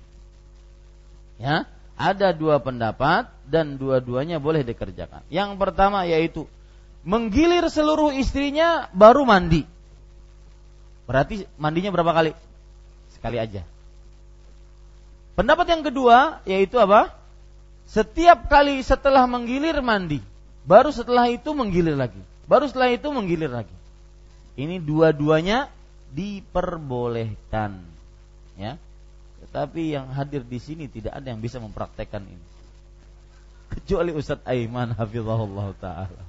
Ya, 1.37 1.69
ada 1.99 2.33
dua 2.33 2.57
pendapat 2.57 3.29
dan 3.45 3.75
dua-duanya 3.75 4.39
boleh 4.39 4.63
dikerjakan. 4.63 5.21
Yang 5.27 5.59
pertama 5.59 6.07
yaitu 6.07 6.47
menggilir 7.05 7.67
seluruh 7.67 8.15
istrinya 8.15 8.89
baru 8.95 9.27
mandi. 9.27 9.67
Berarti 11.05 11.47
mandinya 11.59 11.93
berapa 11.93 12.11
kali? 12.15 12.31
Sekali 13.15 13.37
aja. 13.39 13.63
Pendapat 15.37 15.67
yang 15.69 15.83
kedua 15.85 16.41
yaitu 16.49 16.81
apa? 16.81 17.13
Setiap 17.87 18.51
kali 18.51 18.83
setelah 18.83 19.23
menggilir 19.29 19.79
mandi, 19.79 20.19
baru 20.67 20.91
setelah 20.91 21.31
itu 21.31 21.53
menggilir 21.55 21.95
lagi. 21.95 22.19
Baru 22.47 22.65
setelah 22.71 22.95
itu 22.95 23.07
menggilir 23.11 23.51
lagi. 23.51 23.75
Ini 24.55 24.79
dua-duanya 24.79 25.67
diperbolehkan. 26.15 27.83
Ya. 28.55 28.79
Tetapi 29.43 29.93
yang 29.93 30.09
hadir 30.15 30.41
di 30.41 30.57
sini 30.57 30.87
tidak 30.87 31.13
ada 31.13 31.27
yang 31.27 31.43
bisa 31.43 31.59
mempraktekkan 31.59 32.23
ini. 32.23 32.45
Kecuali 33.67 34.15
Ustadz 34.15 34.47
Aiman 34.47 34.95
hafizahullah 34.95 35.75
taala. 35.77 36.23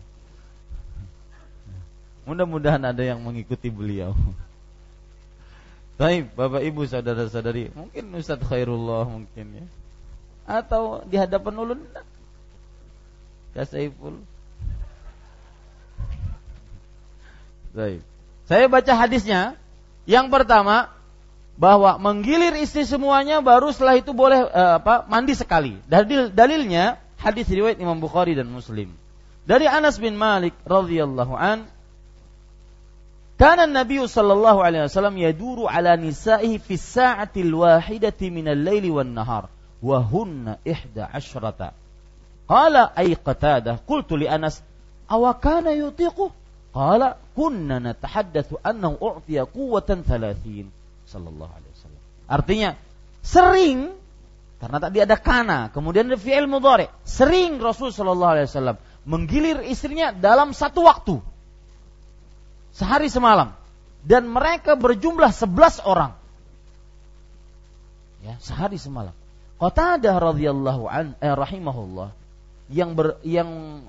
Mudah-mudahan 2.29 2.83
ada 2.83 3.01
yang 3.01 3.23
mengikuti 3.23 3.73
beliau. 3.73 4.13
Baik, 5.97 6.35
Bapak 6.37 6.63
Ibu 6.63 6.85
saudara-saudari, 6.85 7.73
mungkin 7.73 8.13
Ustadz 8.13 8.45
Khairullah 8.45 9.09
mungkin 9.09 9.47
ya. 9.65 9.67
Atau 10.45 11.03
di 11.09 11.17
hadapan 11.17 11.55
ulun 11.59 11.81
Kasaiful 13.57 14.23
Baik. 17.79 18.03
Saya 18.51 18.67
baca 18.67 18.93
hadisnya. 18.99 19.55
Yang 20.03 20.27
pertama 20.35 20.91
bahwa 21.55 21.95
menggilir 22.03 22.59
istri 22.59 22.83
semuanya 22.83 23.39
baru 23.39 23.71
setelah 23.71 23.95
itu 24.03 24.11
boleh 24.11 24.51
uh, 24.51 24.83
apa 24.83 25.07
mandi 25.07 25.39
sekali. 25.39 25.79
Dalil 25.87 26.35
dalilnya 26.35 26.99
hadis 27.23 27.47
riwayat 27.47 27.79
Imam 27.79 28.03
Bukhari 28.03 28.35
dan 28.35 28.51
Muslim. 28.51 28.91
Dari 29.47 29.71
Anas 29.71 30.03
bin 30.03 30.19
Malik 30.19 30.59
radhiyallahu 30.67 31.39
an 31.39 31.71
Kana 33.39 33.71
Nabi 33.71 34.03
sallallahu 34.03 34.59
alaihi 34.59 34.91
wasallam 34.91 35.15
yaduru 35.15 35.71
ala 35.71 35.95
nisa'ihi 35.95 36.59
fi 36.59 36.75
sa'ati 36.75 37.47
al-wahidati 37.47 38.35
min 38.35 38.51
al-laili 38.51 38.91
wan 38.91 39.15
nahar 39.15 39.47
wa 39.79 40.03
hunna 40.03 40.59
ihda 40.67 41.07
asyrata. 41.15 41.71
Qala 42.51 42.91
ay 42.99 43.15
Qatadah 43.15 43.79
qultu 43.87 44.19
li 44.19 44.27
Anas 44.27 44.59
aw 45.07 45.23
kana 45.39 45.71
yutiqu 45.71 46.35
Qala 46.73 47.17
kunna 47.33 47.81
natahaddatsu 47.81 48.61
annahu 48.61 49.01
u'tiya 49.01 49.49
quwwatan 49.49 50.05
30 50.05 50.69
sallallahu 51.09 51.53
alaihi 51.53 51.73
wasallam. 51.73 52.03
Artinya 52.29 52.71
sering 53.25 53.97
karena 54.59 54.79
tadi 54.83 54.99
ada 54.99 55.15
kana, 55.15 55.71
kemudian 55.71 56.11
ada 56.11 56.19
fi'il 56.19 56.51
mudhari. 56.51 56.91
Sering 57.07 57.63
Rasul 57.63 57.95
sallallahu 57.95 58.33
alaihi 58.35 58.49
wasallam 58.51 58.77
menggilir 59.07 59.63
istrinya 59.65 60.11
dalam 60.11 60.51
satu 60.51 60.83
waktu. 60.83 61.23
Sehari 62.75 63.07
semalam. 63.09 63.55
Dan 64.03 64.31
mereka 64.31 64.75
berjumlah 64.79 65.31
11 65.31 65.83
orang. 65.87 66.15
Ya, 68.23 68.35
sehari 68.43 68.79
semalam. 68.79 69.15
Qatadah 69.59 70.15
radhiyallahu 70.23 70.87
an 70.87 71.19
eh, 71.19 71.35
rahimahullah 71.35 72.15
yang 72.71 72.95
ber, 72.95 73.19
yang 73.27 73.49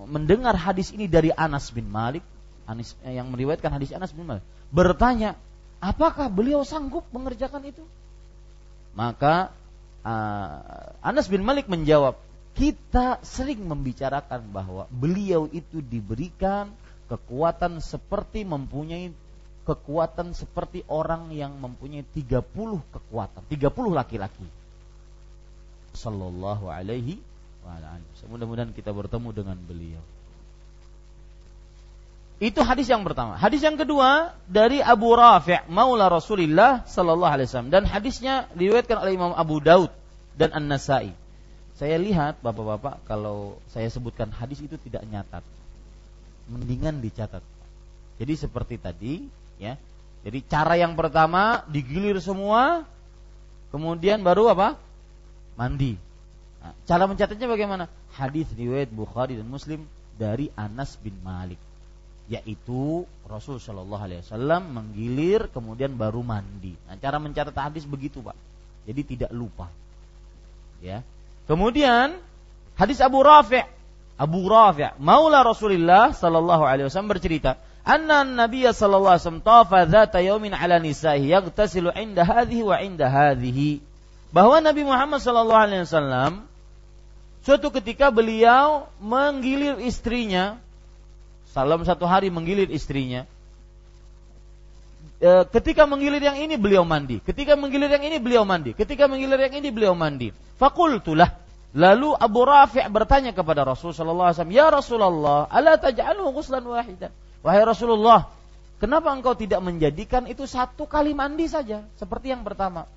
mendengar 0.10 0.58
hadis 0.58 0.90
ini 0.96 1.06
dari 1.06 1.30
Anas 1.30 1.70
bin 1.70 1.90
Malik 1.90 2.26
Anis 2.70 2.94
eh, 3.02 3.18
yang 3.18 3.34
meriwayatkan 3.34 3.74
hadis 3.74 3.90
Anas 3.90 4.14
bin 4.14 4.30
Malik 4.30 4.46
bertanya, 4.70 5.34
apakah 5.82 6.30
beliau 6.30 6.62
sanggup 6.62 7.10
mengerjakan 7.10 7.66
itu? 7.66 7.82
Maka 8.94 9.50
uh, 10.06 10.94
Anas 11.02 11.26
bin 11.26 11.42
Malik 11.42 11.66
menjawab, 11.66 12.22
kita 12.54 13.18
sering 13.26 13.66
membicarakan 13.66 14.54
bahwa 14.54 14.86
beliau 14.94 15.50
itu 15.50 15.82
diberikan 15.82 16.70
kekuatan 17.10 17.82
seperti 17.82 18.46
mempunyai 18.46 19.10
kekuatan 19.66 20.34
seperti 20.34 20.86
orang 20.90 21.30
yang 21.34 21.58
mempunyai 21.58 22.02
30 22.02 22.42
kekuatan, 22.90 23.42
30 23.50 23.70
laki-laki. 23.94 24.48
Sallallahu 25.94 26.70
alaihi 26.70 27.22
wa 27.66 27.78
Mudah-mudahan 28.30 28.74
kita 28.74 28.90
bertemu 28.90 29.30
dengan 29.34 29.58
beliau. 29.62 30.02
Itu 32.40 32.64
hadis 32.64 32.88
yang 32.88 33.04
pertama. 33.04 33.36
Hadis 33.36 33.60
yang 33.60 33.76
kedua 33.76 34.32
dari 34.48 34.80
Abu 34.80 35.12
Rafi' 35.12 35.68
Maula 35.68 36.08
Rasulullah 36.08 36.88
sallallahu 36.88 37.36
alaihi 37.36 37.52
wasallam 37.52 37.68
dan 37.68 37.84
hadisnya 37.84 38.48
diriwayatkan 38.56 38.96
oleh 38.96 39.20
Imam 39.20 39.36
Abu 39.36 39.60
Daud 39.60 39.92
dan 40.40 40.56
An-Nasai. 40.56 41.12
Saya 41.76 42.00
lihat 42.00 42.40
Bapak-bapak 42.40 43.04
kalau 43.04 43.60
saya 43.76 43.92
sebutkan 43.92 44.32
hadis 44.32 44.64
itu 44.64 44.80
tidak 44.80 45.04
nyatat. 45.12 45.44
Mendingan 46.48 47.04
dicatat. 47.04 47.44
Jadi 48.24 48.34
seperti 48.40 48.80
tadi 48.80 49.28
ya. 49.60 49.76
Jadi 50.24 50.40
cara 50.48 50.80
yang 50.80 50.96
pertama 50.96 51.68
digilir 51.68 52.24
semua 52.24 52.88
kemudian 53.68 54.24
baru 54.24 54.56
apa? 54.56 54.80
Mandi. 55.60 56.00
Nah, 56.64 56.72
cara 56.88 57.04
mencatatnya 57.04 57.52
bagaimana? 57.52 57.92
Hadis 58.16 58.48
riwayat 58.56 58.88
Bukhari 58.96 59.36
dan 59.36 59.48
Muslim 59.52 59.84
dari 60.16 60.48
Anas 60.56 60.96
bin 61.04 61.20
Malik 61.20 61.60
yaitu 62.30 63.10
Rasul 63.26 63.58
Shallallahu 63.58 64.06
Alaihi 64.06 64.22
Wasallam 64.22 64.70
menggilir 64.70 65.50
kemudian 65.50 65.98
baru 65.98 66.22
mandi. 66.22 66.78
Nah, 66.86 66.96
cara 67.02 67.18
mencatat 67.18 67.58
hadis 67.58 67.90
begitu 67.90 68.22
pak, 68.22 68.38
jadi 68.86 69.02
tidak 69.02 69.32
lupa. 69.34 69.74
Ya. 70.80 71.02
Kemudian 71.50 72.22
hadis 72.78 73.02
Abu 73.02 73.26
Rafi' 73.26 73.66
Abu 74.16 74.46
Rafi' 74.46 74.94
Maula 75.02 75.42
Rasulullah 75.42 76.14
Shallallahu 76.14 76.64
Alaihi 76.70 76.86
Wasallam 76.88 77.10
bercerita, 77.10 77.58
Anna 77.82 78.22
Nabi 78.22 78.62
Sallallahu 78.70 79.18
Alaihi 79.18 79.26
Wasallam 79.26 79.46
tafa 79.48 79.80
dzata 79.90 80.22
ala 80.22 80.76
nisahi 80.78 81.34
yaghtasilu 81.34 81.90
inda 81.98 82.22
hadhihi 82.22 82.62
wa 82.62 82.78
inda 82.78 83.10
hadhihi. 83.10 83.82
Bahwa 84.30 84.62
Nabi 84.62 84.86
Muhammad 84.86 85.26
Sallallahu 85.26 85.64
Alaihi 85.66 85.90
Wasallam 85.90 86.46
suatu 87.42 87.74
ketika 87.74 88.14
beliau 88.14 88.86
menggilir 89.02 89.82
istrinya 89.82 90.62
dalam 91.54 91.82
satu 91.84 92.06
hari 92.06 92.30
menggilir 92.30 92.70
istrinya 92.70 93.28
e, 95.20 95.32
ketika 95.52 95.84
menggilir 95.86 96.24
yang 96.24 96.40
ini 96.40 96.56
beliau 96.56 96.88
mandi, 96.88 97.20
ketika 97.22 97.60
menggilir 97.60 97.92
yang 97.92 98.04
ini 98.04 98.18
beliau 98.18 98.44
mandi, 98.48 98.72
ketika 98.74 99.06
menggilir 99.06 99.38
yang 99.38 99.56
ini 99.60 99.70
beliau 99.70 99.94
mandi. 99.94 100.32
Fakultulah. 100.60 101.40
Lalu 101.70 102.18
Abu 102.18 102.42
Rafi' 102.50 102.82
bertanya 102.90 103.30
kepada 103.30 103.62
Rasul 103.62 103.94
sallallahu 103.94 104.34
alaihi 104.34 104.38
wasallam, 104.42 104.58
"Ya 104.58 104.68
Rasulullah, 104.74 105.46
ala 105.54 105.78
taj'alhu 105.78 106.34
ghuslan 106.34 106.66
wahidan?" 106.66 107.14
Wahai 107.46 107.62
Rasulullah, 107.62 108.34
kenapa 108.82 109.14
engkau 109.14 109.38
tidak 109.38 109.62
menjadikan 109.62 110.26
itu 110.26 110.50
satu 110.50 110.90
kali 110.90 111.14
mandi 111.14 111.46
saja 111.46 111.86
seperti 112.02 112.34
yang 112.34 112.42
pertama? 112.42 112.90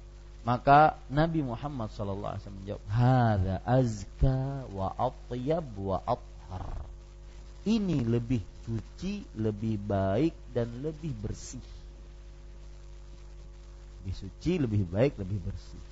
Maka 0.42 0.98
Nabi 1.12 1.44
Muhammad 1.44 1.92
wasallam 1.92 2.64
menjawab, 2.64 2.82
"Hadza 2.88 3.56
azka 3.62 4.40
wa 4.72 4.88
atyab 4.96 5.68
wa 5.76 6.00
athhar." 6.08 6.91
Ini 7.62 8.02
lebih 8.02 8.42
suci, 8.66 9.22
lebih 9.38 9.78
baik 9.78 10.34
dan 10.50 10.66
lebih 10.82 11.14
bersih. 11.22 11.62
Lebih 14.02 14.14
suci, 14.18 14.52
lebih 14.58 14.82
baik, 14.90 15.12
lebih 15.18 15.38
bersih. 15.38 15.82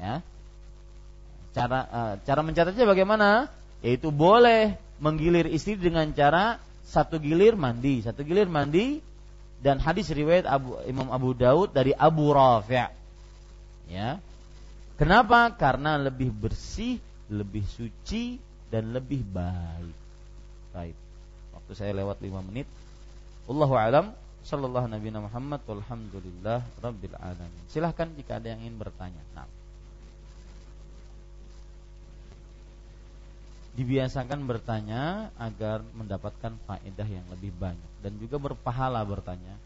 Ya. 0.00 0.14
Cara 1.56 1.80
uh, 1.88 2.14
cara 2.24 2.40
mencatatnya 2.44 2.84
bagaimana? 2.84 3.48
Yaitu 3.80 4.12
boleh 4.12 4.76
menggilir 5.00 5.48
istri 5.48 5.80
dengan 5.80 6.12
cara 6.12 6.60
satu 6.84 7.16
gilir 7.16 7.56
mandi, 7.56 8.04
satu 8.04 8.20
gilir 8.20 8.46
mandi 8.46 9.00
dan 9.64 9.80
hadis 9.80 10.12
riwayat 10.12 10.44
Abu, 10.44 10.76
Imam 10.84 11.08
Abu 11.08 11.32
Daud 11.32 11.72
dari 11.72 11.96
Abu 11.96 12.32
Rafi' 12.32 12.88
ya. 13.88 14.20
Kenapa? 15.00 15.48
Karena 15.56 15.96
lebih 15.96 16.28
bersih, 16.28 17.00
lebih 17.32 17.64
suci 17.64 18.36
dan 18.68 18.92
lebih 18.92 19.24
baik. 19.24 19.96
Baik. 20.70 20.96
Waktu 21.54 21.72
saya 21.74 21.92
lewat 21.94 22.22
5 22.22 22.48
menit. 22.50 22.66
Allahu 23.50 23.74
alam 23.74 24.14
sallallahu 24.40 24.86
nabi 24.88 25.10
Muhammad 25.12 25.60
walhamdulillah 25.66 26.64
rabbil 26.80 27.16
alamin. 27.18 27.62
Silahkan 27.66 28.08
jika 28.14 28.38
ada 28.38 28.54
yang 28.54 28.60
ingin 28.64 28.76
bertanya. 28.78 29.20
Nah. 29.34 29.60
dibiasakan 33.70 34.44
bertanya 34.44 35.30
agar 35.38 35.80
mendapatkan 35.94 36.52
faedah 36.66 37.08
yang 37.08 37.24
lebih 37.32 37.48
banyak 37.54 37.92
dan 38.02 38.12
juga 38.18 38.36
berpahala 38.36 39.00
bertanya. 39.06 39.56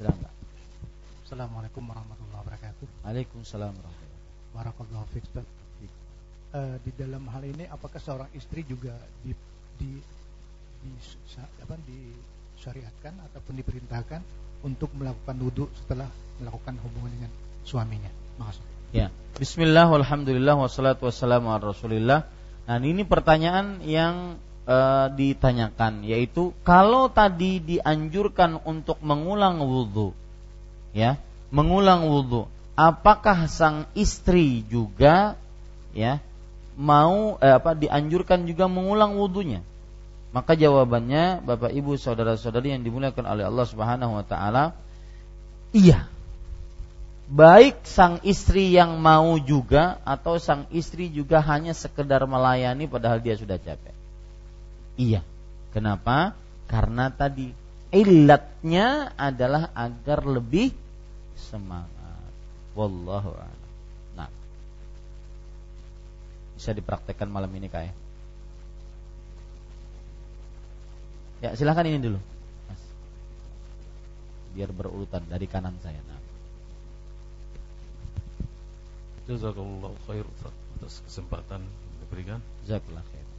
Silakan. 0.00 0.32
Assalamualaikum 1.28 1.84
warahmatullahi 1.84 2.40
wabarakatuh. 2.40 2.86
Waalaikumsalam 3.04 3.68
warahmatullahi 3.68 4.16
wabarakatuh. 4.16 4.56
Barakallahu 4.56 5.06
fiik, 5.12 5.28
Uh, 6.50 6.74
di 6.82 6.90
dalam 6.98 7.30
hal 7.30 7.46
ini 7.46 7.62
apakah 7.70 8.02
seorang 8.02 8.26
istri 8.34 8.66
juga 8.66 8.90
di 9.22 9.30
di 9.78 10.02
di, 10.82 10.90
apa, 11.62 11.78
di 11.86 12.10
disyariatkan 12.58 13.14
ataupun 13.30 13.54
diperintahkan 13.54 14.18
untuk 14.66 14.90
melakukan 14.98 15.38
wudhu 15.38 15.70
setelah 15.78 16.10
melakukan 16.42 16.74
hubungan 16.82 17.14
dengan 17.14 17.30
suaminya. 17.62 18.10
Makasih. 18.42 18.66
Ya. 18.90 19.14
Bismillah, 19.38 19.86
alhamdulillah, 19.94 20.58
wassalatu 20.58 21.06
wassalamu 21.06 21.54
ala 21.54 21.70
rasulillah. 21.70 22.26
Nah 22.66 22.82
ini 22.82 23.06
pertanyaan 23.06 23.78
yang 23.86 24.34
e, 24.70 24.78
ditanyakan 25.18 26.06
yaitu 26.06 26.54
kalau 26.62 27.10
tadi 27.10 27.58
dianjurkan 27.58 28.62
untuk 28.62 29.02
mengulang 29.02 29.58
wudhu, 29.58 30.14
ya, 30.94 31.18
mengulang 31.50 32.06
wudhu, 32.06 32.46
apakah 32.78 33.50
sang 33.50 33.90
istri 33.98 34.62
juga, 34.70 35.34
ya, 35.90 36.22
mau 36.78 37.36
eh, 37.42 37.58
apa 37.58 37.74
dianjurkan 37.74 38.46
juga 38.46 38.70
mengulang 38.70 39.18
wudhunya? 39.18 39.60
Maka 40.30 40.54
jawabannya 40.54 41.42
Bapak 41.42 41.74
Ibu 41.74 41.98
saudara-saudari 41.98 42.70
yang 42.70 42.86
dimuliakan 42.86 43.26
oleh 43.26 43.44
Allah 43.44 43.66
Subhanahu 43.66 44.14
wa 44.14 44.24
taala 44.24 44.78
iya. 45.74 46.06
Baik 47.30 47.86
sang 47.86 48.18
istri 48.26 48.74
yang 48.74 48.98
mau 48.98 49.38
juga 49.38 50.02
atau 50.02 50.42
sang 50.42 50.66
istri 50.74 51.06
juga 51.06 51.38
hanya 51.38 51.70
sekedar 51.70 52.26
melayani 52.26 52.90
padahal 52.90 53.22
dia 53.22 53.38
sudah 53.38 53.54
capek. 53.54 53.99
Iya. 55.00 55.24
Kenapa? 55.72 56.36
Karena 56.68 57.08
tadi 57.08 57.48
ilatnya 57.88 59.16
adalah 59.16 59.72
agar 59.72 60.28
lebih 60.28 60.76
semangat. 61.40 62.28
Wallahu 62.76 63.32
a'lam. 63.32 63.70
Nah. 64.14 64.30
Bisa 66.54 66.76
dipraktekkan 66.76 67.32
malam 67.32 67.48
ini 67.56 67.72
kayak 67.72 67.96
Ya 71.40 71.56
silahkan 71.56 71.88
ini 71.88 71.96
dulu 72.04 72.20
Mas. 72.68 72.82
Biar 74.52 74.68
berurutan 74.76 75.24
dari 75.24 75.48
kanan 75.48 75.72
saya 75.80 75.96
nah. 76.04 76.20
Jazakallah 79.24 79.96
khair 80.04 80.28
atas 80.76 81.00
kesempatan 81.08 81.64
diberikan 82.04 82.44
Jazakallah 82.68 83.00
khair 83.08 83.29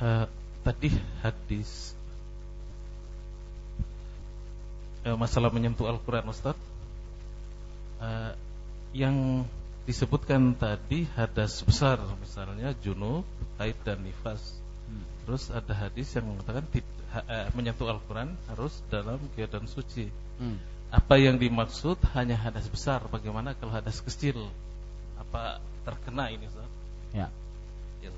uh, 0.00 0.24
Tadi 0.62 0.88
hadis 1.20 1.92
uh, 5.04 5.18
Masalah 5.18 5.50
menyentuh 5.50 5.90
Al-Quran 5.90 6.30
Ustaz 6.30 6.56
uh, 8.00 8.32
Yang 8.94 9.48
disebutkan 9.82 10.54
tadi 10.54 11.10
hadas 11.18 11.58
besar 11.66 11.98
misalnya 12.22 12.70
junub, 12.78 13.26
haid 13.58 13.74
dan 13.82 13.98
nifas. 14.02 14.38
Hmm. 14.86 15.02
Terus 15.26 15.50
ada 15.50 15.74
hadis 15.74 16.06
yang 16.14 16.30
mengatakan 16.30 16.62
eh, 16.70 17.46
menyentuh 17.54 17.90
Al-Qur'an 17.90 18.34
harus 18.50 18.78
dalam 18.90 19.18
keadaan 19.34 19.66
suci. 19.66 20.06
Hmm. 20.38 20.58
Apa 20.92 21.18
yang 21.18 21.40
dimaksud 21.40 21.98
hanya 22.14 22.36
hadas 22.36 22.68
besar, 22.68 23.00
bagaimana 23.08 23.56
kalau 23.56 23.72
hadas 23.72 23.98
kecil? 24.04 24.52
Apa 25.16 25.58
terkena 25.88 26.28
ini, 26.28 26.46
Ustaz? 26.46 26.68
Ya. 27.16 27.26
ya. 28.04 28.10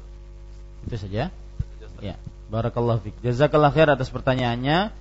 Itu 0.84 0.96
saja. 0.98 1.30
Ya. 2.02 2.16
Barakallahu 2.48 3.02
fiik. 3.02 3.16
Jazakallah 3.22 3.74
khair 3.74 3.90
atas 3.90 4.10
pertanyaannya. 4.10 4.94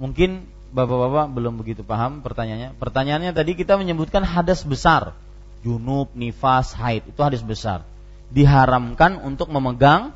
Mungkin 0.00 0.48
Bapak-bapak 0.74 1.30
belum 1.30 1.54
begitu 1.62 1.86
paham 1.86 2.18
pertanyaannya. 2.18 2.74
Pertanyaannya 2.82 3.30
tadi 3.30 3.54
kita 3.54 3.78
menyebutkan 3.78 4.26
hadas 4.26 4.66
besar 4.66 5.14
junub, 5.62 6.10
nifas, 6.18 6.74
haid. 6.74 7.06
Itu 7.14 7.22
hadis 7.22 7.46
besar. 7.46 7.86
Diharamkan 8.34 9.22
untuk 9.22 9.54
memegang 9.54 10.10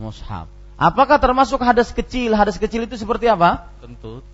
mushaf. 0.00 0.48
Apakah 0.80 1.20
termasuk 1.20 1.60
hadas 1.60 1.92
kecil? 1.92 2.32
Hadas 2.32 2.56
kecil 2.56 2.88
itu 2.88 2.96
seperti 2.96 3.28
apa? 3.28 3.68
Kentut. 3.84 4.24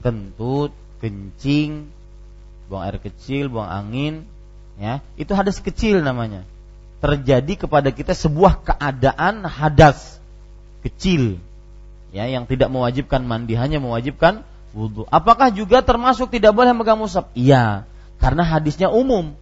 Kentut, 0.00 0.72
kencing, 1.04 1.84
buang 2.72 2.88
air 2.88 2.96
kecil, 2.96 3.52
buang 3.52 3.68
angin, 3.68 4.24
ya. 4.80 5.04
Itu 5.20 5.36
hadas 5.36 5.60
kecil 5.60 6.00
namanya. 6.00 6.48
Terjadi 7.04 7.68
kepada 7.68 7.92
kita 7.92 8.16
sebuah 8.16 8.64
keadaan 8.64 9.44
hadas 9.44 10.16
kecil 10.84 11.40
ya 12.14 12.30
yang 12.30 12.46
tidak 12.46 12.70
mewajibkan 12.70 13.26
mandi 13.26 13.58
hanya 13.58 13.82
mewajibkan 13.82 14.46
wudhu. 14.76 15.08
Apakah 15.08 15.50
juga 15.54 15.80
termasuk 15.80 16.30
tidak 16.30 16.52
boleh 16.52 16.70
megang 16.70 16.98
mushaf? 16.98 17.30
Iya, 17.32 17.88
karena 18.22 18.46
hadisnya 18.46 18.90
umum. 18.90 19.34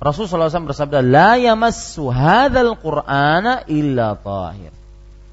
Rasulullah 0.00 0.48
SAW 0.48 0.72
bersabda, 0.72 1.04
La 1.04 1.36
yamassu 1.36 2.08
hadzal 2.08 2.72
qur'ana 2.80 3.68
illa 3.68 4.16
tahir. 4.16 4.72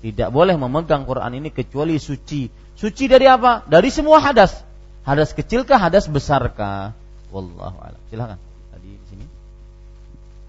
Tidak 0.04 0.30
boleh 0.30 0.60
memegang 0.60 1.08
Quran 1.08 1.40
ini 1.40 1.50
kecuali 1.50 1.96
suci. 1.98 2.52
Suci 2.78 3.10
dari 3.10 3.26
apa? 3.26 3.64
Dari 3.66 3.90
semua 3.90 4.20
hadas. 4.22 4.62
Hadas 5.08 5.32
kecilkah, 5.32 5.80
hadas 5.80 6.12
besarkah? 6.12 6.92
Wallahu 7.32 7.80
a'lam. 7.80 8.02
Silakan. 8.12 8.38
Tadi 8.76 8.88
di 8.92 9.06
sini. 9.08 9.26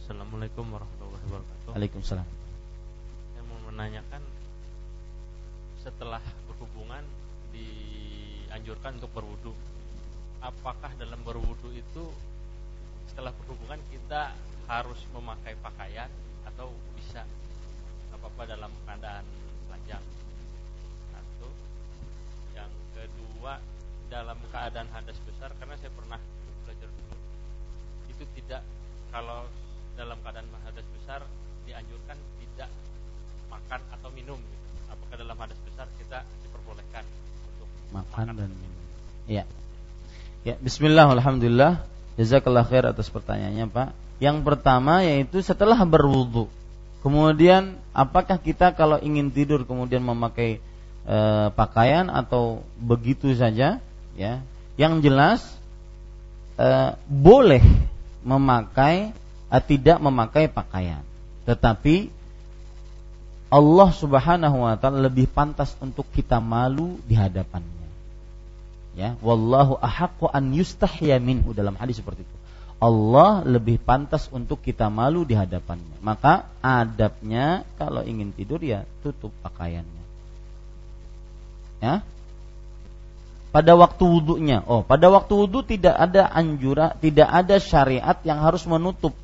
Assalamualaikum 0.03 0.67
warahmatullahi 0.67 1.25
wabarakatuh. 1.31 1.69
Waalaikumsalam. 1.79 2.27
Saya 2.27 3.43
mau 3.47 3.59
menanyakan 3.71 4.18
setelah 5.99 6.23
berhubungan 6.47 7.03
dianjurkan 7.51 9.03
untuk 9.03 9.11
berwudu. 9.19 9.51
Apakah 10.39 10.95
dalam 10.95 11.19
berwudu 11.27 11.75
itu 11.75 12.07
setelah 13.11 13.35
berhubungan 13.35 13.83
kita 13.91 14.31
harus 14.71 15.03
memakai 15.11 15.59
pakaian 15.59 16.07
atau 16.47 16.71
bisa? 16.95 17.27
Apa-apa 18.15 18.47
dalam 18.47 18.71
keadaan 18.87 19.27
telanjang 19.67 20.05
satu. 21.11 21.51
Yang 22.55 22.71
kedua 22.95 23.59
dalam 24.07 24.39
keadaan 24.55 24.87
hadas 24.95 25.19
besar 25.27 25.51
karena 25.59 25.75
saya 25.83 25.91
pernah 25.99 26.23
belajar 26.63 26.89
dulu 26.95 27.17
itu 28.07 28.25
tidak 28.39 28.63
kalau 29.11 29.51
dalam 29.99 30.15
keadaan 30.23 30.47
makan, 37.95 38.37
dan 38.37 38.51
minum 38.51 38.83
ya 39.29 39.45
ya 40.47 40.55
Bismillah 40.61 41.09
Alhamdulillah 41.09 41.85
Jazakallah 42.19 42.67
khair 42.67 42.83
atas 42.83 43.07
pertanyaannya 43.15 43.71
Pak. 43.71 43.89
Yang 44.19 44.43
pertama 44.43 45.07
yaitu 45.07 45.39
setelah 45.39 45.79
berwudu. 45.87 46.51
Kemudian 46.99 47.79
apakah 47.95 48.43
kita 48.43 48.75
kalau 48.75 48.99
ingin 48.99 49.31
tidur 49.31 49.63
kemudian 49.63 50.03
memakai 50.03 50.59
e, 51.07 51.19
pakaian 51.55 52.11
atau 52.11 52.67
begitu 52.75 53.31
saja 53.39 53.79
ya. 54.19 54.43
Yang 54.75 54.95
jelas 55.07 55.41
e, 56.59 56.99
boleh 57.07 57.63
memakai 58.27 59.15
eh, 59.55 59.63
tidak 59.63 60.03
memakai 60.03 60.51
pakaian. 60.51 61.07
Tetapi 61.47 62.11
Allah 63.47 63.91
Subhanahu 63.95 64.67
wa 64.67 64.75
taala 64.75 65.07
lebih 65.07 65.31
pantas 65.31 65.79
untuk 65.79 66.05
kita 66.11 66.43
malu 66.43 66.99
di 67.07 67.15
hadapannya. 67.15 67.78
Ya, 68.99 69.15
wallahu 69.23 69.79
ahaqqu 69.79 70.27
an 70.27 70.51
yustahya 70.51 71.23
minhu 71.23 71.55
dalam 71.55 71.79
hadis 71.79 72.03
seperti 72.03 72.27
itu. 72.27 72.37
Allah 72.83 73.47
lebih 73.47 73.79
pantas 73.79 74.27
untuk 74.35 74.59
kita 74.59 74.91
malu 74.91 75.23
di 75.23 75.39
hadapannya. 75.39 76.03
Maka 76.03 76.51
adabnya 76.59 77.63
kalau 77.79 78.03
ingin 78.03 78.35
tidur 78.35 78.59
ya 78.59 78.83
tutup 79.07 79.31
pakaiannya. 79.43 80.03
Ya. 81.79 82.03
Pada 83.55 83.79
waktu 83.79 84.03
wudhunya. 84.03 84.67
Oh, 84.67 84.83
pada 84.83 85.11
waktu 85.15 85.31
wudhu 85.31 85.63
tidak 85.63 85.95
ada 85.95 86.27
anjuran, 86.31 86.95
tidak 86.99 87.31
ada 87.31 87.63
syariat 87.63 88.19
yang 88.27 88.43
harus 88.43 88.67
menutup. 88.67 89.15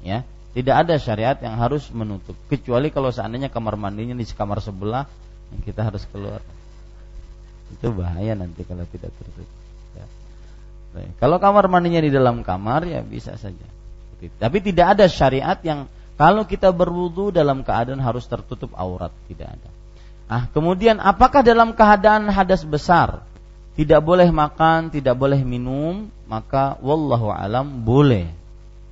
Ya. 0.00 0.24
Tidak 0.52 0.72
ada 0.72 0.96
syariat 1.00 1.36
yang 1.40 1.56
harus 1.56 1.88
menutup 1.92 2.36
kecuali 2.48 2.92
kalau 2.92 3.08
seandainya 3.08 3.48
kamar 3.48 3.76
mandinya 3.80 4.12
di 4.12 4.24
kamar 4.24 4.60
sebelah 4.60 5.08
yang 5.48 5.60
kita 5.64 5.80
harus 5.84 6.04
keluar. 6.08 6.44
Itu 7.72 7.88
bahaya 7.96 8.36
nanti 8.36 8.62
kalau 8.68 8.84
tidak 8.86 9.10
tertutup. 9.16 9.48
Ya. 9.96 10.06
Kalau 11.16 11.40
kamar 11.40 11.66
mandinya 11.72 12.04
di 12.04 12.12
dalam 12.12 12.44
kamar 12.44 12.84
ya 12.84 13.00
bisa 13.00 13.34
saja. 13.40 13.66
Tapi 14.22 14.58
tidak 14.62 14.98
ada 14.98 15.10
syariat 15.10 15.58
yang 15.66 15.90
kalau 16.14 16.46
kita 16.46 16.70
berwudu 16.70 17.34
dalam 17.34 17.66
keadaan 17.66 17.98
harus 17.98 18.28
tertutup 18.28 18.70
aurat, 18.78 19.10
tidak 19.26 19.58
ada. 19.58 19.68
Ah, 20.30 20.44
kemudian 20.54 21.02
apakah 21.02 21.42
dalam 21.42 21.74
keadaan 21.74 22.30
hadas 22.30 22.62
besar 22.62 23.26
tidak 23.74 24.04
boleh 24.04 24.28
makan, 24.30 24.92
tidak 24.92 25.16
boleh 25.18 25.40
minum, 25.42 26.06
maka 26.28 26.78
wallahu 26.78 27.32
alam 27.32 27.82
boleh 27.82 28.30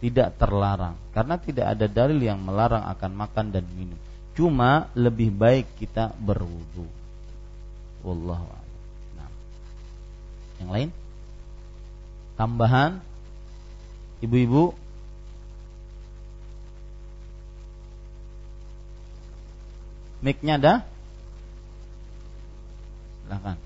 tidak 0.00 0.34
terlarang 0.40 0.96
karena 1.12 1.36
tidak 1.36 1.66
ada 1.76 1.86
dalil 1.86 2.16
yang 2.16 2.40
melarang 2.40 2.82
akan 2.88 3.12
makan 3.12 3.46
dan 3.52 3.64
minum. 3.76 3.96
Cuma 4.32 4.88
lebih 4.96 5.28
baik 5.30 5.76
kita 5.76 6.16
berwudu. 6.16 6.88
Wallahu 8.00 8.48
Nah. 8.48 8.59
Yang 10.60 10.70
lain? 10.70 10.88
Tambahan 12.36 13.00
Ibu-ibu 14.20 14.76
Mic-nya 20.20 20.60
ada? 20.60 20.74
Silahkan 23.24 23.56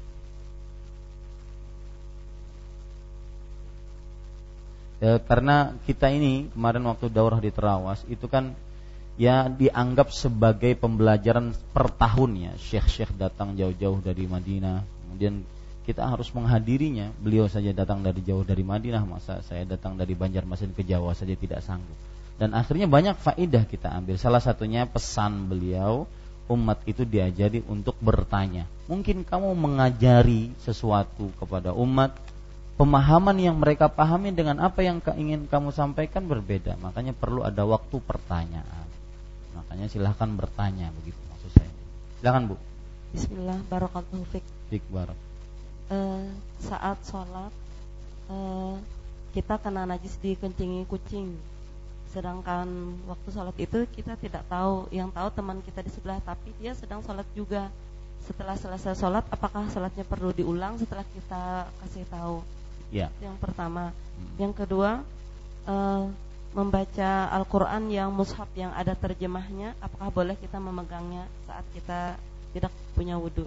e, 5.05 5.09
karena 5.29 5.77
kita 5.85 6.09
ini 6.09 6.49
kemarin 6.57 6.85
waktu 6.89 7.13
daurah 7.13 7.37
di 7.37 7.53
Terawas 7.53 8.01
itu 8.09 8.25
kan 8.25 8.57
ya 9.21 9.47
dianggap 9.47 10.11
sebagai 10.11 10.75
pembelajaran 10.75 11.55
per 11.71 11.93
tahun 11.95 12.31
ya 12.51 12.53
syekh-syekh 12.59 13.15
datang 13.15 13.55
jauh-jauh 13.55 14.01
dari 14.03 14.27
Madinah 14.27 14.83
kemudian 14.83 15.47
kita 15.85 16.09
harus 16.09 16.33
menghadirinya 16.33 17.13
beliau 17.21 17.47
saja 17.47 17.71
datang 17.77 18.01
dari 18.01 18.25
jauh 18.25 18.43
dari 18.43 18.65
Madinah 18.65 19.05
masa 19.05 19.45
saya 19.45 19.69
datang 19.69 20.01
dari 20.01 20.17
Banjarmasin 20.17 20.73
ke 20.73 20.83
Jawa 20.83 21.13
saja 21.13 21.37
tidak 21.37 21.61
sanggup 21.61 21.97
dan 22.41 22.57
akhirnya 22.57 22.89
banyak 22.89 23.15
faidah 23.21 23.69
kita 23.69 23.93
ambil 23.93 24.17
salah 24.17 24.41
satunya 24.41 24.89
pesan 24.89 25.47
beliau 25.47 26.09
umat 26.49 26.81
itu 26.89 27.05
diajari 27.05 27.61
untuk 27.69 27.95
bertanya 28.01 28.65
mungkin 28.89 29.23
kamu 29.23 29.53
mengajari 29.55 30.51
sesuatu 30.65 31.31
kepada 31.39 31.77
umat 31.77 32.17
pemahaman 32.75 33.39
yang 33.39 33.57
mereka 33.59 33.87
pahami 33.87 34.35
dengan 34.35 34.59
apa 34.59 34.83
yang 34.83 34.99
ingin 35.15 35.47
kamu 35.47 35.71
sampaikan 35.71 36.27
berbeda. 36.27 36.75
Makanya 36.83 37.15
perlu 37.15 37.47
ada 37.47 37.63
waktu 37.63 38.03
pertanyaan. 38.03 38.87
Makanya 39.55 39.87
silahkan 39.87 40.31
bertanya 40.35 40.91
begitu 41.03 41.19
maksud 41.31 41.51
saya. 41.55 41.71
Silahkan 42.19 42.51
Bu. 42.51 42.57
Bismillah, 43.15 43.59
barokallahu 43.71 44.27
fiik. 44.35 44.43
Fik 44.75 44.83
barok. 44.91 45.19
Uh, 45.85 46.33
saat 46.65 46.97
sholat 47.05 47.53
uh, 48.33 48.81
kita 49.37 49.61
kena 49.61 49.85
najis 49.85 50.17
dikencingi 50.23 50.89
kucing. 50.89 51.37
Sedangkan 52.15 52.97
waktu 53.11 53.29
sholat 53.35 53.57
itu 53.59 53.85
kita 53.93 54.15
tidak 54.17 54.47
tahu, 54.47 54.87
yang 54.95 55.11
tahu 55.11 55.29
teman 55.35 55.59
kita 55.61 55.83
di 55.83 55.91
sebelah, 55.91 56.23
tapi 56.23 56.55
dia 56.63 56.73
sedang 56.79 57.03
sholat 57.03 57.27
juga. 57.35 57.69
Setelah 58.25 58.57
selesai 58.57 58.97
sholat, 58.97 59.27
apakah 59.29 59.69
sholatnya 59.69 60.09
perlu 60.09 60.33
diulang 60.33 60.81
setelah 60.81 61.05
kita 61.13 61.69
kasih 61.85 62.09
tahu? 62.09 62.41
Ya. 62.89 63.13
Yang 63.21 63.37
pertama. 63.43 63.93
Hmm. 63.93 64.49
Yang 64.49 64.53
kedua, 64.65 65.05
uh, 65.69 66.09
membaca 66.55 67.11
Al-Quran 67.35 67.91
yang 67.91 68.09
mushaf 68.15 68.49
yang 68.55 68.71
ada 68.73 68.95
terjemahnya, 68.95 69.75
apakah 69.83 70.09
boleh 70.09 70.39
kita 70.39 70.57
memegangnya 70.63 71.27
saat 71.45 71.67
kita 71.75 72.17
tidak 72.55 72.73
punya 72.95 73.19
wudhu? 73.19 73.45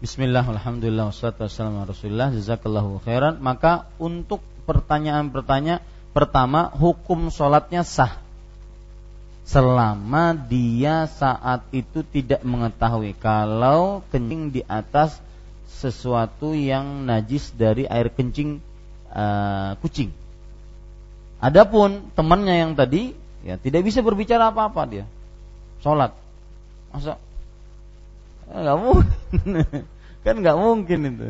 Bismillah, 0.00 0.48
alhamdulillah, 0.48 1.12
wassalatu 1.12 1.44
wassalamu 1.44 1.84
rasulullah, 1.84 2.32
jazakallahu 2.32 3.04
khairan. 3.04 3.36
Maka 3.36 3.84
untuk 4.00 4.40
pertanyaan-pertanyaan, 4.64 5.84
pertama, 6.16 6.72
hukum 6.72 7.28
sholatnya 7.28 7.84
sah. 7.84 8.16
Selama 9.44 10.32
dia 10.32 11.04
saat 11.04 11.68
itu 11.76 12.00
tidak 12.00 12.40
mengetahui 12.40 13.12
kalau 13.20 14.00
kencing 14.08 14.48
di 14.48 14.64
atas 14.64 15.20
sesuatu 15.68 16.56
yang 16.56 17.04
najis 17.04 17.52
dari 17.52 17.84
air 17.84 18.08
kencing 18.08 18.56
uh, 19.12 19.76
kucing. 19.84 20.16
Adapun 21.44 22.08
temannya 22.16 22.56
yang 22.56 22.72
tadi 22.72 23.12
ya 23.44 23.60
tidak 23.60 23.84
bisa 23.84 24.00
berbicara 24.00 24.48
apa-apa 24.48 24.80
dia. 24.88 25.04
Sholat. 25.84 26.16
Masa 26.88 27.20
nggak 28.50 28.78
mungkin. 28.78 29.50
Kan 30.24 30.34
nggak 30.42 30.58
mungkin 30.58 30.98
itu. 31.06 31.28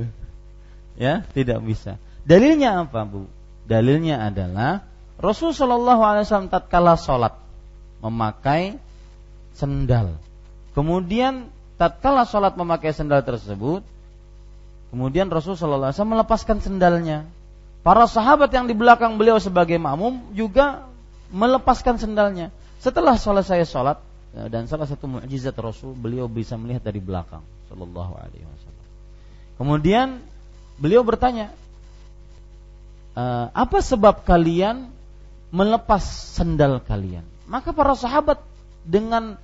Ya 0.98 1.24
tidak 1.36 1.60
bisa. 1.62 2.00
Dalilnya 2.24 2.84
apa 2.84 3.04
bu? 3.06 3.28
Dalilnya 3.68 4.26
adalah 4.26 4.84
Rasul 5.20 5.54
Shallallahu 5.54 6.02
Alaihi 6.02 6.24
Wasallam 6.26 6.50
tatkala 6.50 6.96
sholat 6.96 7.36
memakai 8.00 8.80
sendal. 9.54 10.16
Kemudian 10.72 11.52
tatkala 11.76 12.24
sholat 12.24 12.56
memakai 12.56 12.90
sendal 12.96 13.20
tersebut 13.22 13.84
Kemudian 14.90 15.30
Rasulullah 15.30 15.94
SAW 15.94 16.18
melepaskan 16.18 16.58
sendalnya. 16.58 17.22
Para 17.80 18.04
sahabat 18.10 18.50
yang 18.52 18.66
di 18.66 18.74
belakang 18.74 19.16
beliau 19.16 19.38
sebagai 19.38 19.78
makmum 19.78 20.34
juga 20.34 20.84
melepaskan 21.30 21.96
sendalnya. 21.96 22.50
Setelah 22.82 23.16
selesai 23.16 23.64
sholat 23.70 24.02
dan 24.30 24.70
salah 24.70 24.86
satu 24.86 25.10
mukjizat 25.10 25.58
Rasul 25.58 25.94
beliau 25.98 26.30
bisa 26.30 26.54
melihat 26.54 26.86
dari 26.86 27.02
belakang 27.02 27.42
Shallallahu 27.66 28.14
Alaihi 28.14 28.46
Wasallam. 28.46 28.86
Kemudian 29.58 30.08
beliau 30.78 31.02
bertanya, 31.02 31.50
e, 33.18 33.24
apa 33.50 33.78
sebab 33.82 34.22
kalian 34.22 34.90
melepas 35.50 36.02
sendal 36.38 36.78
kalian? 36.78 37.26
Maka 37.50 37.74
para 37.74 37.98
sahabat 37.98 38.38
dengan 38.86 39.34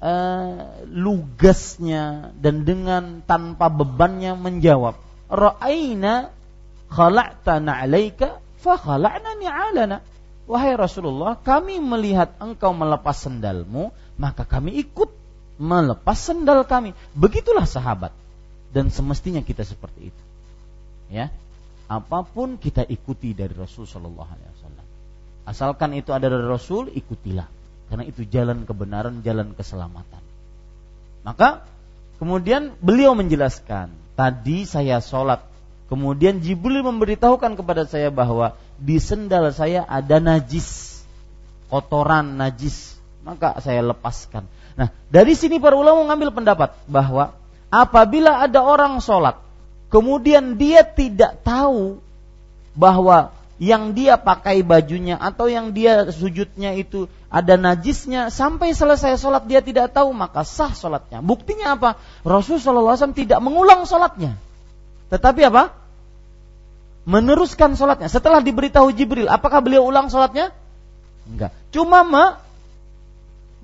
uh, 0.00 0.56
lugasnya 0.88 2.32
dan 2.36 2.68
dengan 2.68 3.24
tanpa 3.24 3.72
bebannya 3.72 4.36
menjawab, 4.36 4.96
"Ra'aina 5.32 6.30
khala'tana 6.92 7.82
'alaika 7.82 8.38
fa 8.60 8.76
khala'na 8.76 9.40
ni'alana." 9.40 9.98
Wahai 10.46 10.78
Rasulullah, 10.78 11.34
kami 11.42 11.82
melihat 11.82 12.38
engkau 12.38 12.70
melepas 12.70 13.18
sendalmu, 13.18 13.90
maka 14.16 14.48
kami 14.48 14.80
ikut 14.80 15.12
melepas 15.60 16.16
sendal 16.16 16.64
kami. 16.64 16.92
Begitulah 17.16 17.64
sahabat. 17.68 18.12
Dan 18.72 18.92
semestinya 18.92 19.40
kita 19.40 19.64
seperti 19.64 20.12
itu. 20.12 20.22
Ya. 21.08 21.32
Apa 21.86 22.26
pun 22.26 22.58
kita 22.58 22.82
ikuti 22.82 23.32
dari 23.32 23.54
Rasul 23.54 23.86
sallallahu 23.86 24.26
alaihi 24.26 24.50
wasallam. 24.58 24.86
Asalkan 25.46 25.94
itu 25.94 26.10
ada 26.10 26.26
dari 26.26 26.42
Rasul, 26.42 26.90
ikutilah. 26.92 27.46
Karena 27.86 28.02
itu 28.02 28.26
jalan 28.26 28.66
kebenaran, 28.66 29.22
jalan 29.22 29.54
keselamatan. 29.54 30.18
Maka 31.22 31.62
kemudian 32.18 32.74
beliau 32.82 33.14
menjelaskan, 33.14 33.94
tadi 34.18 34.66
saya 34.66 34.98
sholat, 34.98 35.46
kemudian 35.86 36.42
Jibril 36.42 36.82
memberitahukan 36.82 37.54
kepada 37.54 37.86
saya 37.86 38.10
bahwa 38.10 38.58
di 38.82 38.98
sendal 38.98 39.54
saya 39.54 39.86
ada 39.86 40.18
najis, 40.18 40.98
kotoran 41.70 42.34
najis, 42.42 42.95
maka 43.26 43.58
saya 43.58 43.82
lepaskan. 43.82 44.46
Nah, 44.78 44.94
dari 45.10 45.34
sini 45.34 45.58
para 45.58 45.74
ulama 45.74 46.06
mengambil 46.06 46.30
pendapat 46.30 46.78
bahwa 46.86 47.34
apabila 47.74 48.38
ada 48.38 48.62
orang 48.62 49.02
sholat, 49.02 49.34
kemudian 49.90 50.54
dia 50.54 50.86
tidak 50.86 51.42
tahu 51.42 51.98
bahwa 52.78 53.34
yang 53.56 53.96
dia 53.96 54.20
pakai 54.20 54.60
bajunya 54.60 55.16
atau 55.16 55.48
yang 55.48 55.72
dia 55.72 56.12
sujudnya 56.12 56.76
itu 56.76 57.08
ada 57.32 57.56
najisnya 57.56 58.28
sampai 58.28 58.76
selesai 58.76 59.16
sholat 59.16 59.48
dia 59.48 59.64
tidak 59.64 59.90
tahu 59.96 60.12
maka 60.12 60.44
sah 60.44 60.70
sholatnya. 60.76 61.24
Buktinya 61.24 61.74
apa? 61.74 61.96
Rasulullah 62.22 62.94
SAW 62.94 63.16
tidak 63.16 63.40
mengulang 63.40 63.88
sholatnya. 63.88 64.36
Tetapi 65.08 65.40
apa? 65.48 65.72
Meneruskan 67.08 67.74
sholatnya. 67.74 68.12
Setelah 68.12 68.44
diberitahu 68.44 68.92
Jibril, 68.92 69.26
apakah 69.32 69.64
beliau 69.64 69.88
ulang 69.88 70.12
sholatnya? 70.12 70.52
Enggak. 71.26 71.50
Cuma 71.72 72.04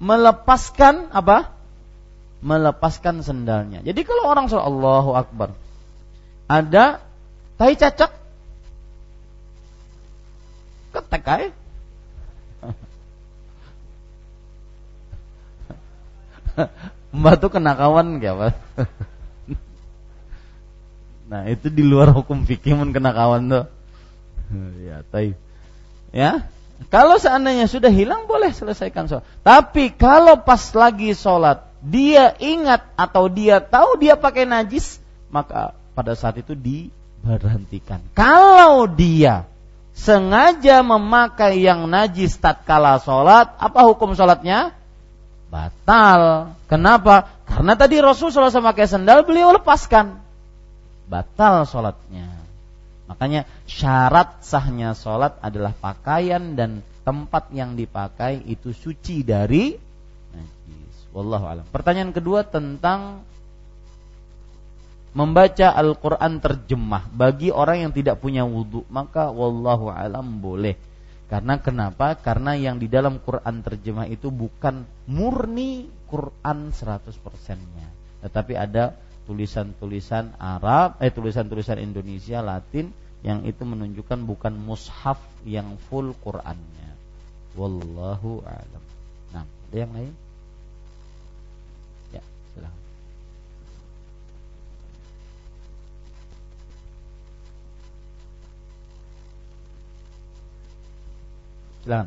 melepaskan 0.03 1.15
apa? 1.15 1.55
Melepaskan 2.43 3.23
sendalnya. 3.23 3.87
Jadi 3.87 4.03
kalau 4.03 4.27
orang 4.27 4.51
sholat 4.51 4.67
Allahu 4.67 5.15
Akbar, 5.15 5.55
ada 6.51 6.99
tai 7.55 7.79
cacak 7.79 8.11
ketek 10.91 11.23
aja. 11.23 11.49
Mbak 17.17 17.35
tuh 17.39 17.51
kena 17.55 17.79
kawan 17.79 18.19
gak 18.19 18.35
apa? 18.35 18.49
nah 21.31 21.49
itu 21.49 21.71
di 21.73 21.87
luar 21.87 22.13
hukum 22.13 22.43
fikih 22.45 22.75
mun 22.75 22.91
kena 22.91 23.15
kawan 23.15 23.47
tuh. 23.47 23.71
ya, 24.91 25.07
tai. 25.09 25.39
Ya, 26.13 26.45
kalau 26.93 27.17
seandainya 27.17 27.71
sudah 27.71 27.89
hilang 27.89 28.29
boleh 28.29 28.53
selesaikan 28.53 29.09
sholat. 29.09 29.25
Tapi 29.41 29.95
kalau 29.97 30.41
pas 30.45 30.61
lagi 30.77 31.17
sholat 31.17 31.65
dia 31.83 32.37
ingat 32.39 32.85
atau 32.95 33.27
dia 33.27 33.59
tahu 33.59 33.99
dia 33.99 34.15
pakai 34.15 34.47
najis, 34.47 35.03
maka 35.33 35.75
pada 35.97 36.13
saat 36.15 36.39
itu 36.39 36.55
diberhentikan. 36.55 37.99
Kalau 38.13 38.87
dia 38.87 39.49
sengaja 39.97 40.81
memakai 40.85 41.61
yang 41.61 41.89
najis 41.89 42.37
tatkala 42.37 43.01
sholat, 43.01 43.57
apa 43.57 43.81
hukum 43.89 44.13
sholatnya? 44.13 44.73
Batal. 45.53 46.55
Kenapa? 46.65 47.29
Karena 47.45 47.77
tadi 47.77 48.01
Rasul 48.01 48.33
SAW 48.33 48.73
pakai 48.73 48.89
sendal, 48.89 49.29
beliau 49.29 49.53
lepaskan. 49.53 50.17
Batal 51.13 51.69
sholatnya. 51.69 52.42
Makanya 53.13 53.45
syarat 53.69 54.41
sahnya 54.41 54.97
sholat 54.97 55.37
adalah 55.45 55.77
pakaian 55.77 56.57
dan 56.57 56.81
tempat 57.05 57.53
yang 57.53 57.77
dipakai 57.77 58.41
itu 58.49 58.73
suci 58.73 59.21
dari 59.21 59.77
najis. 60.33 60.97
Wallahu 61.13 61.45
alam. 61.45 61.65
Pertanyaan 61.69 62.17
kedua 62.17 62.49
tentang 62.49 63.21
membaca 65.13 65.77
Al-Quran 65.77 66.41
terjemah 66.41 67.05
bagi 67.13 67.53
orang 67.53 67.85
yang 67.85 67.93
tidak 67.93 68.17
punya 68.17 68.49
wudhu 68.49 68.89
maka 68.89 69.29
wallahu 69.29 69.93
alam 69.93 70.41
boleh 70.41 70.73
karena 71.33 71.57
kenapa? 71.65 72.13
Karena 72.21 72.53
yang 72.53 72.77
di 72.77 72.93
dalam 72.93 73.17
Quran 73.17 73.65
terjemah 73.65 74.05
itu 74.05 74.29
bukan 74.29 74.85
murni 75.09 75.89
Quran 76.09 76.73
100%-nya 76.73 77.89
tetapi 78.21 78.53
ada 78.53 78.93
tulisan-tulisan 79.25 80.37
Arab 80.37 81.01
eh 81.01 81.09
tulisan-tulisan 81.09 81.81
Indonesia 81.81 82.45
Latin 82.45 82.93
yang 83.23 83.47
itu 83.47 83.63
menunjukkan 83.63 84.27
bukan 84.27 84.55
mushaf 84.59 85.19
yang 85.47 85.79
full 85.91 86.15
Qurannya 86.23 86.91
wallahu 87.55 88.43
alam 88.47 88.85
nah 89.31 89.45
ada 89.47 89.77
yang 89.77 89.93
lain 89.95 90.15
Silakan. 101.83 102.07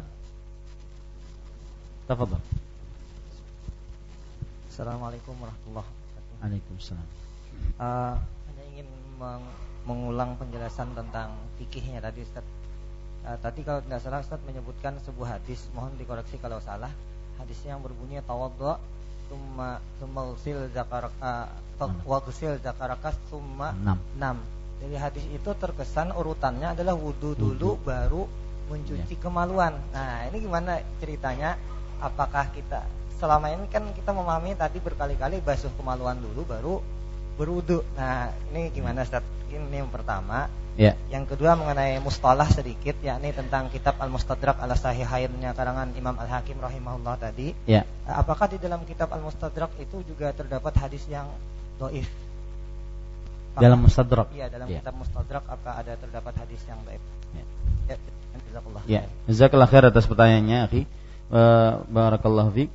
Tafadhol. 2.07 2.39
Assalamualaikum 4.71 5.35
warahmatullahi 5.35 5.83
wabarakatuh. 5.83 6.35
Waalaikumsalam. 6.39 7.07
Uh, 7.75 8.15
hanya 8.47 8.63
ingin 8.71 8.87
meng 9.19 9.43
mengulang 9.85 10.35
penjelasan 10.37 10.93
tentang 10.97 11.33
fikihnya 11.61 12.01
tadi 12.01 12.25
Ustaz. 12.25 12.45
Uh, 13.25 13.37
tadi 13.41 13.65
kalau 13.65 13.81
tidak 13.85 14.01
salah 14.01 14.19
Ustaz 14.21 14.41
menyebutkan 14.45 14.97
sebuah 15.05 15.39
hadis, 15.39 15.65
mohon 15.73 15.93
dikoreksi 15.97 16.37
kalau 16.41 16.61
salah. 16.61 16.91
Hadisnya 17.41 17.77
yang 17.77 17.81
berbunyi 17.83 18.21
tawaddu 18.25 18.77
summa 19.25 19.81
summa 19.97 20.21
usil 20.29 20.69
zakaraka 20.69 21.49
wa 22.05 22.19
usil 22.29 22.61
zakaraka 22.61 23.11
summa 23.27 23.73
6. 23.73 24.21
Jadi 24.85 24.95
hadis 24.99 25.25
itu 25.33 25.49
terkesan 25.55 26.13
urutannya 26.13 26.75
adalah 26.77 26.93
wudu 26.93 27.33
dulu 27.33 27.79
baru 27.81 28.27
mencuci 28.69 29.15
ya. 29.17 29.21
kemaluan. 29.21 29.73
Nah, 29.93 30.27
ini 30.29 30.43
gimana 30.43 30.81
ceritanya? 30.99 31.57
Apakah 31.95 32.51
kita 32.51 32.83
selama 33.15 33.47
ini 33.47 33.65
kan 33.71 33.87
kita 33.95 34.11
memahami 34.11 34.59
tadi 34.59 34.83
berkali-kali 34.83 35.39
basuh 35.39 35.71
kemaluan 35.79 36.19
dulu 36.19 36.43
baru 36.43 36.75
berwudu. 37.35 37.83
Nah, 37.95 38.31
ini 38.51 38.71
gimana 38.71 39.03
Ustaz? 39.03 39.23
Ini 39.51 39.71
yang 39.71 39.91
pertama. 39.91 40.47
Ya. 40.75 40.91
Yang 41.07 41.35
kedua 41.35 41.55
mengenai 41.55 42.03
mustalah 42.03 42.51
sedikit 42.51 42.99
yakni 42.99 43.31
tentang 43.31 43.71
kitab 43.71 43.95
Al-Mustadrak 43.95 44.59
ala 44.59 44.75
Sahihainnya 44.75 45.55
karangan 45.55 45.95
Imam 45.95 46.19
Al-Hakim 46.19 46.59
rahimahullah 46.59 47.15
tadi. 47.15 47.55
Ya. 47.63 47.87
Apakah 48.03 48.51
di 48.51 48.59
dalam 48.59 48.83
kitab 48.83 49.07
Al-Mustadrak 49.15 49.71
itu 49.79 50.03
juga 50.03 50.35
terdapat 50.35 50.75
hadis 50.75 51.07
yang 51.07 51.31
doif? 51.79 52.07
Dalam 53.55 53.87
Mustadrak? 53.87 54.35
Iya, 54.35 54.51
dalam 54.51 54.67
ya. 54.67 54.83
kitab 54.83 54.99
Mustadrak 54.99 55.47
apa 55.47 55.79
ada 55.79 55.95
terdapat 55.95 56.33
hadis 56.43 56.59
yang 56.67 56.79
doif? 56.83 57.03
Ya. 57.31 57.95
ya. 57.95 57.97
Ya, 58.87 59.01
jazakallah 59.27 59.67
khair 59.67 59.83
atas 59.83 60.07
pertanyaannya, 60.07 60.57
akhi. 60.63 60.81
Uh, 61.27 61.83
barakallahu 61.91 62.55
fiik. 62.55 62.69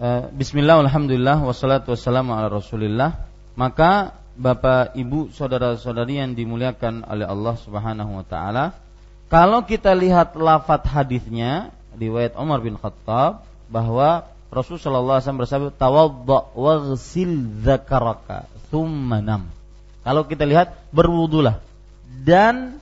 Uh, 0.00 0.32
bismillah, 0.32 0.80
alhamdulillah, 0.80 1.44
wassalatu 1.44 1.92
wassalamu 1.92 2.32
ala 2.32 2.48
rasulillah. 2.48 3.29
Maka 3.60 4.16
Bapak, 4.40 4.96
Ibu, 4.96 5.36
saudara-saudari 5.36 6.16
yang 6.16 6.32
dimuliakan 6.32 7.04
oleh 7.04 7.28
Allah 7.28 7.60
Subhanahu 7.60 8.16
wa 8.16 8.24
taala, 8.24 8.72
kalau 9.28 9.68
kita 9.68 9.92
lihat 9.92 10.32
lafat 10.32 10.88
hadisnya 10.88 11.68
riwayat 11.92 12.40
Umar 12.40 12.64
bin 12.64 12.80
Khattab 12.80 13.44
bahwa 13.68 14.24
Rasulullah 14.48 14.80
sallallahu 14.80 15.12
alaihi 15.12 15.24
wasallam 15.28 15.42
bersabda 15.44 15.70
tawadda 15.76 16.38
waghsil 16.56 17.32
dzakaraka 17.60 18.48
thumma 18.72 19.20
nam. 19.20 19.52
Kalau 20.08 20.24
kita 20.24 20.48
lihat 20.48 20.80
berwudulah 20.88 21.60
dan 22.24 22.80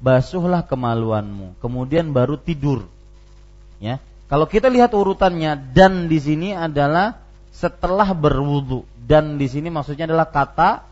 basuhlah 0.00 0.64
kemaluanmu, 0.64 1.60
kemudian 1.60 2.16
baru 2.16 2.40
tidur. 2.40 2.88
Ya. 3.76 4.00
Kalau 4.32 4.48
kita 4.48 4.72
lihat 4.72 4.96
urutannya 4.96 5.52
dan 5.76 6.08
di 6.08 6.16
sini 6.16 6.56
adalah 6.56 7.20
setelah 7.52 8.08
berwudu 8.16 8.95
dan 9.06 9.38
di 9.38 9.46
sini 9.46 9.70
maksudnya 9.70 10.10
adalah 10.10 10.26
kata 10.26 10.82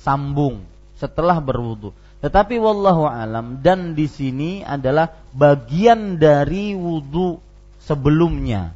sambung 0.00 0.64
setelah 0.96 1.36
berwudu. 1.36 1.92
Tetapi 2.24 2.56
wallahu 2.56 3.04
alam 3.04 3.60
dan 3.60 3.92
di 3.92 4.08
sini 4.08 4.64
adalah 4.64 5.10
bagian 5.36 6.16
dari 6.16 6.72
wudu 6.72 7.36
sebelumnya. 7.82 8.72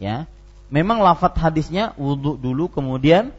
Ya. 0.00 0.26
Memang 0.72 1.00
lafat 1.00 1.38
hadisnya 1.38 1.94
wudu 1.94 2.34
dulu 2.40 2.66
kemudian 2.72 3.30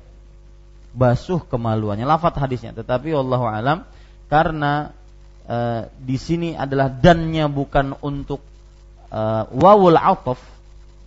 basuh 0.94 1.42
kemaluannya. 1.44 2.06
Lafat 2.08 2.38
hadisnya 2.38 2.72
tetapi 2.72 3.12
wallahu 3.12 3.50
alam 3.50 3.84
karena 4.30 4.94
e, 5.50 5.90
di 5.98 6.18
sini 6.22 6.54
adalah 6.54 6.94
dannya 6.94 7.50
bukan 7.50 7.98
untuk 8.06 8.46
e, 9.10 9.22
wawul 9.58 9.98
atof, 9.98 10.38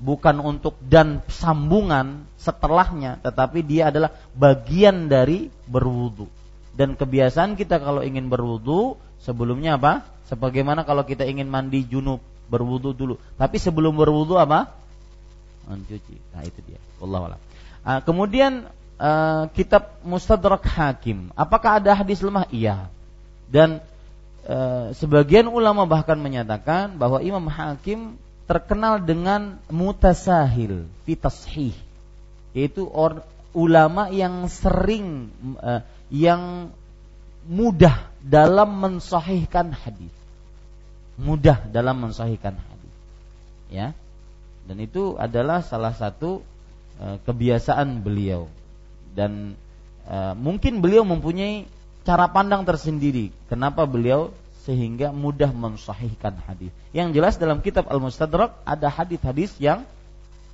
bukan 0.02 0.42
untuk 0.42 0.74
dan 0.82 1.22
sambungan 1.30 2.26
setelahnya, 2.34 3.22
tetapi 3.22 3.62
dia 3.62 3.94
adalah 3.94 4.10
bagian 4.34 5.06
dari 5.06 5.46
berwudu. 5.70 6.26
Dan 6.74 6.98
kebiasaan 6.98 7.54
kita 7.54 7.78
kalau 7.78 8.02
ingin 8.02 8.26
berwudu 8.26 8.98
sebelumnya 9.22 9.78
apa? 9.78 10.02
Sebagaimana 10.26 10.82
kalau 10.82 11.06
kita 11.06 11.22
ingin 11.22 11.46
mandi 11.46 11.86
junub 11.86 12.18
berwudu 12.50 12.90
dulu. 12.90 13.14
Tapi 13.38 13.56
sebelum 13.62 13.94
berwudu 13.94 14.34
apa? 14.40 14.74
Mencuci. 15.70 16.18
Nah 16.34 16.42
itu 16.42 16.58
dia. 16.66 16.80
Allah 16.98 17.38
Uh, 17.82 17.98
kemudian 18.06 18.70
uh, 19.02 19.50
kitab 19.58 19.98
Mustadrak 20.06 20.62
Hakim. 20.62 21.34
Apakah 21.34 21.82
ada 21.82 21.98
hadis 21.98 22.22
lemah? 22.22 22.46
Iya. 22.54 22.86
Dan 23.50 23.82
e, 24.46 24.58
sebagian 24.96 25.44
ulama 25.52 25.84
bahkan 25.84 26.16
menyatakan 26.16 26.96
bahwa 26.96 27.20
Imam 27.20 27.46
Hakim 27.52 28.16
terkenal 28.44 29.02
dengan 29.02 29.59
mutasahil 29.70 30.86
fitashih 31.06 31.74
yaitu 32.52 32.85
or, 32.90 33.24
ulama 33.56 34.09
yang 34.12 34.48
sering 34.48 35.32
e, 35.60 35.73
yang 36.12 36.73
mudah 37.48 38.12
dalam 38.23 38.77
mensahihkan 38.78 39.73
hadis 39.73 40.12
mudah 41.19 41.60
dalam 41.69 42.01
mensahihkan 42.01 42.56
hadis 42.56 42.94
ya 43.73 43.97
dan 44.69 44.77
itu 44.78 45.19
adalah 45.19 45.60
salah 45.64 45.93
satu 45.93 46.40
e, 47.01 47.19
kebiasaan 47.24 48.05
beliau 48.05 48.47
dan 49.12 49.59
e, 50.06 50.16
mungkin 50.39 50.81
beliau 50.81 51.05
mempunyai 51.05 51.69
cara 52.02 52.31
pandang 52.31 52.66
tersendiri. 52.66 53.31
Kenapa 53.47 53.86
beliau 53.86 54.35
sehingga 54.62 55.10
mudah 55.10 55.51
mensahihkan 55.51 56.39
hadis. 56.47 56.70
Yang 56.94 57.09
jelas 57.18 57.34
dalam 57.39 57.59
kitab 57.59 57.90
Al-Mustadrak 57.90 58.55
ada 58.62 58.89
hadis-hadis 58.89 59.55
yang 59.59 59.82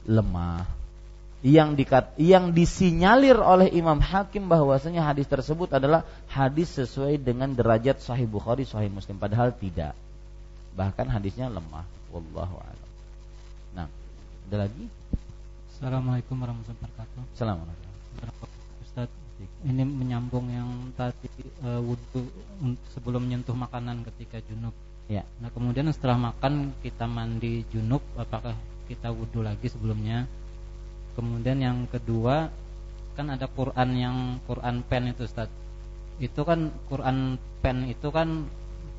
lemah. 0.08 0.64
Yang 1.38 1.70
dikat, 1.78 2.04
yang 2.18 2.50
disinyalir 2.50 3.38
oleh 3.38 3.70
Imam 3.70 4.02
Hakim 4.02 4.50
bahwasanya 4.50 5.06
hadis 5.06 5.30
tersebut 5.30 5.70
adalah 5.70 6.02
hadis 6.26 6.74
sesuai 6.74 7.14
dengan 7.22 7.54
derajat 7.54 8.02
Sahih 8.02 8.26
Bukhari, 8.26 8.66
Sahih 8.66 8.90
Muslim 8.90 9.22
padahal 9.22 9.54
tidak. 9.54 9.94
Bahkan 10.74 11.06
hadisnya 11.06 11.46
lemah. 11.46 11.86
Wallahu 12.10 12.58
a'lam. 12.58 12.88
Nah, 13.76 13.86
ada 14.50 14.56
lagi? 14.66 14.90
Assalamualaikum 15.78 16.34
warahmatullahi 16.42 16.80
wabarakatuh. 16.82 17.22
Assalamualaikum. 17.38 18.57
Ini 19.66 19.82
menyambung 19.82 20.46
yang 20.50 20.70
tadi 20.94 21.30
uh, 21.62 21.82
wudhu 21.82 22.26
sebelum 22.94 23.26
menyentuh 23.26 23.54
makanan 23.54 24.02
ketika 24.06 24.42
junub. 24.46 24.74
Ya. 25.08 25.24
Nah 25.40 25.48
kemudian 25.50 25.88
setelah 25.90 26.18
makan 26.32 26.76
kita 26.84 27.08
mandi 27.08 27.64
junub, 27.72 28.02
apakah 28.14 28.54
kita 28.86 29.08
wudhu 29.10 29.40
lagi 29.40 29.70
sebelumnya? 29.70 30.28
Kemudian 31.18 31.58
yang 31.58 31.78
kedua 31.90 32.52
kan 33.18 33.34
ada 33.34 33.50
Quran 33.50 33.88
yang 33.98 34.16
Quran 34.46 34.86
pen 34.86 35.10
itu 35.10 35.26
Ustaz. 35.26 35.50
Itu 36.22 36.46
kan 36.46 36.70
Quran 36.86 37.38
pen 37.58 37.90
itu 37.90 38.14
kan 38.14 38.46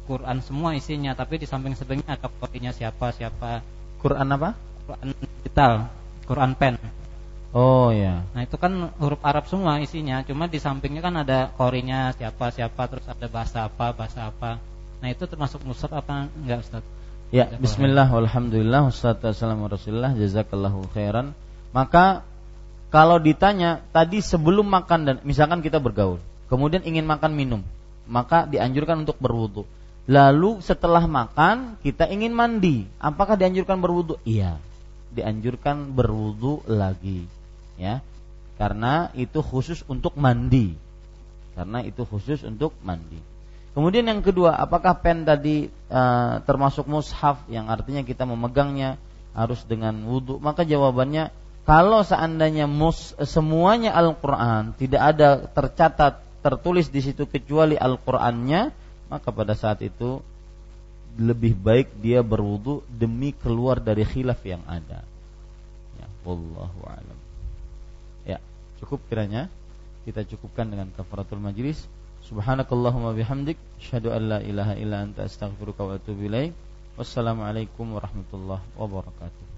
Quran 0.10 0.41
semua 0.41 0.74
isinya, 0.74 1.14
tapi 1.14 1.38
di 1.38 1.45
samping 1.45 1.78
sampingnya 1.78 2.18
ada 2.18 2.28
kopinya 2.28 2.74
siapa 2.74 3.14
siapa. 3.14 3.61
Quran 4.02 4.28
apa? 4.36 4.57
Quran 4.90 5.07
digital. 5.16 5.74
Quran 6.26 6.52
pen. 6.57 6.98
Oh 7.49 7.89
ya. 7.89 8.21
Nah 8.38 8.45
itu 8.45 8.61
kan 8.61 8.93
huruf 9.01 9.17
Arab 9.26 9.49
semua 9.49 9.81
isinya, 9.81 10.21
cuma 10.21 10.45
di 10.45 10.61
sampingnya 10.61 11.01
kan 11.01 11.15
ada 11.17 11.49
korinya 11.57 12.13
siapa 12.13 12.53
siapa, 12.53 12.85
terus 12.85 13.09
ada 13.09 13.26
bahasa 13.26 13.65
apa 13.65 13.89
bahasa 13.89 14.30
apa. 14.30 14.61
Nah 15.01 15.09
itu 15.09 15.26
termasuk 15.26 15.65
musab 15.65 15.89
apa 15.97 16.30
enggak 16.38 16.61
Ustaz? 16.61 16.85
Ya, 17.30 17.45
Bismillah, 17.45 18.09
Alhamdulillah, 18.09 18.89
Wassalatu 18.89 19.30
wassalamu 19.30 19.69
Rasulullah, 19.69 20.13
Jazakallahu 20.17 20.89
khairan. 20.93 21.38
Maka 21.73 22.26
kalau 22.89 23.21
ditanya 23.21 23.85
tadi 23.93 24.17
sebelum 24.17 24.65
makan 24.65 24.99
dan 25.05 25.15
misalkan 25.21 25.61
kita 25.61 25.77
bergaul, 25.77 26.17
kemudian 26.49 26.81
ingin 26.85 27.05
makan 27.05 27.38
minum, 27.38 27.61
maka 28.09 28.49
dianjurkan 28.49 29.05
untuk 29.05 29.17
berwudu. 29.21 29.65
Lalu 30.09 30.57
setelah 30.65 31.05
makan 31.05 31.77
kita 31.85 32.09
ingin 32.09 32.34
mandi, 32.34 32.89
apakah 32.97 33.38
dianjurkan 33.38 33.77
berwudu? 33.77 34.17
Iya 34.26 34.57
dianjurkan 35.09 35.97
berwudu 35.97 36.61
lagi 36.69 37.26
ya 37.80 38.03
karena 38.60 39.07
itu 39.15 39.39
khusus 39.39 39.88
untuk 39.88 40.19
mandi 40.19 40.76
karena 41.56 41.80
itu 41.88 42.03
khusus 42.03 42.43
untuk 42.43 42.76
mandi 42.84 43.18
kemudian 43.72 44.03
yang 44.06 44.19
kedua 44.19 44.60
apakah 44.60 44.99
pen 44.99 45.23
tadi 45.23 45.72
e, 45.72 46.01
termasuk 46.43 46.85
mushaf 46.91 47.39
yang 47.47 47.72
artinya 47.72 48.03
kita 48.03 48.27
memegangnya 48.27 48.99
harus 49.31 49.64
dengan 49.64 49.95
wudhu 50.03 50.43
maka 50.43 50.68
jawabannya 50.68 51.31
kalau 51.64 52.03
seandainya 52.03 52.68
mus 52.68 53.15
semuanya 53.23 53.95
Al-Quran 53.95 54.76
tidak 54.76 55.01
ada 55.15 55.30
tercatat 55.47 56.19
tertulis 56.43 56.91
di 56.91 56.99
situ 56.99 57.23
kecuali 57.23 57.80
Al-Qurannya 57.80 58.76
maka 59.07 59.31
pada 59.31 59.56
saat 59.56 59.80
itu 59.81 60.19
lebih 61.19 61.57
baik 61.57 61.99
dia 61.99 62.23
berwudu 62.23 62.85
demi 62.88 63.35
keluar 63.35 63.84
dari 63.84 64.07
khilaf 64.07 64.39
yang 64.47 64.64
ada. 64.69 65.03
Ya, 65.99 66.07
wallahu 66.23 66.80
alam. 66.88 67.18
Cukup 68.80 69.03
kiranya 69.11 69.51
kita 70.07 70.23
cukupkan 70.23 70.72
dengan 70.72 70.89
kafaratul 70.95 71.43
majlis. 71.43 71.85
Subhanakallahumma 72.23 73.15
bihamdik 73.15 73.60
asyhadu 73.80 74.15
an 74.15 74.22
la 74.31 74.39
ilaha 74.39 74.73
illa 74.80 75.03
anta 75.03 75.27
astaghfiruka 75.27 75.84
wa 75.84 75.99
atubu 75.99 76.27
ilaik. 76.31 76.56
Wassalamualaikum 76.95 77.95
warahmatullahi 77.95 78.64
wabarakatuh. 78.76 79.48